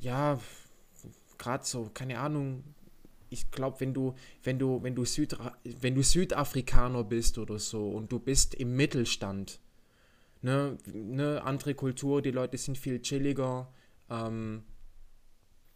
ja, 0.00 0.40
gerade 1.38 1.64
so, 1.64 1.90
keine 1.92 2.18
Ahnung, 2.18 2.64
ich 3.30 3.50
glaube, 3.50 3.80
wenn 3.80 3.94
du, 3.94 4.14
wenn 4.42 4.58
du, 4.58 4.82
wenn 4.82 4.94
du 4.94 5.04
Südra 5.04 5.56
wenn 5.64 5.94
du 5.94 6.02
Südafrikaner 6.02 7.04
bist 7.04 7.38
oder 7.38 7.58
so 7.58 7.88
und 7.88 8.12
du 8.12 8.18
bist 8.18 8.54
im 8.54 8.76
Mittelstand, 8.76 9.60
ne, 10.42 10.76
ne, 10.92 11.42
andere 11.44 11.74
Kultur, 11.74 12.22
die 12.22 12.30
Leute 12.30 12.56
sind 12.58 12.78
viel 12.78 13.00
chilliger, 13.00 13.72
ähm, 14.10 14.62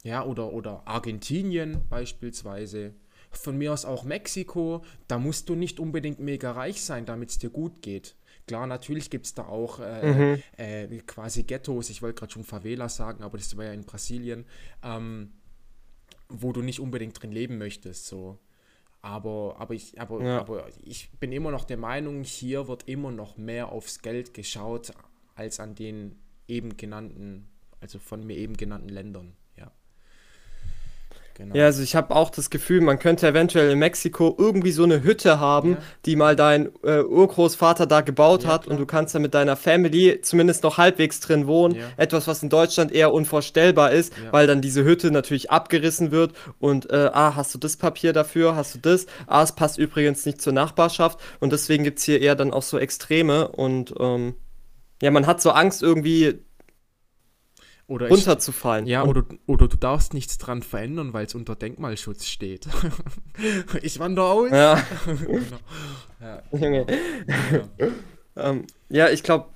ja, 0.02 0.24
oder, 0.24 0.52
oder 0.52 0.86
Argentinien 0.86 1.86
beispielsweise. 1.88 2.94
Von 3.32 3.58
mir 3.58 3.72
aus 3.72 3.84
auch 3.84 4.04
Mexiko, 4.04 4.82
da 5.06 5.18
musst 5.18 5.48
du 5.48 5.54
nicht 5.54 5.78
unbedingt 5.78 6.18
mega 6.18 6.52
reich 6.52 6.82
sein, 6.82 7.06
damit 7.06 7.30
es 7.30 7.38
dir 7.38 7.50
gut 7.50 7.82
geht. 7.82 8.16
Klar, 8.46 8.66
natürlich 8.66 9.10
gibt 9.10 9.26
es 9.26 9.34
da 9.34 9.44
auch 9.46 9.78
äh, 9.78 10.12
mhm. 10.12 10.42
äh, 10.56 10.88
quasi 11.06 11.44
Ghettos, 11.44 11.90
ich 11.90 12.02
wollte 12.02 12.18
gerade 12.18 12.32
schon 12.32 12.42
Favelas 12.42 12.96
sagen, 12.96 13.22
aber 13.22 13.38
das 13.38 13.56
war 13.56 13.64
ja 13.64 13.72
in 13.72 13.84
Brasilien. 13.84 14.46
Ähm, 14.82 15.32
wo 16.30 16.52
du 16.52 16.62
nicht 16.62 16.80
unbedingt 16.80 17.20
drin 17.20 17.32
leben 17.32 17.58
möchtest. 17.58 18.06
So. 18.06 18.38
Aber, 19.02 19.56
aber, 19.58 19.74
ich, 19.74 20.00
aber, 20.00 20.22
ja. 20.22 20.40
aber 20.40 20.68
ich 20.82 21.10
bin 21.18 21.32
immer 21.32 21.50
noch 21.50 21.64
der 21.64 21.78
Meinung, 21.78 22.22
hier 22.22 22.68
wird 22.68 22.88
immer 22.88 23.10
noch 23.10 23.36
mehr 23.36 23.72
aufs 23.72 24.02
Geld 24.02 24.34
geschaut 24.34 24.92
als 25.34 25.58
an 25.60 25.74
den 25.74 26.18
eben 26.48 26.76
genannten, 26.76 27.48
also 27.80 27.98
von 27.98 28.26
mir 28.26 28.36
eben 28.36 28.56
genannten 28.56 28.90
Ländern. 28.90 29.36
Ja. 31.40 31.44
Genau. 31.46 31.56
Ja, 31.56 31.64
also 31.66 31.82
ich 31.82 31.96
habe 31.96 32.14
auch 32.14 32.30
das 32.30 32.50
Gefühl, 32.50 32.80
man 32.80 32.98
könnte 32.98 33.26
eventuell 33.26 33.70
in 33.70 33.78
Mexiko 33.78 34.34
irgendwie 34.38 34.72
so 34.72 34.84
eine 34.84 35.02
Hütte 35.02 35.40
haben, 35.40 35.72
ja. 35.72 35.78
die 36.04 36.16
mal 36.16 36.36
dein 36.36 36.68
äh, 36.84 37.00
Urgroßvater 37.00 37.86
da 37.86 38.02
gebaut 38.02 38.44
ja, 38.44 38.50
hat 38.50 38.62
klar. 38.64 38.72
und 38.72 38.80
du 38.80 38.86
kannst 38.86 39.14
da 39.14 39.18
mit 39.18 39.34
deiner 39.34 39.56
Family 39.56 40.20
zumindest 40.22 40.62
noch 40.62 40.78
halbwegs 40.78 41.20
drin 41.20 41.46
wohnen. 41.46 41.76
Ja. 41.76 41.82
Etwas, 41.96 42.26
was 42.26 42.42
in 42.42 42.50
Deutschland 42.50 42.92
eher 42.92 43.12
unvorstellbar 43.12 43.92
ist, 43.92 44.12
weil 44.30 44.46
dann 44.46 44.60
diese 44.60 44.84
Hütte 44.84 45.10
natürlich 45.10 45.50
abgerissen 45.50 46.10
wird 46.10 46.32
und 46.58 46.90
äh, 46.90 47.10
ah, 47.12 47.34
hast 47.36 47.54
du 47.54 47.58
das 47.58 47.76
Papier 47.76 48.12
dafür, 48.12 48.54
hast 48.54 48.74
du 48.74 48.78
das? 48.78 49.06
Ah, 49.26 49.42
es 49.42 49.52
passt 49.52 49.78
übrigens 49.78 50.26
nicht 50.26 50.42
zur 50.42 50.52
Nachbarschaft 50.52 51.18
und 51.40 51.52
deswegen 51.52 51.84
gibt 51.84 51.98
es 51.98 52.04
hier 52.04 52.20
eher 52.20 52.34
dann 52.34 52.52
auch 52.52 52.62
so 52.62 52.78
Extreme 52.78 53.48
und 53.48 53.94
ähm, 53.98 54.34
ja, 55.02 55.10
man 55.10 55.26
hat 55.26 55.40
so 55.40 55.50
Angst 55.50 55.82
irgendwie 55.82 56.40
oder 57.90 58.08
runterzufallen. 58.08 58.86
Ich, 58.86 58.92
ja, 58.92 59.04
oder, 59.04 59.24
oder 59.46 59.66
du 59.66 59.76
darfst 59.76 60.14
nichts 60.14 60.38
dran 60.38 60.62
verändern, 60.62 61.12
weil 61.12 61.26
es 61.26 61.34
unter 61.34 61.56
Denkmalschutz 61.56 62.26
steht. 62.26 62.68
ich 63.82 63.98
wandere 63.98 64.26
aus. 64.26 64.50
Ja. 64.50 64.82
genau. 66.52 66.86
ja. 66.88 67.58
Ähm, 68.36 68.66
ja, 68.88 69.10
ich 69.10 69.24
glaube, 69.24 69.46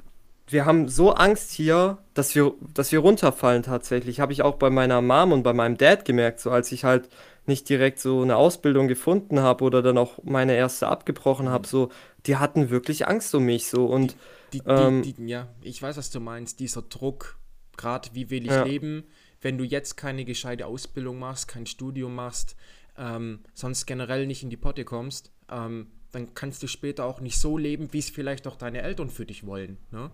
wir 0.48 0.66
haben 0.66 0.88
so 0.88 1.12
Angst 1.12 1.52
hier, 1.52 1.98
dass 2.12 2.34
wir, 2.34 2.54
dass 2.74 2.90
wir 2.90 2.98
runterfallen 2.98 3.62
tatsächlich. 3.62 4.18
Habe 4.18 4.32
ich 4.32 4.42
auch 4.42 4.56
bei 4.56 4.68
meiner 4.68 5.00
Mom 5.00 5.30
und 5.30 5.44
bei 5.44 5.52
meinem 5.52 5.78
Dad 5.78 6.04
gemerkt, 6.04 6.40
so 6.40 6.50
als 6.50 6.72
ich 6.72 6.84
halt 6.84 7.08
nicht 7.46 7.68
direkt 7.68 8.00
so 8.00 8.22
eine 8.22 8.36
Ausbildung 8.36 8.88
gefunden 8.88 9.40
habe 9.40 9.64
oder 9.64 9.80
dann 9.80 9.96
auch 9.96 10.18
meine 10.24 10.56
erste 10.56 10.88
abgebrochen 10.88 11.50
habe, 11.50 11.68
so, 11.68 11.90
die 12.26 12.36
hatten 12.36 12.70
wirklich 12.70 13.06
Angst 13.06 13.34
um 13.34 13.44
mich 13.44 13.68
so 13.68 13.86
und 13.86 14.16
die, 14.52 14.60
die, 14.60 14.64
ähm, 14.66 15.02
die, 15.02 15.14
ja, 15.26 15.48
ich 15.60 15.80
weiß, 15.80 15.96
was 15.96 16.10
du 16.10 16.20
meinst, 16.20 16.60
dieser 16.60 16.82
Druck, 16.82 17.36
gerade 17.76 18.10
wie 18.12 18.30
will 18.30 18.44
ich 18.44 18.50
ja. 18.50 18.64
leben, 18.64 19.04
wenn 19.40 19.58
du 19.58 19.64
jetzt 19.64 19.96
keine 19.96 20.24
gescheite 20.24 20.66
Ausbildung 20.66 21.18
machst, 21.18 21.48
kein 21.48 21.66
Studium 21.66 22.14
machst, 22.14 22.56
ähm, 22.96 23.40
sonst 23.52 23.86
generell 23.86 24.26
nicht 24.26 24.42
in 24.42 24.50
die 24.50 24.56
Potte 24.56 24.84
kommst, 24.84 25.30
ähm, 25.50 25.88
dann 26.12 26.34
kannst 26.34 26.62
du 26.62 26.66
später 26.66 27.04
auch 27.04 27.20
nicht 27.20 27.38
so 27.38 27.58
leben, 27.58 27.92
wie 27.92 27.98
es 27.98 28.10
vielleicht 28.10 28.46
auch 28.46 28.56
deine 28.56 28.82
Eltern 28.82 29.10
für 29.10 29.26
dich 29.26 29.46
wollen. 29.46 29.78
Ne? 29.90 30.10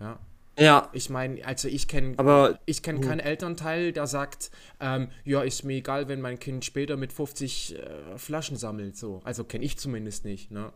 Ja. 0.00 0.18
Ja. 0.58 0.88
Ich 0.92 1.10
meine, 1.10 1.44
also 1.44 1.68
ich 1.68 1.88
kenne 1.88 2.58
ich 2.66 2.82
kenne 2.82 3.00
keinen 3.00 3.20
Elternteil, 3.20 3.92
der 3.92 4.06
sagt, 4.06 4.50
ähm, 4.80 5.08
ja, 5.24 5.42
ist 5.42 5.64
mir 5.64 5.74
egal, 5.74 6.08
wenn 6.08 6.20
mein 6.20 6.38
Kind 6.38 6.64
später 6.64 6.96
mit 6.96 7.12
50 7.12 7.76
äh, 7.76 8.18
Flaschen 8.18 8.56
sammelt. 8.56 8.96
So. 8.96 9.20
Also 9.24 9.44
kenne 9.44 9.64
ich 9.64 9.78
zumindest 9.78 10.24
nicht. 10.24 10.50
Ne? 10.50 10.72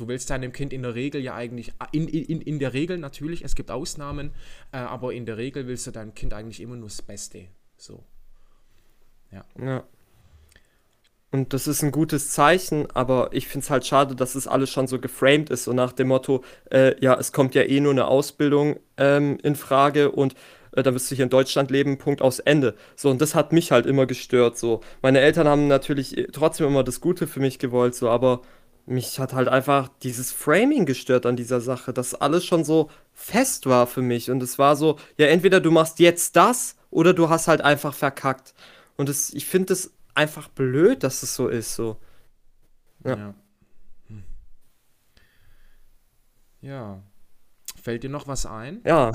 Du 0.00 0.08
willst 0.08 0.30
deinem 0.30 0.52
Kind 0.52 0.72
in 0.72 0.82
der 0.82 0.94
Regel 0.94 1.20
ja 1.20 1.34
eigentlich, 1.34 1.72
in, 1.92 2.08
in, 2.08 2.40
in 2.40 2.58
der 2.58 2.72
Regel 2.72 2.98
natürlich, 2.98 3.44
es 3.44 3.54
gibt 3.54 3.70
Ausnahmen, 3.70 4.30
äh, 4.72 4.78
aber 4.78 5.12
in 5.12 5.26
der 5.26 5.36
Regel 5.36 5.66
willst 5.66 5.86
du 5.86 5.90
deinem 5.90 6.14
Kind 6.14 6.32
eigentlich 6.32 6.60
immer 6.60 6.76
nur 6.76 6.88
das 6.88 7.02
Beste. 7.02 7.46
So. 7.76 8.02
Ja. 9.30 9.44
Ja. 9.60 9.84
Und 11.30 11.52
das 11.52 11.66
ist 11.66 11.82
ein 11.82 11.92
gutes 11.92 12.30
Zeichen, 12.30 12.90
aber 12.94 13.28
ich 13.32 13.48
finde 13.48 13.64
es 13.64 13.70
halt 13.70 13.86
schade, 13.86 14.16
dass 14.16 14.34
es 14.34 14.46
alles 14.46 14.70
schon 14.70 14.86
so 14.86 14.98
geframed 14.98 15.50
ist, 15.50 15.64
so 15.64 15.74
nach 15.74 15.92
dem 15.92 16.08
Motto, 16.08 16.42
äh, 16.70 16.98
ja, 17.04 17.14
es 17.18 17.32
kommt 17.32 17.54
ja 17.54 17.62
eh 17.62 17.80
nur 17.80 17.92
eine 17.92 18.06
Ausbildung 18.06 18.80
ähm, 18.96 19.36
in 19.42 19.54
Frage 19.54 20.10
und 20.10 20.34
äh, 20.72 20.82
dann 20.82 20.94
wirst 20.94 21.10
du 21.10 21.14
hier 21.14 21.24
in 21.24 21.30
Deutschland 21.30 21.70
leben, 21.70 21.98
Punkt 21.98 22.22
aus 22.22 22.38
Ende. 22.38 22.74
So, 22.96 23.10
und 23.10 23.20
das 23.20 23.34
hat 23.34 23.52
mich 23.52 23.72
halt 23.72 23.84
immer 23.84 24.06
gestört. 24.06 24.56
So, 24.56 24.80
meine 25.02 25.20
Eltern 25.20 25.46
haben 25.46 25.68
natürlich 25.68 26.16
äh, 26.16 26.28
trotzdem 26.32 26.66
immer 26.66 26.82
das 26.82 27.02
Gute 27.02 27.26
für 27.26 27.40
mich 27.40 27.58
gewollt, 27.58 27.94
so, 27.94 28.08
aber 28.08 28.40
mich 28.88 29.20
hat 29.20 29.34
halt 29.34 29.48
einfach 29.48 29.88
dieses 30.02 30.32
Framing 30.32 30.86
gestört 30.86 31.26
an 31.26 31.36
dieser 31.36 31.60
Sache, 31.60 31.92
dass 31.92 32.14
alles 32.14 32.44
schon 32.44 32.64
so 32.64 32.90
fest 33.12 33.66
war 33.66 33.86
für 33.86 34.00
mich. 34.02 34.30
Und 34.30 34.42
es 34.42 34.58
war 34.58 34.76
so, 34.76 34.98
ja, 35.16 35.26
entweder 35.26 35.60
du 35.60 35.70
machst 35.70 35.98
jetzt 35.98 36.36
das 36.36 36.76
oder 36.90 37.12
du 37.12 37.28
hast 37.28 37.48
halt 37.48 37.60
einfach 37.60 37.94
verkackt. 37.94 38.54
Und 38.96 39.08
das, 39.08 39.30
ich 39.30 39.46
finde 39.46 39.74
es 39.74 39.92
einfach 40.14 40.48
blöd, 40.48 41.02
dass 41.02 41.22
es 41.22 41.34
so 41.34 41.48
ist. 41.48 41.74
So. 41.74 41.98
Ja. 43.04 43.16
Ja. 43.16 43.34
Hm. 44.08 44.24
ja. 46.62 47.02
Fällt 47.80 48.02
dir 48.02 48.10
noch 48.10 48.26
was 48.26 48.46
ein? 48.46 48.80
Ja. 48.84 49.12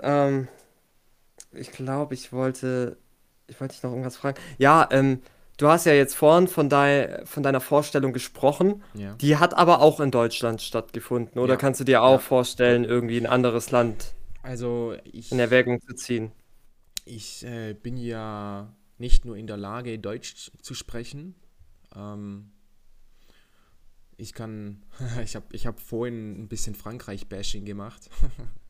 Ähm, 0.00 0.46
ich 1.52 1.72
glaube, 1.72 2.14
ich 2.14 2.32
wollte. 2.32 2.96
Ich 3.48 3.60
wollte 3.60 3.74
dich 3.74 3.82
noch 3.82 3.90
irgendwas 3.90 4.16
fragen. 4.16 4.38
Ja, 4.58 4.86
ähm, 4.90 5.22
Du 5.58 5.66
hast 5.66 5.86
ja 5.86 5.92
jetzt 5.92 6.14
vorhin 6.14 6.46
von, 6.46 6.68
dei, 6.68 7.20
von 7.24 7.42
deiner 7.42 7.60
Vorstellung 7.60 8.12
gesprochen. 8.12 8.84
Ja. 8.94 9.14
Die 9.14 9.36
hat 9.36 9.54
aber 9.54 9.80
auch 9.80 9.98
in 9.98 10.12
Deutschland 10.12 10.62
stattgefunden. 10.62 11.40
Oder 11.40 11.54
ja. 11.54 11.56
kannst 11.56 11.80
du 11.80 11.84
dir 11.84 12.02
auch 12.02 12.12
ja. 12.12 12.18
vorstellen, 12.18 12.84
irgendwie 12.84 13.18
ein 13.18 13.26
anderes 13.26 13.72
Land 13.72 14.14
also 14.44 14.94
ich, 15.02 15.32
in 15.32 15.40
Erwägung 15.40 15.80
zu 15.80 15.94
ziehen? 15.94 16.30
Ich 17.04 17.44
äh, 17.44 17.74
bin 17.74 17.96
ja 17.96 18.72
nicht 18.98 19.24
nur 19.24 19.36
in 19.36 19.48
der 19.48 19.56
Lage, 19.56 19.98
Deutsch 19.98 20.52
zu 20.62 20.74
sprechen. 20.74 21.34
Ähm, 21.94 22.52
ich 24.16 24.34
kann, 24.34 24.84
ich 25.24 25.34
habe 25.34 25.46
ich 25.50 25.66
hab 25.66 25.80
vorhin 25.80 26.40
ein 26.40 26.48
bisschen 26.48 26.76
Frankreich-Bashing 26.76 27.64
gemacht. 27.64 28.08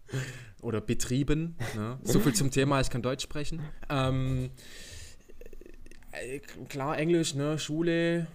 Oder 0.63 0.81
betrieben. 0.81 1.59
Ne? 1.77 1.99
So 2.03 2.19
viel 2.19 2.33
zum 2.33 2.51
Thema, 2.51 2.81
ich 2.81 2.89
kann 2.89 3.03
Deutsch 3.03 3.25
sprechen. 3.25 3.61
Ähm, 3.91 4.47
äh, 4.47 4.49
klar, 6.69 6.99
Englisch, 6.99 7.35
ne, 7.35 7.59
Schule 7.59 8.27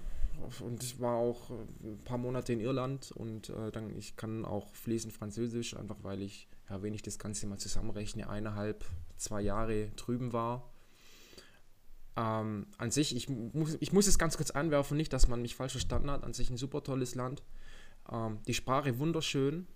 und 0.60 0.84
ich 0.84 1.00
war 1.00 1.16
auch 1.16 1.50
äh, 1.50 1.54
ein 1.84 2.00
paar 2.04 2.18
Monate 2.18 2.54
in 2.54 2.60
Irland 2.60 3.12
und 3.12 3.50
äh, 3.50 3.72
dann 3.72 3.96
ich 3.98 4.16
kann 4.16 4.46
auch 4.46 4.74
fließend 4.76 5.14
Französisch, 5.14 5.76
einfach 5.76 5.98
weil 6.02 6.22
ich, 6.22 6.48
ja, 6.70 6.82
wenn 6.82 6.94
ich 6.94 7.02
das 7.02 7.20
Ganze 7.20 7.48
mal 7.48 7.58
zusammenrechne, 7.58 8.30
eineinhalb, 8.30 8.86
zwei 9.18 9.42
Jahre 9.42 9.90
drüben 9.96 10.34
war. 10.34 10.70
Ähm, 12.16 12.68
an 12.78 12.92
sich, 12.92 13.16
ich 13.16 13.28
muss, 13.30 13.78
ich 13.80 13.92
muss 13.92 14.08
es 14.08 14.20
ganz 14.20 14.38
kurz 14.38 14.52
anwerfen, 14.52 14.98
nicht, 14.98 15.14
dass 15.14 15.28
man 15.28 15.42
mich 15.42 15.56
falsch 15.56 15.74
verstanden 15.74 16.12
hat, 16.12 16.24
an 16.24 16.34
sich 16.34 16.50
ein 16.50 16.58
super 16.58 16.84
tolles 16.84 17.16
Land. 17.16 17.42
Ähm, 18.12 18.40
die 18.48 18.54
Sprache 18.54 19.00
wunderschön. 19.00 19.68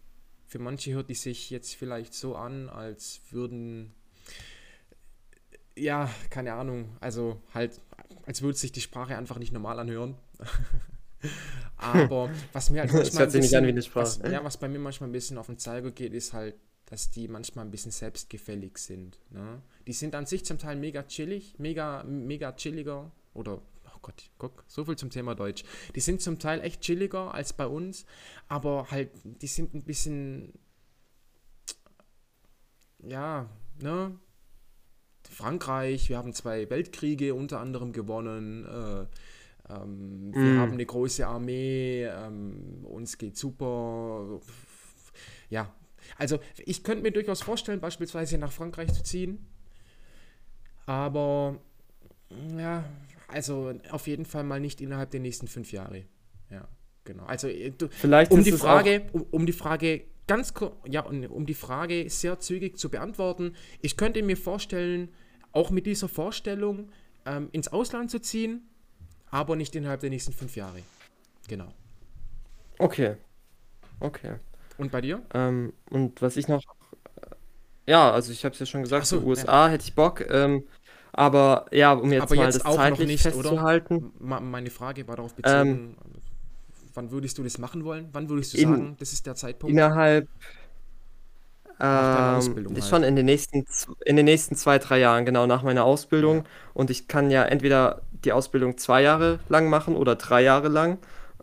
Für 0.45 0.59
manche 0.59 0.93
hört 0.93 1.09
die 1.09 1.15
sich 1.15 1.49
jetzt 1.49 1.75
vielleicht 1.75 2.13
so 2.13 2.35
an, 2.35 2.69
als 2.69 3.21
würden 3.31 3.93
ja, 5.77 6.09
keine 6.29 6.53
Ahnung, 6.53 6.95
also 6.99 7.41
halt, 7.53 7.79
als 8.25 8.41
würde 8.41 8.57
sich 8.57 8.71
die 8.71 8.81
Sprache 8.81 9.17
einfach 9.17 9.39
nicht 9.39 9.53
normal 9.53 9.79
anhören. 9.79 10.15
Aber 11.77 12.29
was 12.53 12.69
mir 12.69 12.81
halt 12.81 12.93
manchmal 12.93 13.23
ein 13.23 13.31
bisschen, 13.31 13.95
was, 13.95 14.19
ja, 14.19 14.43
was 14.43 14.57
bei 14.57 14.67
mir 14.67 14.79
manchmal 14.79 15.09
ein 15.09 15.13
bisschen 15.13 15.37
auf 15.37 15.47
den 15.47 15.57
Zeiger 15.57 15.91
geht, 15.91 16.13
ist 16.13 16.33
halt, 16.33 16.55
dass 16.85 17.11
die 17.11 17.27
manchmal 17.27 17.65
ein 17.65 17.71
bisschen 17.71 17.91
selbstgefällig 17.91 18.77
sind. 18.77 19.19
Ne? 19.29 19.61
Die 19.85 19.93
sind 19.93 20.15
an 20.15 20.25
sich 20.25 20.45
zum 20.45 20.57
Teil 20.57 20.75
mega 20.77 21.03
chillig, 21.03 21.55
mega, 21.57 22.03
mega 22.03 22.53
chilliger 22.53 23.11
oder 23.33 23.61
oh 23.97 23.99
Gott, 24.01 24.29
guck, 24.37 24.63
so 24.67 24.85
viel 24.85 24.95
zum 24.95 25.09
Thema 25.09 25.35
Deutsch. 25.35 25.63
Die 25.95 25.99
sind 25.99 26.21
zum 26.21 26.39
Teil 26.39 26.61
echt 26.61 26.81
chilliger 26.81 27.33
als 27.33 27.53
bei 27.53 27.67
uns, 27.67 28.05
aber 28.47 28.89
halt, 28.89 29.11
die 29.23 29.47
sind 29.47 29.73
ein 29.73 29.83
bisschen, 29.83 30.53
ja, 32.99 33.49
ne, 33.81 34.17
Frankreich, 35.29 36.09
wir 36.09 36.17
haben 36.17 36.33
zwei 36.33 36.69
Weltkriege 36.69 37.33
unter 37.33 37.59
anderem 37.59 37.91
gewonnen, 37.91 38.65
äh, 38.65 39.73
ähm, 39.73 40.33
wir 40.33 40.41
mm. 40.41 40.59
haben 40.59 40.71
eine 40.73 40.85
große 40.85 41.27
Armee, 41.27 42.05
ähm, 42.05 42.85
uns 42.85 43.17
geht 43.17 43.37
super. 43.37 44.39
Ja, 45.49 45.73
also 46.17 46.39
ich 46.65 46.83
könnte 46.83 47.03
mir 47.03 47.11
durchaus 47.11 47.41
vorstellen, 47.41 47.79
beispielsweise 47.79 48.37
nach 48.37 48.51
Frankreich 48.51 48.93
zu 48.93 49.03
ziehen. 49.03 49.45
Aber 50.85 51.59
ja, 52.57 52.85
also 53.27 53.73
auf 53.91 54.07
jeden 54.07 54.25
Fall 54.25 54.43
mal 54.43 54.59
nicht 54.59 54.79
innerhalb 54.79 55.11
der 55.11 55.19
nächsten 55.19 55.47
fünf 55.47 55.71
Jahre. 55.71 56.03
Ja, 56.49 56.67
genau. 57.03 57.25
Also 57.25 57.47
äh, 57.47 57.71
du, 57.71 57.89
Vielleicht 57.89 58.31
um 58.31 58.43
die 58.43 58.53
Frage, 58.53 59.03
um, 59.11 59.25
um 59.31 59.45
die 59.45 59.53
Frage 59.53 60.05
ganz 60.27 60.53
ja, 60.85 61.01
um 61.01 61.45
die 61.45 61.53
Frage 61.53 62.09
sehr 62.09 62.39
zügig 62.39 62.77
zu 62.77 62.89
beantworten, 62.89 63.55
ich 63.81 63.97
könnte 63.97 64.21
mir 64.21 64.37
vorstellen, 64.37 65.09
auch 65.51 65.71
mit 65.71 65.85
dieser 65.85 66.09
Vorstellung 66.09 66.89
ähm, 67.25 67.49
ins 67.51 67.69
Ausland 67.69 68.11
zu 68.11 68.19
ziehen, 68.19 68.67
aber 69.31 69.55
nicht 69.55 69.75
innerhalb 69.75 70.01
der 70.01 70.09
nächsten 70.09 70.33
fünf 70.33 70.55
Jahre. 70.55 70.79
Genau. 71.47 71.73
Okay. 72.77 73.15
Okay. 73.99 74.35
Und 74.77 74.91
bei 74.91 75.01
dir? 75.01 75.23
Ähm, 75.33 75.73
und 75.89 76.21
was 76.21 76.37
ich 76.37 76.47
noch. 76.47 76.61
Äh, 77.21 77.91
ja, 77.91 78.11
also 78.11 78.31
ich 78.31 78.45
habe 78.45 78.53
es 78.53 78.59
ja 78.59 78.65
schon 78.65 78.83
gesagt, 78.83 79.07
so, 79.07 79.19
USA 79.21 79.65
ja. 79.65 79.71
hätte 79.71 79.85
ich 79.85 79.95
Bock. 79.95 80.23
Ähm, 80.29 80.63
aber 81.13 81.65
ja, 81.71 81.93
um 81.93 82.11
jetzt 82.11 82.23
aber 82.23 82.35
mal 82.35 82.45
jetzt 82.45 82.63
das 82.63 82.75
zeitlich 82.75 83.07
nicht, 83.07 83.23
festzuhalten. 83.23 84.11
Oder? 84.19 84.39
Meine 84.41 84.69
Frage 84.69 85.07
war 85.07 85.15
darauf 85.15 85.33
bezogen, 85.33 85.67
ähm, 85.67 85.95
wann 86.97 87.11
würdest 87.11 87.37
du 87.37 87.43
das 87.43 87.57
machen 87.59 87.85
wollen? 87.85 88.09
Wann 88.11 88.27
würdest 88.27 88.53
du 88.53 88.57
in, 88.57 88.69
sagen, 88.69 88.95
das 88.99 89.13
ist 89.13 89.25
der 89.25 89.35
Zeitpunkt? 89.35 89.71
Innerhalb 89.71 90.27
ähm, 91.79 92.39
ist 92.39 92.55
halt. 92.55 92.83
schon 92.85 93.03
in 93.03 93.15
den, 93.15 93.27
nächsten, 93.27 93.65
in 94.03 94.15
den 94.15 94.25
nächsten 94.25 94.55
zwei, 94.55 94.79
drei 94.79 94.99
Jahren, 94.99 95.25
genau 95.25 95.45
nach 95.45 95.61
meiner 95.61 95.85
Ausbildung. 95.85 96.37
Ja. 96.37 96.43
Und 96.73 96.89
ich 96.89 97.07
kann 97.07 97.29
ja 97.29 97.43
entweder 97.43 98.01
die 98.25 98.33
Ausbildung 98.33 98.77
zwei 98.77 99.03
Jahre 99.03 99.39
lang 99.47 99.69
machen 99.69 99.95
oder 99.95 100.15
drei 100.15 100.41
Jahre 100.41 100.69
lang. 100.69 100.97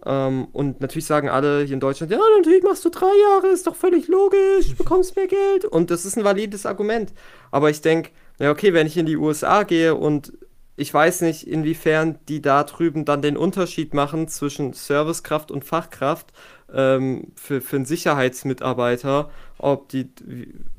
Ähm, 0.05 0.49
und 0.53 0.81
natürlich 0.81 1.07
sagen 1.07 1.29
alle 1.29 1.63
hier 1.63 1.75
in 1.75 1.81
Deutschland, 1.81 2.11
ja, 2.11 2.19
natürlich 2.37 2.65
machst 2.65 2.85
du 2.85 2.91
drei 2.91 3.13
Jahre, 3.31 3.47
ist 3.47 3.67
doch 3.69 3.77
völlig 3.77 4.09
logisch, 4.09 4.71
du 4.71 4.77
bekommst 4.79 5.15
mehr 5.15 5.29
Geld. 5.29 5.65
Und 5.65 5.91
das 5.91 6.05
ist 6.05 6.19
ein 6.19 6.25
valides 6.25 6.67
Argument. 6.67 7.13
Aber 7.53 7.71
ich 7.71 7.81
denke, 7.81 8.11
ja, 8.41 8.51
okay, 8.51 8.75
wenn 8.75 8.89
ich 8.89 8.97
in 8.97 9.07
die 9.07 9.17
USA 9.17 9.63
gehe 9.63 9.95
und 9.95 10.33
ich 10.77 10.93
weiß 10.93 11.21
nicht, 11.21 11.47
inwiefern 11.47 12.19
die 12.29 12.43
da 12.43 12.65
drüben 12.65 13.05
dann 13.05 13.23
den 13.23 13.37
Unterschied 13.37 13.95
machen 13.95 14.27
zwischen 14.29 14.73
Servicekraft 14.73 15.51
und 15.51 15.65
Fachkraft 15.65 16.33
ähm, 16.73 17.33
für, 17.37 17.61
für 17.61 17.77
einen 17.77 17.85
Sicherheitsmitarbeiter, 17.85 19.31
ob 19.59 19.89
die, 19.89 20.09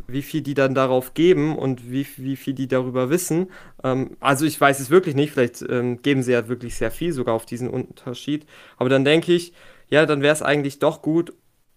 wie, 0.07 0.21
viel 0.21 0.41
die 0.41 0.53
dann 0.53 0.75
darauf 0.75 1.13
geben 1.13 1.57
und 1.57 1.89
wie, 1.89 2.05
wie 2.17 2.35
viel 2.35 2.53
die 2.53 2.67
darüber 2.67 3.09
wissen. 3.09 3.51
Ähm, 3.83 4.17
also 4.19 4.45
ich 4.45 4.59
weiß 4.59 4.81
es 4.81 4.89
wirklich 4.89 5.15
nicht, 5.15 5.31
vielleicht 5.31 5.61
ähm, 5.61 6.01
geben 6.01 6.23
sie 6.23 6.33
ja 6.33 6.49
wirklich 6.49 6.75
sehr 6.75 6.91
viel 6.91 7.13
sogar 7.13 7.33
auf 7.33 7.45
diesen 7.45 7.69
Unterschied. 7.69 8.45
Aber 8.77 8.89
dann 8.89 9.05
denke 9.05 9.33
ich, 9.33 9.53
ja, 9.89 10.05
dann 10.05 10.21
wäre 10.21 10.33
es 10.33 10.41
eigentlich 10.41 10.79
doch 10.79 11.01
gut, 11.01 11.33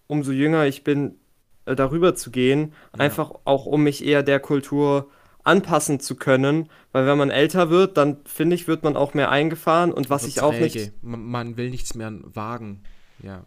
umso 0.07 0.33
jünger 0.33 0.65
ich 0.65 0.83
bin, 0.83 1.15
äh, 1.65 1.75
darüber 1.75 2.15
zu 2.15 2.31
gehen, 2.31 2.73
ja. 2.93 2.99
einfach 2.99 3.31
auch 3.45 3.65
um 3.65 3.83
mich 3.83 4.05
eher 4.05 4.23
der 4.23 4.41
Kultur 4.41 5.09
anpassen 5.43 5.99
zu 5.99 6.15
können, 6.15 6.69
weil 6.91 7.05
wenn 7.05 7.17
man 7.17 7.29
älter 7.29 7.69
wird, 7.69 7.97
dann 7.97 8.17
finde 8.25 8.55
ich, 8.55 8.67
wird 8.67 8.83
man 8.83 8.95
auch 8.95 9.13
mehr 9.13 9.31
eingefahren 9.31 9.91
und 9.91 10.09
was 10.09 10.25
ich 10.25 10.41
auch 10.41 10.53
nicht. 10.53 10.91
Man 11.01 11.57
will 11.57 11.69
nichts 11.69 11.95
mehr 11.95 12.11
wagen, 12.33 12.81
ja. 13.23 13.45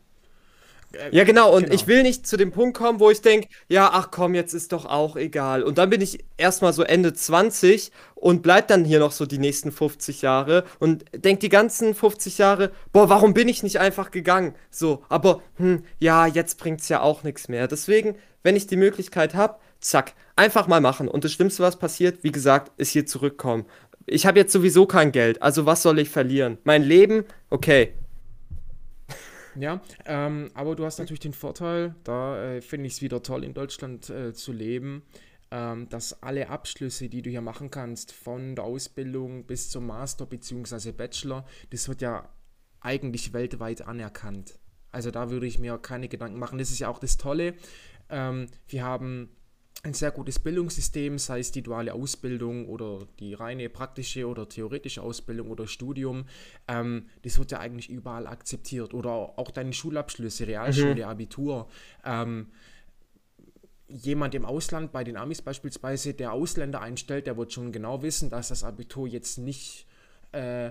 Ja, 1.11 1.24
genau, 1.24 1.55
und 1.55 1.64
genau. 1.64 1.74
ich 1.74 1.86
will 1.86 2.03
nicht 2.03 2.26
zu 2.26 2.36
dem 2.36 2.53
Punkt 2.53 2.76
kommen, 2.76 3.01
wo 3.01 3.11
ich 3.11 3.22
denke, 3.22 3.49
ja, 3.68 3.90
ach 3.93 4.11
komm, 4.11 4.34
jetzt 4.34 4.53
ist 4.53 4.72
doch 4.72 4.84
auch 4.84 5.16
egal. 5.16 5.62
Und 5.62 5.78
dann 5.78 5.90
bin 5.90 6.01
ich 6.01 6.24
erstmal 6.36 6.72
so 6.72 6.82
Ende 6.82 7.12
20 7.12 7.90
und 8.14 8.43
bleib 8.43 8.68
dann 8.68 8.84
hier 8.84 8.99
noch 8.99 9.12
so 9.12 9.26
die 9.26 9.38
nächsten 9.38 9.72
50 9.72 10.22
Jahre 10.22 10.64
und 10.78 11.05
denk 11.14 11.40
die 11.40 11.49
ganzen 11.49 11.95
50 11.95 12.38
Jahre, 12.38 12.72
boah, 12.93 13.09
warum 13.09 13.34
bin 13.34 13.49
ich 13.49 13.62
nicht 13.62 13.80
einfach 13.80 14.11
gegangen? 14.11 14.55
So, 14.70 15.03
aber, 15.09 15.43
hm, 15.57 15.84
ja, 15.99 16.26
jetzt 16.26 16.59
bringt's 16.59 16.88
ja 16.88 17.01
auch 17.01 17.22
nichts 17.22 17.49
mehr. 17.49 17.68
Deswegen, 17.68 18.16
wenn 18.43 18.57
ich 18.57 18.66
die 18.66 18.76
Möglichkeit 18.76 19.34
habe, 19.34 19.57
zack, 19.83 20.14
einfach 20.37 20.66
mal 20.66 20.80
machen. 20.80 21.09
Und 21.09 21.24
das 21.24 21.33
Schlimmste, 21.33 21.62
was 21.62 21.78
passiert, 21.78 22.24
wie 22.24 22.33
gesagt, 22.33 22.72
ist 22.78 22.91
hier 22.91 23.05
zurückkommen. 23.05 23.66
Ich 24.07 24.26
habe 24.26 24.39
jetzt 24.39 24.53
sowieso 24.53 24.87
kein 24.87 25.12
Geld, 25.12 25.43
also 25.43 25.66
was 25.66 25.83
soll 25.83 25.99
ich 25.99 26.09
verlieren? 26.09 26.59
Mein 26.64 26.83
Leben, 26.83 27.24
okay. 27.51 27.95
Ja, 29.55 29.83
ähm, 30.07 30.51
aber 30.55 30.74
du 30.74 30.85
hast 30.85 30.99
natürlich 30.99 31.20
den 31.20 31.35
Vorteil, 31.35 31.95
da 32.05 32.43
äh, 32.43 32.62
finde 32.62 32.87
ich 32.87 32.95
es 32.95 33.03
wieder 33.03 33.22
toll, 33.22 33.45
in 33.45 33.53
Deutschland 33.55 34.09
äh, 34.09 34.33
zu 34.33 34.51
leben, 34.51 35.03
ähm, 35.51 35.89
dass 35.91 36.22
alle 36.22 36.49
Abschlüsse, 36.49 37.09
die 37.09 37.20
du 37.20 37.28
hier 37.28 37.43
machen 37.43 37.70
kannst, 37.70 38.12
von 38.12 38.57
der 38.57 38.64
Ausbildung 38.64 39.45
bis 39.45 39.68
zum 39.68 39.87
Master 39.87 40.24
bzw. 40.24 40.93
Bachelor, 40.93 41.45
das 41.70 41.89
wird 41.89 42.01
ja 42.01 42.28
eigentlich 42.80 43.35
weltweit 43.35 43.83
anerkannt. 43.83 44.59
Also 44.91 45.11
da 45.11 45.30
würde 45.30 45.47
ich 45.47 45.59
mir 45.59 45.78
keine 45.78 46.09
Gedanken 46.09 46.39
machen. 46.39 46.59
Das 46.59 46.70
ist 46.70 46.78
ja 46.78 46.89
auch 46.89 46.99
das 46.99 47.16
Tolle. 47.16 47.55
Ähm, 48.09 48.47
wir 48.68 48.85
haben 48.85 49.30
ein 49.85 49.95
sehr 49.95 50.12
gutes 50.12 50.39
Bildungssystem, 50.39 51.18
sei 51.18 51.41
es 51.41 51.51
die 51.51 51.62
duale 51.62 51.93
Ausbildung 51.93 52.68
oder 52.68 53.01
die 53.18 53.35
reine 53.35 53.68
praktische 53.68 54.28
oder 54.28 54.49
theoretische 54.49 55.03
Ausbildung 55.03 55.51
oder 55.51 55.66
Studium. 55.66 56.24
Ähm, 56.68 57.07
das 57.22 57.37
wird 57.39 57.51
ja 57.51 57.59
eigentlich 57.59 57.91
überall 57.91 58.28
akzeptiert. 58.28 58.95
Oder 58.95 59.11
auch 59.11 59.51
deine 59.51 59.72
Schulabschlüsse, 59.72 60.47
Realschule, 60.47 60.95
mhm. 60.95 61.03
Abitur. 61.03 61.68
Ähm, 62.05 62.53
jemand 63.89 64.37
im 64.37 64.45
Ausland, 64.45 64.93
bei 64.93 65.03
den 65.03 65.16
Amis 65.16 65.43
beispielsweise, 65.43 66.14
der 66.14 66.33
Ausländer 66.33 66.80
einstellt, 66.80 67.26
der 67.26 67.37
wird 67.37 67.53
schon 67.53 67.72
genau 67.72 68.03
wissen, 68.03 68.30
dass 68.30 68.49
das 68.49 68.62
Abitur 68.62 69.09
jetzt 69.09 69.39
nicht 69.39 69.89
äh, 70.30 70.70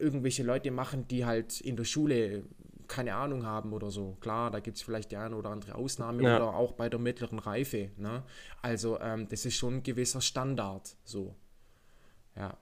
irgendwelche 0.00 0.44
Leute 0.44 0.70
machen, 0.70 1.06
die 1.08 1.26
halt 1.26 1.60
in 1.60 1.76
der 1.76 1.84
Schule 1.84 2.44
keine 2.88 3.14
Ahnung 3.14 3.44
haben 3.44 3.72
oder 3.72 3.90
so. 3.90 4.16
Klar, 4.20 4.50
da 4.50 4.60
gibt 4.60 4.76
es 4.76 4.82
vielleicht 4.82 5.10
die 5.12 5.16
eine 5.16 5.36
oder 5.36 5.50
andere 5.50 5.74
Ausnahme 5.74 6.22
ja. 6.22 6.36
oder 6.36 6.54
auch 6.54 6.72
bei 6.72 6.88
der 6.88 6.98
mittleren 6.98 7.38
Reife. 7.38 7.90
Ne? 7.96 8.22
Also 8.62 8.98
ähm, 9.00 9.28
das 9.28 9.44
ist 9.44 9.56
schon 9.56 9.76
ein 9.76 9.82
gewisser 9.82 10.20
Standard. 10.20 10.96
So. 11.04 11.34
Ja. 12.36 12.56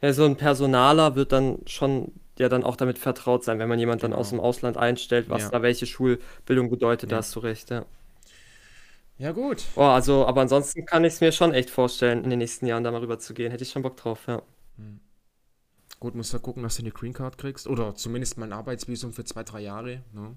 ja. 0.00 0.12
So 0.12 0.24
ein 0.24 0.36
Personaler 0.36 1.14
wird 1.16 1.32
dann 1.32 1.58
schon 1.66 2.12
ja 2.38 2.48
dann 2.48 2.64
auch 2.64 2.76
damit 2.76 2.98
vertraut 2.98 3.44
sein, 3.44 3.58
wenn 3.58 3.68
man 3.68 3.78
jemand 3.78 4.00
genau. 4.00 4.12
dann 4.12 4.20
aus 4.20 4.30
dem 4.30 4.40
Ausland 4.40 4.76
einstellt, 4.76 5.28
was 5.28 5.42
ja. 5.42 5.50
da 5.50 5.62
welche 5.62 5.86
Schulbildung 5.86 6.70
bedeutet, 6.70 7.12
da 7.12 7.16
hast 7.16 7.34
du 7.36 7.40
recht, 7.40 7.70
ja. 7.70 7.84
Ja, 9.18 9.30
gut. 9.32 9.62
Oh, 9.76 9.82
also, 9.82 10.26
aber 10.26 10.40
ansonsten 10.40 10.84
kann 10.84 11.04
ich 11.04 11.14
es 11.14 11.20
mir 11.20 11.30
schon 11.30 11.54
echt 11.54 11.70
vorstellen, 11.70 12.24
in 12.24 12.30
den 12.30 12.40
nächsten 12.40 12.66
Jahren 12.66 12.82
da 12.82 12.90
mal 12.90 13.00
rüber 13.00 13.18
zu 13.18 13.34
gehen. 13.34 13.52
Hätte 13.52 13.62
ich 13.62 13.70
schon 13.70 13.82
Bock 13.82 13.96
drauf, 13.96 14.20
ja. 14.26 14.42
Hm. 14.78 14.98
Gut, 16.02 16.16
musst 16.16 16.34
du 16.34 16.40
gucken, 16.40 16.64
dass 16.64 16.74
du 16.74 16.82
eine 16.82 16.90
Green 16.90 17.12
Card 17.12 17.38
kriegst. 17.38 17.68
Oder 17.68 17.94
zumindest 17.94 18.36
mein 18.36 18.52
Arbeitsvisum 18.52 19.12
für 19.12 19.22
zwei, 19.22 19.44
drei 19.44 19.60
Jahre. 19.60 20.02
Ne? 20.12 20.36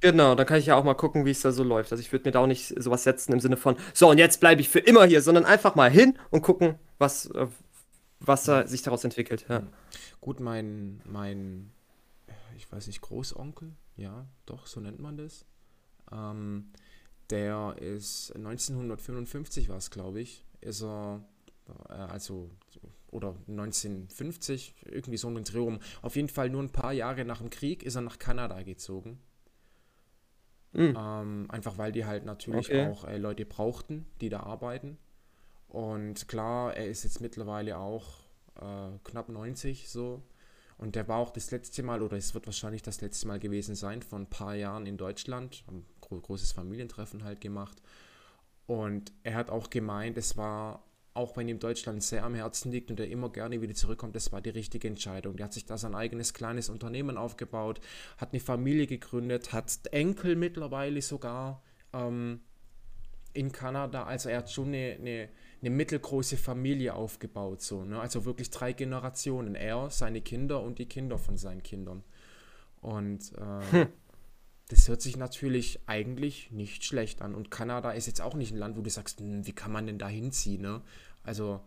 Genau, 0.00 0.34
dann 0.34 0.44
kann 0.44 0.58
ich 0.58 0.66
ja 0.66 0.74
auch 0.74 0.82
mal 0.82 0.94
gucken, 0.94 1.24
wie 1.24 1.30
es 1.30 1.42
da 1.42 1.52
so 1.52 1.62
läuft. 1.62 1.92
Also 1.92 2.00
ich 2.00 2.10
würde 2.10 2.24
mir 2.24 2.32
da 2.32 2.40
auch 2.40 2.48
nicht 2.48 2.74
sowas 2.82 3.04
setzen 3.04 3.32
im 3.32 3.38
Sinne 3.38 3.56
von, 3.56 3.76
so 3.94 4.10
und 4.10 4.18
jetzt 4.18 4.40
bleibe 4.40 4.60
ich 4.60 4.68
für 4.68 4.80
immer 4.80 5.04
hier, 5.04 5.22
sondern 5.22 5.44
einfach 5.44 5.76
mal 5.76 5.88
hin 5.88 6.18
und 6.30 6.42
gucken, 6.42 6.80
was, 6.98 7.26
äh, 7.26 7.46
was 8.18 8.42
da 8.42 8.66
sich 8.66 8.82
daraus 8.82 9.04
entwickelt. 9.04 9.46
Ja. 9.48 9.62
Gut, 10.20 10.40
mein, 10.40 11.00
mein, 11.04 11.70
ich 12.56 12.72
weiß 12.72 12.88
nicht, 12.88 13.02
Großonkel, 13.02 13.70
ja, 13.94 14.26
doch, 14.46 14.66
so 14.66 14.80
nennt 14.80 14.98
man 14.98 15.16
das. 15.16 15.44
Ähm, 16.10 16.72
der 17.30 17.76
ist 17.78 18.34
1955 18.34 19.68
war 19.68 19.76
es, 19.76 19.92
glaube 19.92 20.20
ich, 20.20 20.44
ist 20.60 20.82
er, 20.82 21.22
äh, 21.88 21.92
also 21.92 22.50
oder 23.10 23.34
1950, 23.48 24.74
irgendwie 24.84 25.16
so 25.16 25.28
ein 25.28 25.44
Dreh 25.44 25.58
rum. 25.58 25.78
Auf 26.02 26.16
jeden 26.16 26.28
Fall 26.28 26.50
nur 26.50 26.62
ein 26.62 26.70
paar 26.70 26.92
Jahre 26.92 27.24
nach 27.24 27.38
dem 27.38 27.50
Krieg 27.50 27.82
ist 27.82 27.94
er 27.94 28.02
nach 28.02 28.18
Kanada 28.18 28.62
gezogen. 28.62 29.18
Mhm. 30.72 30.96
Ähm, 30.98 31.46
einfach 31.48 31.78
weil 31.78 31.92
die 31.92 32.04
halt 32.04 32.24
natürlich 32.24 32.68
okay. 32.68 32.88
auch 32.88 33.04
äh, 33.04 33.16
Leute 33.16 33.46
brauchten, 33.46 34.06
die 34.20 34.28
da 34.28 34.40
arbeiten. 34.40 34.98
Und 35.68 36.28
klar, 36.28 36.76
er 36.76 36.88
ist 36.88 37.04
jetzt 37.04 37.20
mittlerweile 37.20 37.78
auch 37.78 38.20
äh, 38.56 38.98
knapp 39.04 39.28
90 39.28 39.88
so. 39.88 40.22
Und 40.76 40.94
der 40.94 41.08
war 41.08 41.18
auch 41.18 41.30
das 41.30 41.50
letzte 41.50 41.82
Mal, 41.82 42.02
oder 42.02 42.16
es 42.16 42.34
wird 42.34 42.46
wahrscheinlich 42.46 42.82
das 42.82 43.00
letzte 43.00 43.26
Mal 43.26 43.40
gewesen 43.40 43.74
sein, 43.74 44.00
vor 44.00 44.18
ein 44.18 44.30
paar 44.30 44.54
Jahren 44.54 44.86
in 44.86 44.96
Deutschland. 44.96 45.64
Ein 45.68 45.84
großes 46.22 46.52
Familientreffen 46.52 47.24
halt 47.24 47.40
gemacht. 47.40 47.82
Und 48.66 49.12
er 49.24 49.34
hat 49.34 49.50
auch 49.50 49.70
gemeint, 49.70 50.16
es 50.16 50.36
war 50.36 50.84
auch 51.14 51.36
wenn 51.36 51.48
ihm 51.48 51.58
Deutschland 51.58 52.02
sehr 52.02 52.24
am 52.24 52.34
Herzen 52.34 52.70
liegt 52.70 52.90
und 52.90 53.00
er 53.00 53.08
immer 53.08 53.30
gerne 53.30 53.60
wieder 53.60 53.74
zurückkommt, 53.74 54.14
das 54.14 54.32
war 54.32 54.40
die 54.40 54.50
richtige 54.50 54.88
Entscheidung. 54.88 55.36
Der 55.36 55.44
hat 55.44 55.52
sich 55.52 55.66
da 55.66 55.76
sein 55.76 55.94
eigenes 55.94 56.32
kleines 56.34 56.68
Unternehmen 56.68 57.16
aufgebaut, 57.16 57.80
hat 58.18 58.32
eine 58.32 58.40
Familie 58.40 58.86
gegründet, 58.86 59.52
hat 59.52 59.80
Enkel 59.90 60.36
mittlerweile 60.36 61.02
sogar 61.02 61.62
ähm, 61.92 62.40
in 63.32 63.52
Kanada. 63.52 64.04
Also 64.04 64.28
er 64.28 64.38
hat 64.38 64.50
schon 64.50 64.68
eine, 64.68 64.96
eine, 64.98 65.28
eine 65.60 65.70
mittelgroße 65.70 66.36
Familie 66.36 66.94
aufgebaut, 66.94 67.62
so, 67.62 67.84
ne? 67.84 68.00
also 68.00 68.24
wirklich 68.24 68.50
drei 68.50 68.72
Generationen. 68.72 69.54
Er, 69.54 69.90
seine 69.90 70.20
Kinder 70.20 70.62
und 70.62 70.78
die 70.78 70.86
Kinder 70.86 71.18
von 71.18 71.36
seinen 71.36 71.62
Kindern. 71.62 72.04
Und 72.80 73.32
äh, 73.36 73.72
hm. 73.72 73.88
Das 74.68 74.86
hört 74.88 75.00
sich 75.00 75.16
natürlich 75.16 75.80
eigentlich 75.86 76.50
nicht 76.50 76.84
schlecht 76.84 77.22
an. 77.22 77.34
Und 77.34 77.50
Kanada 77.50 77.90
ist 77.92 78.06
jetzt 78.06 78.20
auch 78.20 78.34
nicht 78.34 78.52
ein 78.52 78.58
Land, 78.58 78.76
wo 78.76 78.82
du 78.82 78.90
sagst, 78.90 79.20
hm, 79.20 79.46
wie 79.46 79.52
kann 79.52 79.72
man 79.72 79.86
denn 79.86 79.98
da 79.98 80.08
hinziehen? 80.08 80.62
Ne? 80.62 80.82
Also, 81.24 81.60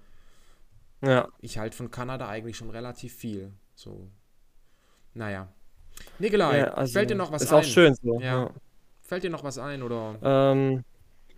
ja. 1.01 1.27
ich 1.39 1.57
halte 1.57 1.75
von 1.75 1.89
Kanada 1.89 2.27
eigentlich 2.27 2.57
schon 2.57 2.69
relativ 2.69 3.13
viel. 3.13 3.51
So, 3.73 4.07
naja. 5.15 5.47
Nikolai, 6.19 6.59
ja, 6.59 6.73
also 6.73 6.93
fällt 6.93 7.09
dir 7.09 7.15
noch 7.15 7.31
was 7.31 7.43
ist 7.43 7.51
ein? 7.51 7.61
Ist 7.61 7.67
auch 7.67 7.69
schön 7.69 7.95
so. 7.95 8.19
Ja. 8.19 8.43
ja. 8.43 8.51
Fällt 9.01 9.23
dir 9.23 9.29
noch 9.29 9.43
was 9.43 9.57
ein 9.57 9.81
oder? 9.81 10.15
Ähm, 10.21 10.83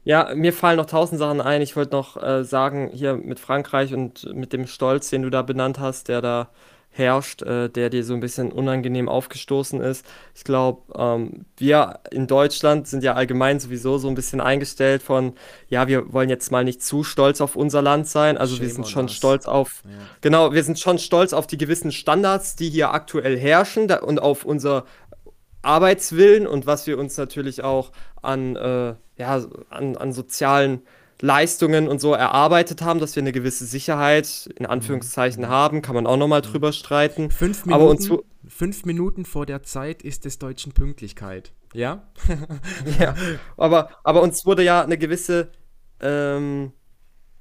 ja, 0.03 0.35
mir 0.35 0.51
fallen 0.51 0.77
noch 0.77 0.85
tausend 0.85 1.17
Sachen 1.17 1.39
ein. 1.39 1.61
Ich 1.61 1.75
wollte 1.75 1.95
noch 1.95 2.21
äh, 2.21 2.43
sagen, 2.43 2.89
hier 2.93 3.15
mit 3.15 3.39
Frankreich 3.39 3.93
und 3.93 4.33
mit 4.35 4.51
dem 4.51 4.67
Stolz, 4.67 5.09
den 5.09 5.21
du 5.21 5.29
da 5.29 5.41
benannt 5.41 5.79
hast, 5.79 6.09
der 6.09 6.21
da 6.21 6.49
herrscht, 6.93 7.41
äh, 7.41 7.69
der 7.69 7.89
dir 7.89 8.03
so 8.03 8.13
ein 8.13 8.19
bisschen 8.19 8.51
unangenehm 8.51 9.09
aufgestoßen 9.09 9.81
ist. 9.81 10.05
Ich 10.35 10.43
glaube, 10.43 10.81
ähm, 10.95 11.45
wir 11.57 11.99
in 12.11 12.27
Deutschland 12.27 12.87
sind 12.87 13.03
ja 13.03 13.13
allgemein 13.13 13.59
sowieso 13.59 13.97
so 13.97 14.07
ein 14.07 14.15
bisschen 14.15 14.39
eingestellt 14.39 15.01
von, 15.01 15.33
ja, 15.69 15.87
wir 15.87 16.13
wollen 16.13 16.29
jetzt 16.29 16.51
mal 16.51 16.63
nicht 16.63 16.83
zu 16.83 17.03
stolz 17.03 17.41
auf 17.41 17.55
unser 17.55 17.81
Land 17.81 18.07
sein. 18.07 18.37
Also 18.37 18.55
Shame 18.55 18.67
wir 18.67 18.73
sind 18.73 18.87
schon 18.87 19.05
us. 19.05 19.13
stolz 19.13 19.45
auf, 19.47 19.81
ja. 19.85 19.91
genau, 20.21 20.53
wir 20.53 20.63
sind 20.63 20.79
schon 20.79 20.99
stolz 20.99 21.33
auf 21.33 21.47
die 21.47 21.57
gewissen 21.57 21.91
Standards, 21.91 22.55
die 22.55 22.69
hier 22.69 22.91
aktuell 22.91 23.37
herrschen 23.37 23.87
da, 23.87 23.97
und 23.97 24.21
auf 24.21 24.45
unser 24.45 24.85
Arbeitswillen 25.63 26.45
und 26.45 26.67
was 26.67 26.85
wir 26.85 26.99
uns 26.99 27.17
natürlich 27.17 27.63
auch 27.63 27.91
an, 28.21 28.55
äh, 28.55 28.93
ja, 29.17 29.45
an, 29.69 29.97
an 29.97 30.13
sozialen 30.13 30.83
Leistungen 31.23 31.87
und 31.87 32.01
so 32.01 32.13
erarbeitet 32.13 32.81
haben, 32.81 32.99
dass 32.99 33.15
wir 33.15 33.23
eine 33.23 33.31
gewisse 33.31 33.65
Sicherheit 33.65 34.49
in 34.57 34.65
Anführungszeichen 34.65 35.43
mhm. 35.43 35.47
haben, 35.47 35.81
kann 35.81 35.95
man 35.95 36.05
auch 36.05 36.17
nochmal 36.17 36.41
mhm. 36.41 36.51
drüber 36.51 36.73
streiten. 36.73 37.31
Fünf 37.31 37.65
Minuten, 37.65 37.81
aber 37.81 37.89
uns, 37.89 38.09
fünf 38.45 38.83
Minuten 38.83 39.23
vor 39.23 39.45
der 39.45 39.63
Zeit 39.63 40.01
ist 40.01 40.25
des 40.25 40.37
Deutschen 40.37 40.73
Pünktlichkeit. 40.73 41.53
Ja? 41.73 42.09
ja, 42.99 43.15
aber, 43.55 43.91
aber 44.03 44.21
uns 44.21 44.45
wurde 44.45 44.63
ja 44.63 44.81
eine 44.81 44.97
gewisse, 44.97 45.47
ähm, 46.01 46.73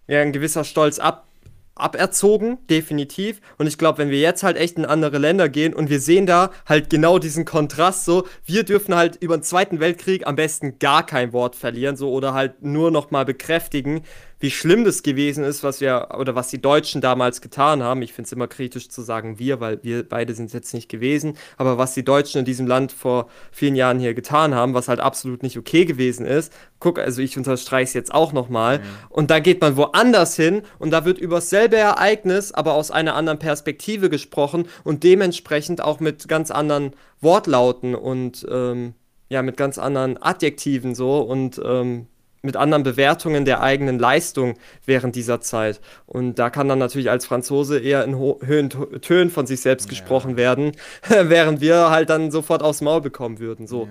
ja, 0.07 0.21
ein 0.21 0.31
gewisser 0.31 0.63
Stolz 0.63 1.01
ab, 1.01 1.27
aberzogen, 1.75 2.59
definitiv. 2.69 3.41
Und 3.59 3.67
ich 3.67 3.79
glaube, 3.79 3.99
wenn 3.99 4.11
wir 4.11 4.21
jetzt 4.21 4.43
halt 4.43 4.57
echt 4.57 4.77
in 4.77 4.85
andere 4.85 5.19
Länder 5.19 5.49
gehen 5.49 5.75
und 5.75 5.91
wir 5.91 6.01
sehen 6.01 6.27
da 6.27 6.51
halt 6.67 6.91
genau 6.91 7.19
diesen 7.19 7.45
Kontrast, 7.45 8.05
so, 8.05 8.27
wir 8.45 8.65
dürfen 8.65 8.95
halt 8.95 9.17
über 9.17 9.37
den 9.37 9.43
Zweiten 9.43 9.81
Weltkrieg 9.81 10.27
am 10.27 10.37
besten 10.37 10.79
gar 10.79 11.07
kein 11.07 11.33
Wort 11.33 11.57
verlieren, 11.57 11.97
so, 11.97 12.13
oder 12.13 12.35
halt 12.35 12.63
nur 12.63 12.91
nochmal 12.91 13.25
bekräftigen, 13.25 14.03
wie 14.43 14.51
schlimm 14.51 14.85
das 14.85 15.05
gewesen 15.05 15.45
ist, 15.45 15.63
was 15.63 15.81
wir 15.81 16.09
oder 16.19 16.35
was 16.35 16.49
die 16.49 16.61
Deutschen 16.61 17.01
damals 17.01 17.41
getan 17.41 17.81
haben. 17.81 18.03
Ich 18.03 18.13
finde 18.13 18.27
es 18.27 18.33
immer 18.33 18.49
kritisch 18.49 18.89
zu 18.89 19.01
sagen 19.01 19.39
wir, 19.39 19.61
weil 19.61 19.79
wir 19.85 20.03
beide 20.03 20.35
sind 20.35 20.47
es 20.47 20.53
jetzt 20.53 20.75
nicht 20.75 20.89
gewesen, 20.89 21.39
aber 21.57 21.79
was 21.79 21.95
die 21.95 22.05
Deutschen 22.05 22.41
in 22.41 22.45
diesem 22.45 22.67
Land 22.67 22.91
vor 22.91 23.29
vielen 23.53 23.77
Jahren 23.77 24.01
hier 24.01 24.15
getan 24.15 24.53
haben, 24.53 24.75
was 24.75 24.89
halt 24.89 24.99
absolut 24.99 25.45
nicht 25.45 25.57
okay 25.57 25.85
gewesen 25.85 26.27
ist. 26.27 26.53
Guck, 26.81 26.99
also 26.99 27.23
ich 27.23 27.39
unterstreiche 27.39 27.85
es 27.85 27.95
jetzt 27.95 28.13
auch 28.13 28.33
nochmal. 28.33 28.81
Mhm. 28.81 28.83
Und 29.11 29.31
da 29.31 29.39
geht 29.39 29.61
man 29.61 29.77
woanders 29.77 30.35
hin 30.35 30.63
und 30.81 30.91
da 30.91 31.05
wird 31.05 31.19
über 31.19 31.37
dasselbe 31.37 31.77
Ereignis, 31.77 32.51
aber 32.51 32.75
aus 32.75 32.91
einer 32.91 33.15
anderen 33.15 33.39
Perspektive 33.39 34.11
gesprochen 34.11 34.67
und 34.83 35.05
dementsprechend 35.05 35.81
auch 35.81 36.01
mit 36.01 36.27
ganz 36.27 36.51
anderen 36.51 36.95
Wortlauten 37.21 37.95
und 37.95 38.45
ähm, 38.51 38.95
ja, 39.29 39.43
mit 39.43 39.57
ganz 39.57 39.79
anderen 39.79 40.21
Adjektiven 40.21 40.97
so 40.97 41.21
und 41.21 41.61
ähm, 41.65 42.09
mit 42.43 42.57
anderen 42.57 42.83
Bewertungen 42.83 43.45
der 43.45 43.63
eigenen 43.63 43.99
Leistung 43.99 44.59
während 44.85 45.17
dieser 45.17 45.41
Zeit. 45.41 45.81
Und 46.07 46.39
da 46.39 46.51
kann 46.51 46.69
dann 46.69 46.79
natürlich 46.79 47.09
als 47.09 47.25
Franzose 47.25 47.79
eher 47.79 48.05
in 48.05 48.17
Höhen 48.17 48.69
Tönen 49.01 49.31
von 49.31 49.47
sich 49.47 49.61
selbst 49.61 49.87
ja. 49.87 49.91
gesprochen 49.91 50.37
werden, 50.37 50.73
während 51.09 51.61
wir 51.61 51.91
halt 51.91 52.11
dann 52.11 52.31
sofort 52.31 52.63
aufs 52.63 52.81
Maul 52.81 53.01
bekommen 53.01 53.39
würden. 53.39 53.67
So, 53.67 53.89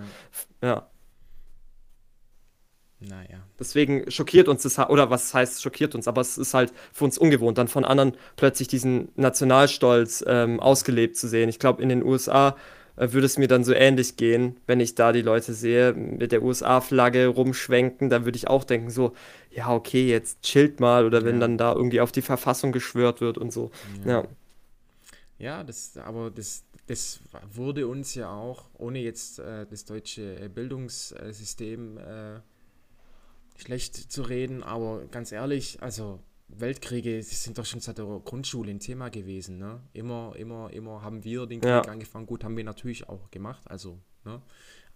ja. 0.62 0.68
ja. 0.68 0.88
Naja. 3.04 3.40
Deswegen 3.60 4.10
schockiert 4.12 4.48
uns 4.48 4.62
das, 4.62 4.78
oder 4.78 5.10
was 5.10 5.34
heißt 5.34 5.62
schockiert 5.62 5.96
uns, 5.96 6.08
aber 6.08 6.22
es 6.22 6.38
ist 6.38 6.54
halt 6.54 6.72
für 6.94 7.06
uns 7.06 7.18
ungewohnt, 7.18 7.58
dann 7.58 7.68
von 7.68 7.84
anderen 7.84 8.14
plötzlich 8.36 8.68
diesen 8.68 9.10
Nationalstolz 9.16 10.24
ähm, 10.28 10.60
ausgelebt 10.60 11.18
zu 11.18 11.28
sehen. 11.28 11.50
Ich 11.50 11.58
glaube, 11.58 11.82
in 11.82 11.90
den 11.90 12.04
USA 12.04 12.56
würde 12.96 13.26
es 13.26 13.38
mir 13.38 13.48
dann 13.48 13.64
so 13.64 13.74
ähnlich 13.74 14.18
gehen, 14.18 14.58
wenn 14.68 14.80
ich 14.80 14.96
da 14.96 15.12
die 15.12 15.22
Leute 15.22 15.54
sehe 15.54 15.94
mit 15.94 16.32
der 16.32 16.44
USA-Flagge 16.44 17.28
rumschwenken, 17.28 18.10
dann 18.10 18.26
würde 18.26 18.38
ich 18.38 18.48
auch 18.48 18.64
denken 18.64 18.90
so, 18.90 19.14
ja, 19.52 19.74
okay, 19.74 20.08
jetzt 20.08 20.42
chillt 20.42 20.80
mal 20.80 21.06
oder 21.06 21.24
wenn 21.24 21.36
ja. 21.36 21.42
dann 21.42 21.58
da 21.58 21.74
irgendwie 21.74 22.02
auf 22.02 22.12
die 22.12 22.22
Verfassung 22.22 22.72
geschwört 22.72 23.22
wird 23.22 23.38
und 23.38 23.52
so. 23.52 23.72
Ja. 24.06 24.12
Ja, 24.12 24.28
ja 25.40 25.64
das, 25.64 25.98
aber 25.98 26.32
das, 26.32 26.64
das 26.88 27.20
wurde 27.54 27.88
uns 27.88 28.16
ja 28.16 28.32
auch, 28.32 28.66
ohne 28.78 29.00
jetzt 29.00 29.40
äh, 29.40 29.66
das 29.70 29.86
deutsche 29.86 30.40
äh, 30.40 30.50
Bildungssystem 30.50 31.98
äh, 31.98 32.40
schlecht 33.58 33.96
zu 33.96 34.24
reden, 34.24 34.64
aber 34.64 35.04
ganz 35.12 35.32
ehrlich, 35.32 35.82
also 35.82 36.20
Weltkriege 36.58 37.22
sind 37.24 37.58
doch 37.58 37.66
schon 37.66 37.80
seit 37.80 37.98
der 37.98 38.06
Grundschule 38.24 38.72
ein 38.72 38.80
Thema 38.80 39.10
gewesen. 39.10 39.58
Ne? 39.58 39.82
Immer, 39.94 40.34
immer, 40.36 40.72
immer 40.72 41.02
haben 41.02 41.24
wir 41.24 41.46
den 41.46 41.62
Krieg 41.62 41.70
ja. 41.70 41.82
angefangen. 41.82 42.26
Gut, 42.26 42.44
haben 42.44 42.58
wir 42.58 42.64
natürlich 42.64 43.08
auch 43.10 43.32
gemacht. 43.32 43.62
Also, 43.66 44.00
ne? 44.26 44.42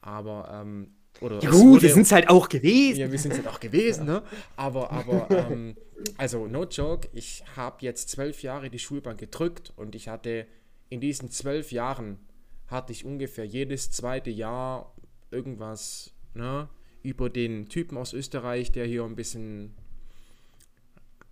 Aber, 0.02 0.50
ähm, 0.52 0.94
oder 1.22 1.40
ja, 1.40 1.50
gut, 1.50 1.82
wir 1.82 1.94
sind 1.94 2.04
es 2.04 2.12
halt 2.12 2.30
auch 2.30 2.50
gewesen. 2.50 3.00
Ja, 3.00 3.12
wir 3.12 3.20
sind 3.20 3.32
es 3.32 3.38
halt 3.38 3.48
auch 3.48 3.60
gewesen, 3.60 4.06
ne? 4.06 4.22
Aber, 4.56 4.92
aber, 4.92 5.30
ähm, 5.32 5.76
also, 6.18 6.46
no 6.48 6.66
joke, 6.66 7.08
ich 7.14 7.44
habe 7.56 7.78
jetzt 7.82 8.10
zwölf 8.10 8.44
Jahre 8.44 8.70
die 8.70 8.80
Schulbank 8.80 9.20
gedrückt 9.20 9.74
und 9.78 9.96
ich 9.96 10.10
hatte 10.10 10.46
in 10.90 11.00
diesen 11.00 11.32
zwölf 11.32 11.72
Jahren 11.72 12.20
hatte 12.68 12.92
ich 12.92 13.06
ungefähr 13.06 13.46
jedes 13.46 13.92
zweite 13.92 14.30
Jahr 14.30 14.94
irgendwas, 15.32 16.14
ne? 16.34 16.70
Über 17.02 17.30
den 17.30 17.70
Typen 17.70 17.98
aus 17.98 18.14
Österreich, 18.14 18.72
der 18.72 18.86
hier 18.86 19.04
ein 19.04 19.16
bisschen 19.16 19.76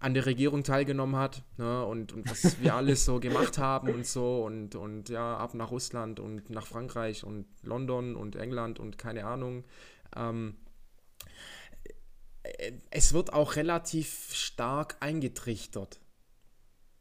an 0.04 0.14
der 0.14 0.26
Regierung 0.26 0.66
teilgenommen 0.66 1.16
hat 1.16 1.44
ne, 1.58 1.86
und, 1.86 2.12
und 2.12 2.30
was 2.30 2.62
wir 2.62 2.76
alles 2.76 3.06
so 3.06 3.22
gemacht 3.22 3.58
haben 3.58 3.88
und 3.90 4.06
so 4.06 4.44
und, 4.44 4.76
und 4.76 5.08
ja, 5.08 5.38
ab 5.38 5.54
nach 5.54 5.72
Russland 5.72 6.20
und 6.20 6.50
nach 6.50 6.68
Frankreich 6.68 7.24
und 7.24 7.46
London 7.62 8.18
und 8.18 8.36
England 8.36 8.80
und 8.80 8.98
keine 8.98 9.26
Ahnung. 9.26 9.64
Ähm, 10.14 10.58
äh, 12.44 12.74
es 12.92 13.14
wird 13.14 13.32
auch 13.32 13.56
relativ 13.56 14.34
stark 14.34 14.98
eingetrichtert. 15.00 16.02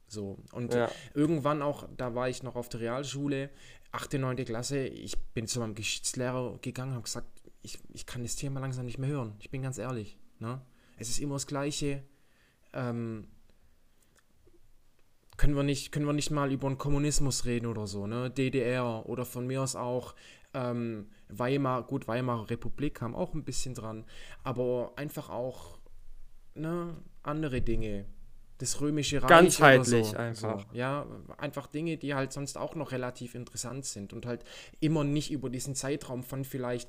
So, 0.07 0.38
und 0.53 0.72
ja. 0.72 0.88
irgendwann 1.14 1.61
auch, 1.61 1.88
da 1.96 2.14
war 2.14 2.28
ich 2.28 2.44
noch 2.44 2.55
auf 2.55 2.68
der 2.68 2.80
Realschule, 2.80 3.50
8., 3.90 4.14
9. 4.14 4.36
Klasse, 4.44 4.86
ich 4.86 5.18
bin 5.34 5.48
zu 5.48 5.59
meinem 5.59 5.74
Geschichtslehrer 5.74 6.59
gegangen 6.61 6.90
und 6.90 6.96
habe 6.96 7.05
gesagt, 7.05 7.26
ich, 7.62 7.80
ich 7.92 8.07
kann 8.07 8.22
das 8.22 8.36
Thema 8.36 8.61
langsam 8.61 8.84
nicht 8.84 8.98
mehr 8.98 9.11
hören. 9.11 9.34
Ich 9.40 9.50
bin 9.50 9.62
ganz 9.62 9.78
ehrlich. 9.78 10.18
Ne? 10.38 10.61
Es 10.98 11.09
ist 11.09 11.18
immer 11.18 11.34
das 11.34 11.48
Gleiche 11.48 12.05
ähm, 12.73 13.29
können 15.37 15.57
wir 15.57 15.62
nicht, 15.62 15.93
können 15.93 16.07
wir 16.07 16.12
nicht 16.12 16.31
mal 16.31 16.53
über 16.53 16.68
den 16.68 16.79
Kommunismus 16.79 17.47
reden 17.47 17.66
oder 17.66 17.87
so, 17.87 18.07
ne? 18.07 18.31
DDR 18.31 19.09
oder 19.09 19.25
von 19.25 19.47
mir 19.47 19.62
aus 19.62 19.75
auch 19.75 20.14
ähm, 20.55 21.09
Weimar, 21.29 21.83
gut, 21.85 22.07
Weimarer 22.07 22.51
Republik 22.51 22.95
kam 22.95 23.14
auch 23.14 23.35
ein 23.35 23.45
bisschen 23.45 23.75
dran, 23.75 24.05
aber 24.45 24.93
einfach 24.97 25.31
auch 25.31 25.79
ne, 26.55 26.97
andere 27.23 27.62
Dinge. 27.62 28.05
Das 28.59 28.81
römische 28.81 29.20
Reich. 29.20 29.29
Ganzheitlich 29.29 30.07
so, 30.07 30.16
einfach. 30.16 30.61
So, 30.61 30.77
ja, 30.77 31.05
einfach 31.39 31.66
Dinge, 31.66 31.97
die 31.97 32.14
halt 32.14 32.33
sonst 32.33 32.57
auch 32.57 32.77
noch 32.77 32.93
relativ 32.93 33.35
interessant 33.35 33.85
sind 33.87 34.12
und 34.12 34.25
halt 34.25 34.45
immer 34.79 35.03
nicht 35.03 35.33
über 35.33 35.51
diesen 35.51 35.75
Zeitraum 35.75 36.23
von 36.23 36.45
vielleicht, 36.45 36.89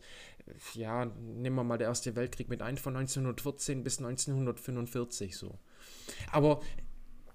ja, 0.75 1.05
nehmen 1.05 1.55
wir 1.55 1.63
mal 1.63 1.79
der 1.79 1.87
Erste 1.87 2.15
Weltkrieg 2.15 2.49
mit 2.49 2.61
ein, 2.61 2.77
von 2.77 2.95
1914 2.95 3.83
bis 3.83 3.97
1945 3.97 5.35
so. 5.35 5.57
Aber 6.31 6.61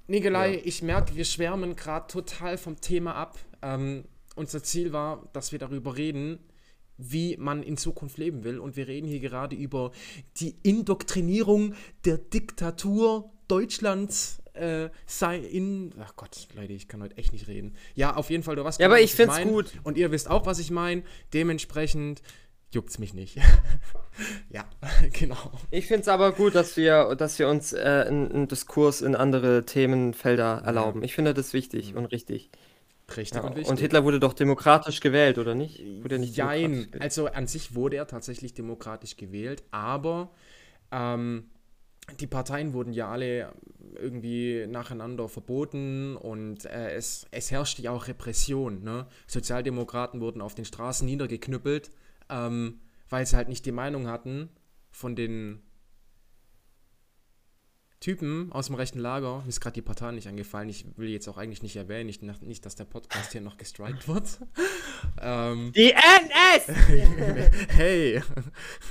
Nikolai, 0.06 0.54
ja. 0.54 0.60
ich 0.64 0.82
merke, 0.82 1.16
wir 1.16 1.24
schwärmen 1.24 1.76
gerade 1.76 2.06
total 2.06 2.58
vom 2.58 2.80
Thema 2.80 3.14
ab. 3.14 3.38
Ähm, 3.62 4.04
unser 4.36 4.62
Ziel 4.62 4.92
war, 4.92 5.28
dass 5.32 5.52
wir 5.52 5.58
darüber 5.58 5.96
reden, 5.96 6.38
wie 6.96 7.36
man 7.36 7.62
in 7.62 7.76
Zukunft 7.76 8.18
leben 8.18 8.44
will. 8.44 8.58
Und 8.58 8.76
wir 8.76 8.88
reden 8.88 9.06
hier 9.06 9.20
gerade 9.20 9.54
über 9.54 9.92
die 10.38 10.56
Indoktrinierung 10.62 11.74
der 12.04 12.18
Diktatur 12.18 13.30
Deutschlands 13.48 14.40
äh, 14.54 14.90
sei 15.06 15.38
in. 15.38 15.92
Ach 16.00 16.14
Gott, 16.16 16.48
Leute, 16.54 16.72
ich 16.72 16.88
kann 16.88 17.02
heute 17.02 17.16
echt 17.16 17.32
nicht 17.32 17.46
reden. 17.46 17.74
Ja, 17.94 18.16
auf 18.16 18.30
jeden 18.30 18.42
Fall, 18.42 18.56
du 18.56 18.64
was. 18.64 18.78
Ja, 18.78 18.86
aber 18.86 19.00
ich 19.00 19.14
finde 19.14 19.34
es 19.34 19.42
gut. 19.42 19.72
Und 19.84 19.96
ihr 19.96 20.10
wisst 20.10 20.28
auch, 20.28 20.46
was 20.46 20.58
ich 20.58 20.70
meine. 20.70 21.02
Dementsprechend 21.32 22.22
juckt's 22.70 22.98
mich 22.98 23.14
nicht. 23.14 23.38
ja, 24.50 24.64
genau. 25.12 25.36
Ich 25.70 25.86
finde 25.86 26.02
es 26.02 26.08
aber 26.08 26.32
gut, 26.32 26.54
dass 26.54 26.76
wir, 26.76 27.14
dass 27.14 27.38
wir 27.38 27.48
uns 27.48 27.72
äh, 27.72 28.04
einen 28.06 28.48
Diskurs 28.48 29.00
in 29.00 29.14
andere 29.14 29.64
Themenfelder 29.64 30.62
erlauben. 30.64 31.02
Ich 31.02 31.14
finde 31.14 31.34
das 31.34 31.52
wichtig 31.52 31.94
und 31.94 32.06
richtig. 32.06 32.50
Richtig 33.16 33.40
ja, 33.40 33.46
und 33.46 33.56
wichtig. 33.56 33.70
Und 33.70 33.80
Hitler 33.80 34.04
wurde 34.04 34.20
doch 34.20 34.34
demokratisch 34.34 35.00
gewählt, 35.00 35.38
oder 35.38 35.54
nicht? 35.54 35.82
Wurde 36.02 36.16
er 36.16 36.18
nicht 36.18 36.36
Nein, 36.36 36.88
also 37.00 37.26
an 37.26 37.46
sich 37.46 37.74
wurde 37.74 37.96
er 37.96 38.06
tatsächlich 38.06 38.52
demokratisch 38.52 39.16
gewählt, 39.16 39.62
aber 39.70 40.30
ähm, 40.92 41.48
die 42.20 42.26
Parteien 42.26 42.74
wurden 42.74 42.92
ja 42.92 43.08
alle 43.08 43.52
irgendwie 43.94 44.66
nacheinander 44.66 45.28
verboten 45.28 46.16
und 46.16 46.66
äh, 46.66 46.92
es, 46.92 47.26
es 47.30 47.50
herrschte 47.50 47.80
ja 47.80 47.92
auch 47.92 48.08
Repression. 48.08 48.82
Ne? 48.82 49.06
Sozialdemokraten 49.26 50.20
wurden 50.20 50.42
auf 50.42 50.54
den 50.54 50.66
Straßen 50.66 51.06
niedergeknüppelt 51.06 51.90
ähm, 52.30 52.80
weil 53.08 53.26
sie 53.26 53.36
halt 53.36 53.48
nicht 53.48 53.66
die 53.66 53.72
Meinung 53.72 54.06
hatten 54.08 54.50
von 54.90 55.16
den 55.16 55.62
Typen 58.00 58.52
aus 58.52 58.66
dem 58.66 58.76
rechten 58.76 59.00
Lager, 59.00 59.42
mir 59.42 59.48
ist 59.48 59.60
gerade 59.60 59.74
die 59.74 59.82
Partei 59.82 60.12
nicht 60.12 60.28
angefallen, 60.28 60.68
ich 60.68 60.86
will 60.96 61.08
jetzt 61.08 61.26
auch 61.26 61.36
eigentlich 61.36 61.64
nicht 61.64 61.74
erwähnen, 61.74 62.06
nicht, 62.06 62.22
nicht 62.42 62.64
dass 62.64 62.76
der 62.76 62.84
Podcast 62.84 63.32
hier 63.32 63.40
noch 63.40 63.56
gestrikt 63.56 64.06
wird. 64.06 64.38
ähm, 65.20 65.72
die 65.74 65.90
NS! 65.90 66.68
hey! 67.70 68.22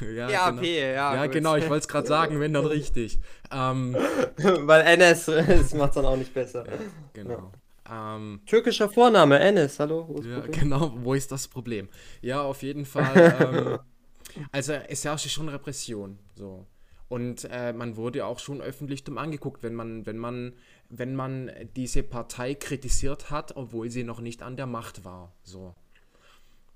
ja, 0.02 0.30
ja, 0.30 0.50
genau. 0.50 0.60
Okay, 0.60 0.94
ja, 0.94 1.16
ja 1.16 1.26
genau, 1.28 1.56
ich 1.56 1.70
wollte 1.70 1.84
es 1.84 1.88
gerade 1.88 2.08
sagen, 2.08 2.42
wenn 2.42 2.52
dann 2.52 2.66
richtig. 2.66 3.20
Ähm, 3.50 3.96
Weil 4.38 4.82
NS, 5.00 5.28
macht 5.74 5.90
es 5.90 5.96
dann 5.96 6.06
auch 6.06 6.18
nicht 6.18 6.34
besser. 6.34 6.66
Ja, 6.66 6.74
genau. 7.14 7.54
Ähm, 7.90 8.42
Türkischer 8.46 8.90
Vorname, 8.90 9.40
Enes, 9.40 9.80
hallo. 9.80 10.22
Ja, 10.24 10.42
genau, 10.42 10.94
wo 11.02 11.14
ist 11.14 11.32
das 11.32 11.48
Problem? 11.48 11.90
Ja, 12.22 12.42
auf 12.42 12.64
jeden 12.64 12.86
Fall. 12.86 13.38
ähm, 13.40 14.46
also 14.52 14.74
es 14.74 15.06
herrschte 15.06 15.30
schon 15.30 15.50
Repression. 15.50 16.20
So. 16.36 16.66
Und 17.10 17.48
äh, 17.50 17.72
man 17.72 17.96
wurde 17.96 18.26
auch 18.26 18.40
schon 18.40 18.62
öffentlich 18.62 19.04
dumm 19.04 19.18
angeguckt, 19.18 19.64
wenn 19.64 19.74
man, 19.74 20.06
wenn 20.06 20.18
man, 20.18 20.54
wenn 20.90 21.16
man 21.16 21.52
diese 21.76 22.04
Partei 22.04 22.54
kritisiert 22.54 23.32
hat, 23.32 23.56
obwohl 23.56 23.90
sie 23.90 24.04
noch 24.04 24.20
nicht 24.20 24.44
an 24.44 24.58
der 24.58 24.66
Macht 24.66 25.06
war. 25.06 25.34
So. 25.44 25.74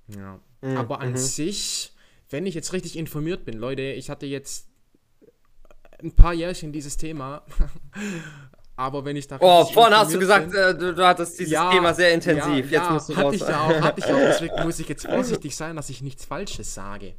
Ja. 0.08 0.40
Mhm. 0.62 0.76
Aber 0.76 1.00
an 1.00 1.10
mhm. 1.10 1.16
sich, 1.16 1.92
wenn 2.30 2.46
ich 2.46 2.54
jetzt 2.54 2.72
richtig 2.72 2.96
informiert 2.96 3.44
bin, 3.44 3.58
Leute, 3.58 3.82
ich 3.82 4.08
hatte 4.08 4.24
jetzt 4.24 4.68
ein 6.02 6.12
paar 6.12 6.32
Jährchen 6.32 6.72
dieses 6.72 6.96
Thema. 6.96 7.42
Aber 8.76 9.04
wenn 9.04 9.16
ich 9.16 9.26
da. 9.26 9.36
Oh, 9.40 9.64
vorhin 9.66 9.96
hast 9.96 10.14
du 10.14 10.18
gesagt, 10.18 10.54
äh, 10.54 10.74
du, 10.76 10.94
du, 10.94 11.06
hattest 11.06 11.38
dieses 11.38 11.52
ja, 11.52 11.70
Thema 11.70 11.92
sehr 11.92 12.12
intensiv. 12.12 12.70
Ja, 12.70 12.80
jetzt 12.80 12.90
musst 12.90 13.08
du 13.10 13.12
hatte 13.14 13.26
raus. 13.26 13.34
Ich 13.34 13.40
ja 13.40 13.60
auch, 13.60 13.80
hatte 13.82 14.00
ich 14.00 14.06
auch. 14.06 14.16
Deswegen 14.18 14.62
muss 14.62 14.78
ich 14.78 14.88
jetzt 14.88 15.06
vorsichtig 15.06 15.54
sein, 15.54 15.76
dass 15.76 15.90
ich 15.90 16.02
nichts 16.02 16.24
Falsches 16.24 16.74
sage. 16.74 17.14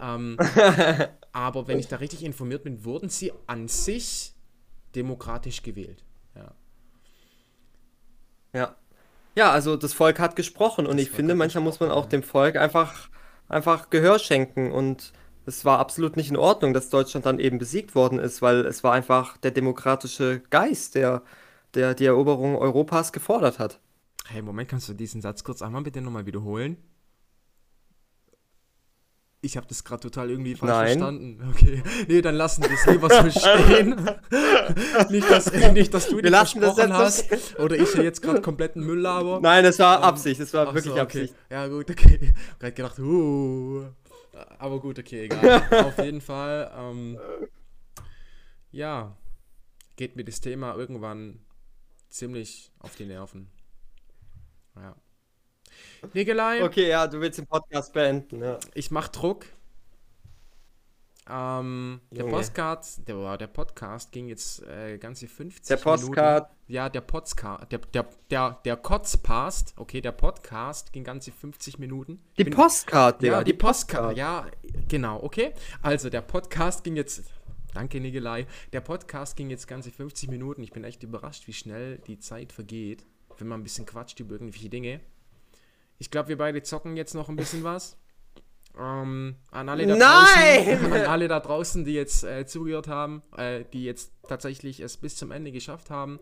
Ähm, 0.00 0.36
aber 1.32 1.68
wenn 1.68 1.78
ich 1.78 1.88
da 1.88 1.96
richtig 1.96 2.24
informiert 2.24 2.64
bin, 2.64 2.84
wurden 2.84 3.08
sie 3.08 3.32
an 3.46 3.68
sich 3.68 4.34
demokratisch 4.94 5.62
gewählt. 5.62 6.02
Ja. 6.34 6.52
Ja. 8.52 8.76
Ja, 9.36 9.50
also 9.52 9.76
das 9.76 9.92
Volk 9.92 10.18
hat 10.18 10.34
gesprochen 10.34 10.86
und 10.86 10.96
das 10.96 11.04
ich 11.04 11.10
Volk 11.10 11.16
finde, 11.16 11.34
manchmal 11.34 11.62
muss 11.62 11.78
man 11.78 11.90
auch 11.90 12.06
dem 12.06 12.22
Volk 12.22 12.56
einfach, 12.56 13.10
einfach 13.48 13.90
Gehör 13.90 14.18
schenken 14.18 14.72
und 14.72 15.12
es 15.46 15.64
war 15.64 15.78
absolut 15.78 16.16
nicht 16.16 16.30
in 16.30 16.36
Ordnung, 16.36 16.74
dass 16.74 16.90
Deutschland 16.90 17.24
dann 17.24 17.38
eben 17.38 17.58
besiegt 17.58 17.94
worden 17.94 18.18
ist, 18.18 18.42
weil 18.42 18.66
es 18.66 18.82
war 18.82 18.92
einfach 18.92 19.36
der 19.38 19.52
demokratische 19.52 20.42
Geist, 20.50 20.96
der, 20.96 21.22
der 21.74 21.94
die 21.94 22.04
Eroberung 22.04 22.56
Europas 22.56 23.12
gefordert 23.12 23.58
hat. 23.58 23.80
Hey, 24.26 24.42
Moment, 24.42 24.68
kannst 24.68 24.88
du 24.88 24.94
diesen 24.94 25.22
Satz 25.22 25.44
kurz 25.44 25.62
einmal 25.62 25.82
bitte 25.82 26.00
nochmal 26.00 26.26
wiederholen? 26.26 26.76
Ich 29.42 29.56
habe 29.56 29.66
das 29.68 29.84
gerade 29.84 30.00
total 30.00 30.30
irgendwie 30.30 30.56
falsch 30.56 30.72
Nein. 30.72 30.98
verstanden. 30.98 31.50
Okay, 31.50 31.82
nee, 32.08 32.20
dann 32.20 32.34
lassen 32.34 32.64
wir 32.64 32.70
es 32.72 32.86
lieber 32.86 33.08
so 33.08 33.30
stehen. 33.30 33.94
nicht, 35.10 35.30
dass, 35.30 35.52
nicht, 35.72 35.94
dass 35.94 36.08
du 36.08 36.20
Wir 36.20 36.30
lassen 36.30 36.60
das 36.60 36.74
so 36.74 36.82
hast 36.82 37.56
oder 37.60 37.76
ich 37.76 37.92
hier 37.92 38.02
jetzt 38.02 38.22
gerade 38.22 38.40
kompletten 38.40 38.84
Müll 38.84 38.98
laber. 38.98 39.38
Nein, 39.40 39.64
es 39.64 39.78
war 39.78 39.98
Ähm, 39.98 40.04
Absicht, 40.04 40.40
es 40.40 40.52
war 40.52 40.66
Ach 40.66 40.74
wirklich 40.74 40.92
so, 40.92 41.00
okay. 41.00 41.02
Absicht. 41.02 41.34
Ja, 41.48 41.68
gut, 41.68 41.88
okay. 41.88 42.34
Gerade 42.58 42.72
gedacht, 42.72 42.98
uh. 42.98 43.84
Aber 44.58 44.80
gut, 44.80 44.98
okay, 44.98 45.24
egal. 45.24 45.84
Auf 45.86 45.98
jeden 45.98 46.20
Fall, 46.20 46.70
ähm, 46.76 47.18
ja, 48.70 49.16
geht 49.96 50.16
mir 50.16 50.24
das 50.24 50.40
Thema 50.40 50.74
irgendwann 50.74 51.40
ziemlich 52.08 52.72
auf 52.78 52.96
die 52.96 53.06
Nerven. 53.06 53.50
Ja. 54.76 54.94
Nikolai, 56.12 56.62
Okay, 56.64 56.88
ja, 56.88 57.06
du 57.06 57.20
willst 57.20 57.38
den 57.38 57.46
Podcast 57.46 57.92
beenden, 57.92 58.42
ja. 58.42 58.58
ich 58.74 58.90
mach 58.90 59.08
Druck. 59.08 59.46
Ähm, 61.28 62.00
der. 62.12 62.24
Podcast, 62.24 63.06
der, 63.08 63.36
der 63.36 63.46
Podcast 63.48 64.12
ging 64.12 64.28
jetzt 64.28 64.62
äh, 64.62 64.96
ganze 64.98 65.26
50 65.26 65.66
Der 65.66 65.76
Postcard. 65.76 66.44
Minuten. 66.50 66.72
Ja, 66.72 66.88
der 66.88 67.00
Podcast, 67.00 67.72
der, 67.72 67.78
der, 67.78 68.06
der, 68.30 68.60
der 68.64 68.76
Kotzpast, 68.76 69.74
okay, 69.76 70.00
der 70.00 70.12
Podcast 70.12 70.92
ging 70.92 71.02
ganze 71.04 71.32
50 71.32 71.78
Minuten. 71.80 72.20
Die 72.38 72.44
Bin- 72.44 72.54
Postcard, 72.54 73.22
Digga. 73.22 73.38
Ja, 73.38 73.44
die 73.44 73.52
Postkarte. 73.54 74.16
Ja, 74.16 74.46
genau, 74.88 75.22
okay. 75.22 75.52
Also 75.82 76.10
der 76.10 76.22
Podcast 76.22 76.84
ging 76.84 76.96
jetzt. 76.96 77.22
Danke, 77.74 78.00
Nigelei. 78.00 78.46
Der 78.72 78.80
Podcast 78.80 79.36
ging 79.36 79.50
jetzt 79.50 79.66
ganze 79.68 79.90
50 79.90 80.30
Minuten. 80.30 80.62
Ich 80.62 80.72
bin 80.72 80.84
echt 80.84 81.02
überrascht, 81.02 81.46
wie 81.46 81.52
schnell 81.52 81.98
die 82.06 82.18
Zeit 82.18 82.52
vergeht, 82.52 83.04
wenn 83.38 83.48
man 83.48 83.60
ein 83.60 83.64
bisschen 83.64 83.84
quatscht 83.84 84.18
über 84.20 84.32
irgendwelche 84.34 84.68
Dinge. 84.70 85.00
Ich 85.98 86.10
glaube, 86.10 86.28
wir 86.30 86.38
beide 86.38 86.62
zocken 86.62 86.96
jetzt 86.96 87.14
noch 87.14 87.28
ein 87.28 87.36
bisschen 87.36 87.64
was. 87.64 87.98
Ähm, 88.78 89.36
an 89.50 89.68
alle 89.68 89.86
da 89.86 89.96
Nein! 89.96 90.78
draußen, 90.78 90.92
an 90.92 91.06
alle 91.06 91.28
da 91.28 91.40
draußen, 91.40 91.84
die 91.84 91.94
jetzt 91.94 92.24
äh, 92.24 92.44
zugehört 92.46 92.88
haben, 92.88 93.22
äh, 93.36 93.64
die 93.72 93.84
jetzt 93.84 94.12
tatsächlich 94.28 94.80
es 94.80 94.96
bis 94.96 95.16
zum 95.16 95.30
Ende 95.30 95.50
geschafft 95.52 95.90
haben. 95.90 96.18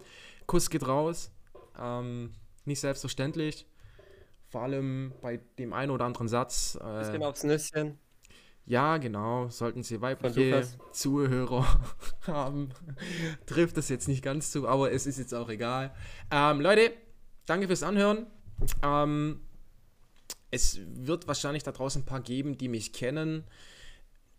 Kuss 0.47 0.71
geht 0.71 0.87
raus. 0.87 1.33
Ähm, 1.79 2.35
nicht 2.65 2.81
selbstverständlich. 2.81 3.67
Vor 4.49 4.63
allem 4.63 5.13
bei 5.21 5.41
dem 5.59 5.73
einen 5.73 5.91
oder 5.91 6.05
anderen 6.05 6.29
Satz. 6.29 6.79
Äh, 6.81 6.99
Bisschen 7.01 7.23
aufs 7.25 7.43
Nüsschen. 7.43 7.99
ja, 8.67 8.99
genau. 8.99 9.49
Sollten 9.49 9.83
Sie 9.83 10.01
weibliche. 10.01 10.65
Zuhörer 10.93 11.67
haben, 12.27 12.69
trifft 13.47 13.77
das 13.77 13.89
jetzt 13.89 14.07
nicht 14.07 14.23
ganz 14.23 14.53
zu, 14.53 14.69
aber 14.69 14.93
es 14.93 15.07
ist 15.07 15.19
jetzt 15.19 15.35
auch 15.35 15.49
egal. 15.49 15.93
Ähm, 16.31 16.61
Leute, 16.61 16.93
danke 17.47 17.67
fürs 17.67 17.83
Anhören. 17.83 18.27
Ähm, 18.83 19.41
es 20.55 20.79
wird 20.87 21.27
wahrscheinlich 21.27 21.65
da 21.65 21.73
draußen 21.73 22.03
ein 22.03 22.07
paar 22.07 22.21
geben, 22.21 22.57
die 22.57 22.69
mich 22.69 22.93
kennen 22.93 23.45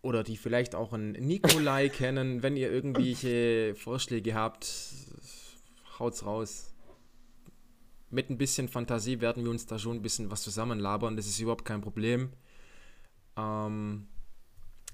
oder 0.01 0.24
die 0.24 0.38
vielleicht 0.38 0.74
auch 0.76 0.93
einen 0.93 1.11
Nikolai 1.11 1.89
kennen. 2.01 2.41
Wenn 2.41 2.55
ihr 2.55 2.72
irgendwelche 2.72 3.76
Vorschläge 3.76 4.34
habt, 4.34 4.68
haut's 5.99 6.26
raus. 6.26 6.74
Mit 8.09 8.30
ein 8.30 8.38
bisschen 8.38 8.70
Fantasie 8.70 9.20
werden 9.20 9.43
wir 9.43 9.51
uns 9.51 9.66
da 9.66 9.78
schon 9.78 9.97
ein 9.97 10.01
bisschen 10.01 10.32
was 10.32 10.41
zusammenlabern. 10.43 11.18
Das 11.18 11.26
ist 11.28 11.39
überhaupt 11.39 11.66
kein 11.66 11.82
Problem. 11.82 12.32
Ähm, 13.36 14.07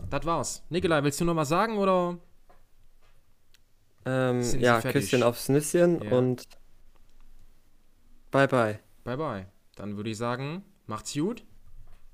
das 0.10 0.26
war's. 0.26 0.64
Nikolai, 0.70 1.04
willst 1.04 1.22
du 1.22 1.26
noch 1.26 1.36
mal 1.36 1.46
sagen 1.46 1.78
oder? 1.78 2.18
Ähm, 4.06 4.42
ja? 4.60 4.82
Küsschen 4.82 5.22
aufs 5.22 5.50
Nüsschen 5.50 6.02
Ja. 6.02 6.12
und 6.18 6.44
bye 8.32 8.48
bye. 8.48 8.80
Bye 9.04 9.18
bye. 9.18 9.46
Dann 9.76 9.98
würde 9.98 10.10
ich 10.10 10.18
sagen, 10.18 10.64
macht's 10.92 11.14
gut. 11.14 11.44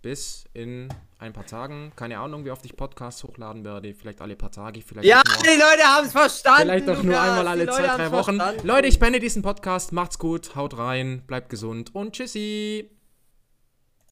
Bis 0.04 0.46
in 0.54 0.88
ein 1.20 1.34
paar 1.34 1.46
Tagen. 1.48 1.92
Keine 1.96 2.20
Ahnung, 2.20 2.46
wie 2.46 2.52
oft 2.52 2.64
ich 2.66 2.78
Podcasts 2.78 3.24
hochladen 3.24 3.66
werde. 3.66 3.94
Vielleicht 3.96 4.22
alle 4.22 4.36
paar 4.36 4.52
Tage, 4.52 4.82
vielleicht 4.82 5.08
Ja, 5.08 5.22
nur, 5.28 5.38
die 5.44 5.60
Leute 5.60 5.84
haben 5.84 6.06
es 6.06 6.12
verstanden. 6.12 6.62
vielleicht 6.62 6.90
auch 6.90 7.02
nur 7.04 7.20
einmal 7.20 7.48
alle 7.48 7.66
zwei, 7.68 7.82
drei 7.88 8.12
Wochen. 8.12 8.38
verstanden. 8.38 8.68
Leute, 8.68 8.88
ich 8.88 9.00
beende 9.00 9.20
diesen 9.20 9.42
Podcast. 9.42 9.92
Macht's 9.92 10.20
gut, 10.20 10.56
haut 10.56 10.78
rein, 10.78 11.24
bleibt 11.26 11.50
gesund 11.50 11.94
und 11.96 12.14
tschüssi. 12.14 12.92